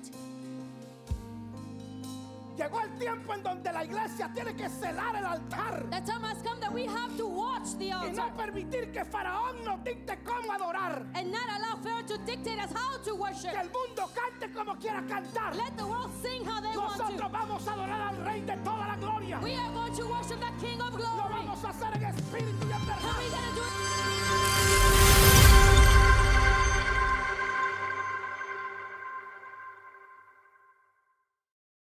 Llegó 2.56 2.80
el 2.80 2.98
tiempo 2.98 3.34
en 3.34 3.42
donde 3.42 3.72
la 3.72 3.84
iglesia 3.84 4.30
tiene 4.32 4.54
que 4.54 4.68
celar 4.68 5.16
el 5.16 5.26
altar 5.26 5.84
The 5.90 6.00
time 6.02 6.22
has 6.24 6.40
come 6.42 6.60
that 6.60 6.72
we 6.72 6.86
have 6.86 7.16
to 7.16 7.26
watch 7.26 7.76
the 7.78 7.86
y 7.86 7.90
no 7.90 7.98
altar 8.22 8.36
permitir 8.36 8.92
que 8.92 9.04
Faraón 9.04 9.64
nos 9.64 9.82
dicte 9.82 10.16
cómo 10.24 10.52
adorar. 10.52 11.04
and 11.14 11.32
not 11.32 11.48
allow 11.50 11.76
Pharaoh 11.82 12.06
to 12.06 12.16
dictate 12.18 12.60
us 12.62 12.70
how 12.72 12.96
to 13.04 13.14
worship. 13.16 13.50
Que 13.50 13.58
el 13.60 13.70
mundo 13.70 14.08
cante 14.14 14.52
como 14.54 14.76
quiera 14.76 15.02
cantar. 15.02 15.56
Let 15.56 15.76
the 15.76 15.84
world 15.84 16.12
sing 16.22 16.44
how 16.44 16.60
they 16.60 16.76
want 16.76 16.96
Nosotros 16.96 17.20
to. 17.20 17.28
vamos 17.28 17.66
a 17.66 17.72
adorar 17.72 18.00
al 18.00 18.16
Rey 18.24 18.40
de 18.42 18.56
toda 18.58 18.86
la 18.86 18.96
gloria. 18.96 19.40
We 19.42 19.54
are 19.56 19.72
going 19.72 19.92
to 19.96 20.06
worship 20.06 20.38
the 20.38 20.64
King 20.64 20.80
of 20.80 20.92
Lo 20.94 20.98
Glory. 21.12 21.34
vamos 21.34 21.64
a 21.64 21.70
hacer 21.70 21.92
en 21.96 22.04
espíritu 22.04 22.68
y 22.68 22.72
en 22.72 22.86
verdad. 22.86 23.83